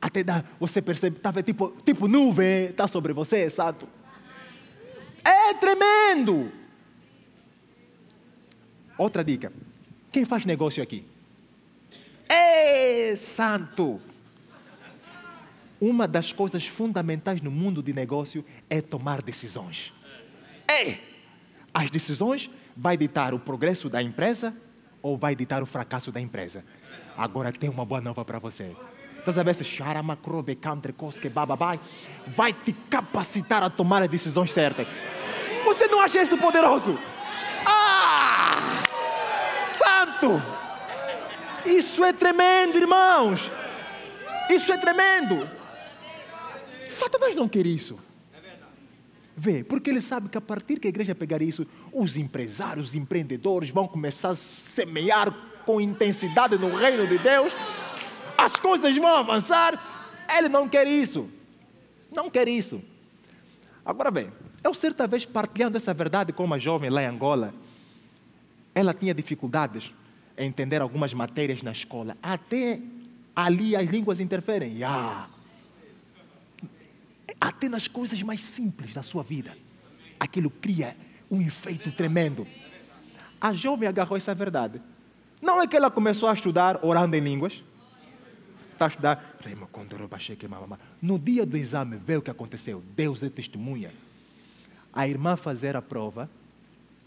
Até 0.00 0.22
dá, 0.22 0.44
você 0.58 0.82
percebe, 0.82 1.18
tá, 1.18 1.32
tipo, 1.42 1.72
tipo 1.84 2.08
nuvem, 2.08 2.66
está 2.66 2.88
sobre 2.88 3.12
você, 3.12 3.48
santo. 3.50 3.88
É 5.24 5.54
tremendo. 5.54 6.50
Outra 8.98 9.24
dica. 9.24 9.52
Quem 10.10 10.24
faz 10.24 10.44
negócio 10.44 10.82
aqui? 10.82 11.06
É 12.34 13.14
santo. 13.14 14.00
Uma 15.78 16.08
das 16.08 16.32
coisas 16.32 16.66
fundamentais 16.66 17.42
no 17.42 17.50
mundo 17.50 17.82
de 17.82 17.92
negócio 17.92 18.42
é 18.70 18.80
tomar 18.80 19.20
decisões. 19.20 19.92
É. 20.66 20.96
As 21.74 21.90
decisões 21.90 22.50
vai 22.74 22.96
ditar 22.96 23.34
o 23.34 23.38
progresso 23.38 23.90
da 23.90 24.02
empresa 24.02 24.56
ou 25.02 25.18
vai 25.18 25.36
ditar 25.36 25.62
o 25.62 25.66
fracasso 25.66 26.10
da 26.10 26.20
empresa. 26.20 26.64
Agora 27.18 27.52
tem 27.52 27.68
uma 27.68 27.84
boa 27.84 28.00
nova 28.00 28.24
para 28.24 28.38
você. 28.38 28.74
Estás 29.18 29.36
a 29.36 29.42
ver 29.42 29.54
vai 32.34 32.54
te 32.54 32.72
capacitar 32.72 33.62
a 33.62 33.68
tomar 33.68 34.02
as 34.02 34.08
decisões 34.08 34.52
certas. 34.52 34.86
Você 35.66 35.86
não 35.86 36.00
acha 36.00 36.22
isso 36.22 36.38
poderoso? 36.38 36.98
Ah! 37.66 38.52
Santo! 39.52 40.61
Isso 41.64 42.04
é 42.04 42.12
tremendo, 42.12 42.76
irmãos! 42.76 43.50
Isso 44.50 44.72
é 44.72 44.76
tremendo! 44.76 45.48
Satanás 46.88 47.34
não 47.34 47.48
quer 47.48 47.66
isso. 47.66 47.98
Vê, 49.36 49.64
porque 49.64 49.88
ele 49.88 50.02
sabe 50.02 50.28
que 50.28 50.36
a 50.36 50.40
partir 50.40 50.78
que 50.78 50.86
a 50.86 50.90
igreja 50.90 51.14
pegar 51.14 51.40
isso, 51.40 51.66
os 51.92 52.16
empresários, 52.16 52.88
os 52.88 52.94
empreendedores 52.94 53.70
vão 53.70 53.88
começar 53.88 54.30
a 54.30 54.36
semear 54.36 55.32
com 55.64 55.80
intensidade 55.80 56.58
no 56.58 56.74
reino 56.76 57.06
de 57.06 57.18
Deus, 57.18 57.52
as 58.36 58.56
coisas 58.56 58.94
vão 58.96 59.16
avançar. 59.16 59.80
Ele 60.36 60.48
não 60.48 60.68
quer 60.68 60.86
isso. 60.86 61.28
Não 62.10 62.28
quer 62.28 62.46
isso. 62.46 62.82
Agora 63.84 64.10
bem, 64.10 64.30
eu 64.62 64.74
certa 64.74 65.06
vez 65.06 65.24
partilhando 65.24 65.76
essa 65.76 65.94
verdade 65.94 66.32
com 66.32 66.44
uma 66.44 66.58
jovem 66.58 66.90
lá 66.90 67.02
em 67.02 67.06
Angola, 67.06 67.54
ela 68.74 68.92
tinha 68.92 69.14
dificuldades 69.14 69.92
entender 70.36 70.80
algumas 70.80 71.12
matérias 71.14 71.62
na 71.62 71.72
escola. 71.72 72.16
Até 72.22 72.80
ali 73.34 73.76
as 73.76 73.88
línguas 73.88 74.20
interferem. 74.20 74.74
Yeah 74.74 75.28
até 77.42 77.68
nas 77.68 77.88
coisas 77.88 78.22
mais 78.22 78.40
simples 78.40 78.94
da 78.94 79.02
sua 79.02 79.24
vida. 79.24 79.56
Aquilo 80.20 80.48
cria 80.48 80.96
um 81.28 81.42
efeito 81.42 81.90
tremendo. 81.90 82.46
A 83.40 83.52
jovem 83.52 83.88
agarrou 83.88 84.16
essa 84.16 84.32
verdade. 84.32 84.80
Não 85.40 85.60
é 85.60 85.66
que 85.66 85.76
ela 85.76 85.90
começou 85.90 86.28
a 86.28 86.32
estudar 86.32 86.78
orando 86.84 87.16
em 87.16 87.20
línguas. 87.20 87.60
Está 88.72 88.84
a 88.84 88.88
estudar. 88.88 89.38
No 91.00 91.18
dia 91.18 91.44
do 91.44 91.56
exame, 91.56 91.96
vê 91.96 92.16
o 92.16 92.22
que 92.22 92.30
aconteceu. 92.30 92.80
Deus 92.94 93.24
é 93.24 93.28
testemunha. 93.28 93.90
A 94.92 95.08
irmã 95.08 95.34
fazer 95.34 95.74
a 95.74 95.82
prova, 95.82 96.30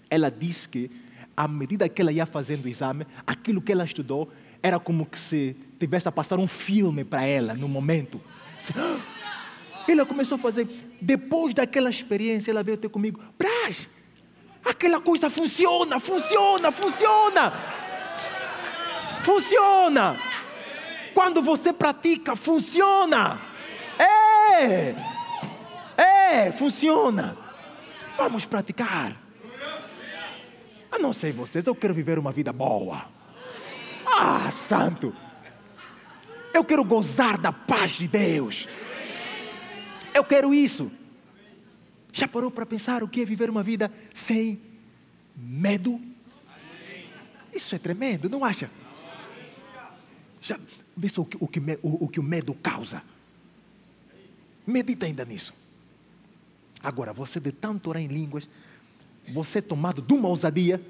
ela 0.10 0.30
disse 0.30 0.68
que 0.68 0.92
à 1.36 1.48
medida 1.48 1.88
que 1.90 2.02
ela 2.02 2.12
ia 2.12 2.26
fazendo 2.26 2.66
o 2.66 2.68
exame, 2.68 3.06
aquilo 3.26 3.62
que 3.62 3.72
ela 3.72 3.84
estudou 3.84 4.32
era 4.62 4.80
como 4.80 5.06
que 5.06 5.20
se 5.20 5.56
tivesse 5.80 6.08
a 6.08 6.12
passar 6.12 6.40
um 6.40 6.48
filme 6.48 7.04
para 7.04 7.24
ela 7.24 7.54
no 7.54 7.68
momento. 7.68 8.20
Ela 9.88 10.04
começou 10.04 10.36
a 10.36 10.40
fazer. 10.40 10.68
Depois 11.00 11.54
daquela 11.54 11.92
experiência, 11.92 12.50
ela 12.50 12.64
veio 12.64 12.76
ter 12.76 12.90
comigo. 12.90 13.22
Brás, 13.38 13.88
aquela 14.66 15.00
coisa 15.00 15.30
funciona, 15.30 16.00
funciona, 16.00 16.72
funciona. 16.72 17.54
Funciona. 19.24 20.18
Quando 21.14 21.44
você 21.44 21.72
pratica, 21.72 22.36
funciona. 22.36 23.40
É. 24.00 24.96
É, 25.96 26.52
funciona. 26.54 27.38
Vamos 28.18 28.46
praticar. 28.46 29.25
Eu 30.96 31.02
não 31.02 31.12
sei 31.12 31.34
vocês, 31.34 31.66
eu 31.66 31.76
quero 31.76 31.94
viver 31.94 32.18
uma 32.18 32.32
vida 32.32 32.54
boa. 32.54 33.06
Ah, 34.18 34.50
santo! 34.50 35.14
Eu 36.54 36.64
quero 36.64 36.86
gozar 36.86 37.38
da 37.38 37.52
paz 37.52 37.92
de 37.92 38.08
Deus. 38.08 38.66
Eu 40.14 40.24
quero 40.24 40.54
isso. 40.54 40.90
Já 42.14 42.30
parou 42.30 42.50
para 42.50 42.66
pensar 42.66 43.04
o 43.04 43.10
que 43.10 43.20
é 43.20 43.26
viver 43.26 43.50
uma 43.50 43.62
vida 43.62 43.92
sem 44.14 44.62
medo? 45.36 46.00
Isso 47.54 47.76
é 47.76 47.78
tremendo, 47.78 48.30
não 48.30 48.46
acha? 48.46 48.72
Já 50.40 50.58
vê 50.96 51.12
o 51.18 51.26
que 51.26 51.38
o, 51.42 51.48
que, 51.48 51.60
o, 51.60 52.06
o, 52.06 52.08
que 52.08 52.20
o 52.22 52.24
medo 52.24 52.54
causa. 52.54 53.04
Medita 54.66 55.06
ainda 55.06 55.26
nisso. 55.26 55.54
Agora, 56.82 57.12
você 57.12 57.38
de 57.38 57.52
tanto 57.52 57.90
orar 57.90 58.02
em 58.02 58.08
línguas, 58.08 58.48
você 59.28 59.60
é 59.60 59.62
tomado 59.62 60.02
de 60.02 60.14
uma 60.14 60.30
ousadia 60.30 60.82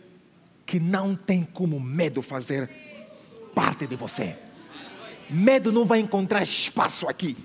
que 0.66 0.80
não 0.80 1.16
tem 1.16 1.44
como 1.44 1.80
medo 1.80 2.22
fazer 2.22 2.70
parte 3.54 3.88
de 3.88 3.96
você. 3.96 4.36
Medo 5.30 5.72
não 5.72 5.86
vai 5.86 6.00
encontrar 6.00 6.44
espaço 6.44 7.08
aqui. 7.08 7.38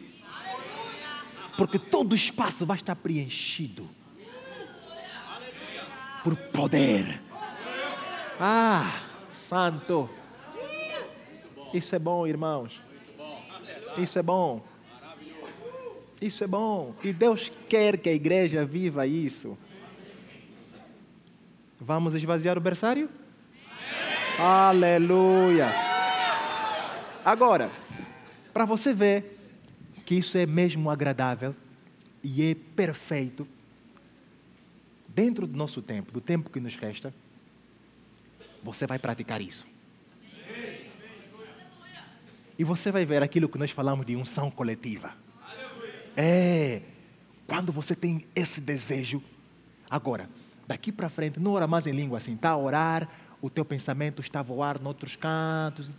Porque 1.57 1.78
todo 1.78 2.14
espaço 2.14 2.64
vai 2.64 2.76
estar 2.76 2.97
preenchido 2.97 3.88
por 6.22 6.36
poder. 6.36 7.20
Ah, 8.38 9.01
santo. 9.32 10.09
Isso 11.72 11.95
é 11.95 11.99
bom, 11.99 12.26
irmãos. 12.26 12.80
Isso 13.99 14.18
é 14.18 14.22
bom. 14.22 14.62
Isso 16.20 16.45
é 16.45 16.47
bom. 16.47 16.95
E 17.03 17.12
Deus 17.12 17.51
quer 17.68 17.97
que 17.97 18.09
a 18.09 18.12
igreja 18.12 18.64
viva 18.64 19.07
isso. 19.07 19.57
Vamos 21.81 22.14
esvaziar 22.14 22.59
o 22.59 22.61
berçário? 22.61 23.09
Aleluia. 24.39 25.68
Agora, 27.24 27.70
para 28.53 28.66
você 28.66 28.93
ver 28.93 29.39
que 30.05 30.14
isso 30.16 30.37
é 30.37 30.45
mesmo 30.45 30.91
agradável 30.91 31.57
e 32.22 32.43
é 32.43 32.55
perfeito, 32.55 33.49
dentro 35.09 35.47
do 35.47 35.57
nosso 35.57 35.81
tempo, 35.81 36.12
do 36.12 36.20
tempo 36.20 36.51
que 36.51 36.61
nos 36.61 36.76
resta, 36.76 37.14
você 38.62 38.87
vai 38.87 38.99
praticar 38.99 39.41
isso. 39.41 39.66
E 42.59 42.64
você 42.64 42.91
vai 42.91 43.07
ver 43.07 43.22
aquilo 43.22 43.49
que 43.49 43.57
nós 43.57 43.70
falamos 43.70 44.05
de 44.05 44.14
unção 44.16 44.51
coletiva. 44.51 45.14
É, 46.14 46.83
quando 47.47 47.72
você 47.72 47.95
tem 47.95 48.26
esse 48.37 48.61
desejo. 48.61 49.22
Agora, 49.89 50.28
daqui 50.71 50.93
para 50.93 51.09
frente, 51.09 51.41
não 51.41 51.51
ora 51.51 51.66
mais 51.66 51.85
em 51.85 51.91
língua 51.91 52.18
assim, 52.18 52.35
está 52.35 52.51
a 52.51 52.57
orar, 52.57 53.09
o 53.43 53.51
teu 53.51 53.64
pensamento 53.64 54.21
está 54.21 54.39
a 54.39 54.43
voar 54.45 54.81
noutros 54.81 55.16
cantos. 55.16 55.91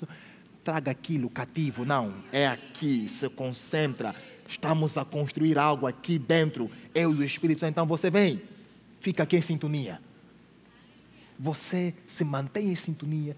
Traga 0.64 0.92
aquilo 0.92 1.30
cativo. 1.30 1.84
Não, 1.84 2.14
é 2.32 2.48
aqui, 2.48 3.10
se 3.10 3.28
concentra. 3.28 4.16
Estamos 4.48 4.98
a 4.98 5.04
construir 5.04 5.58
algo 5.58 5.88
aqui 5.88 6.18
dentro, 6.18 6.72
eu 6.96 7.12
e 7.12 7.18
o 7.18 7.24
Espírito 7.24 7.60
Santo. 7.60 7.72
Então 7.72 7.86
você 7.86 8.10
vem, 8.10 8.42
fica 9.02 9.24
aqui 9.24 9.36
em 9.36 9.42
sintonia. 9.42 10.00
Você 11.38 11.94
se 12.08 12.24
mantém 12.24 12.70
em 12.70 12.76
sintonia, 12.76 13.36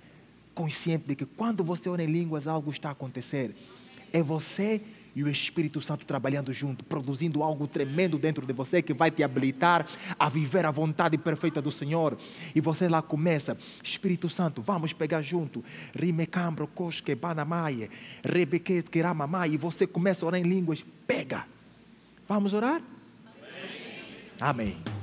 consciente 0.53 1.07
de 1.07 1.15
que 1.15 1.25
quando 1.25 1.63
você 1.63 1.89
ora 1.89 2.03
em 2.03 2.11
línguas, 2.11 2.45
algo 2.45 2.69
está 2.69 2.89
a 2.89 2.91
acontecer. 2.91 3.55
É 4.11 4.21
você 4.21 4.83
e 5.15 5.23
o 5.23 5.29
Espírito 5.29 5.81
Santo 5.81 6.05
trabalhando 6.05 6.51
junto, 6.51 6.83
produzindo 6.83 7.43
algo 7.43 7.67
tremendo 7.67 8.17
dentro 8.17 8.45
de 8.45 8.53
você 8.53 8.81
que 8.81 8.93
vai 8.93 9.11
te 9.11 9.23
habilitar 9.23 9.85
a 10.17 10.29
viver 10.29 10.65
a 10.65 10.71
vontade 10.71 11.17
perfeita 11.17 11.61
do 11.61 11.71
Senhor. 11.71 12.17
E 12.55 12.61
você 12.61 12.87
lá 12.87 13.01
começa, 13.01 13.57
Espírito 13.83 14.29
Santo, 14.29 14.61
vamos 14.61 14.93
pegar 14.93 15.21
junto. 15.21 15.63
Rimecambro, 15.95 16.69
kiramamai. 18.91 19.51
E 19.51 19.57
você 19.57 19.85
começa 19.85 20.25
a 20.25 20.27
orar 20.27 20.39
em 20.39 20.43
línguas. 20.43 20.83
Pega. 21.05 21.45
Vamos 22.27 22.53
orar? 22.53 22.81
Amém. 24.39 24.75
Amém. 24.75 25.02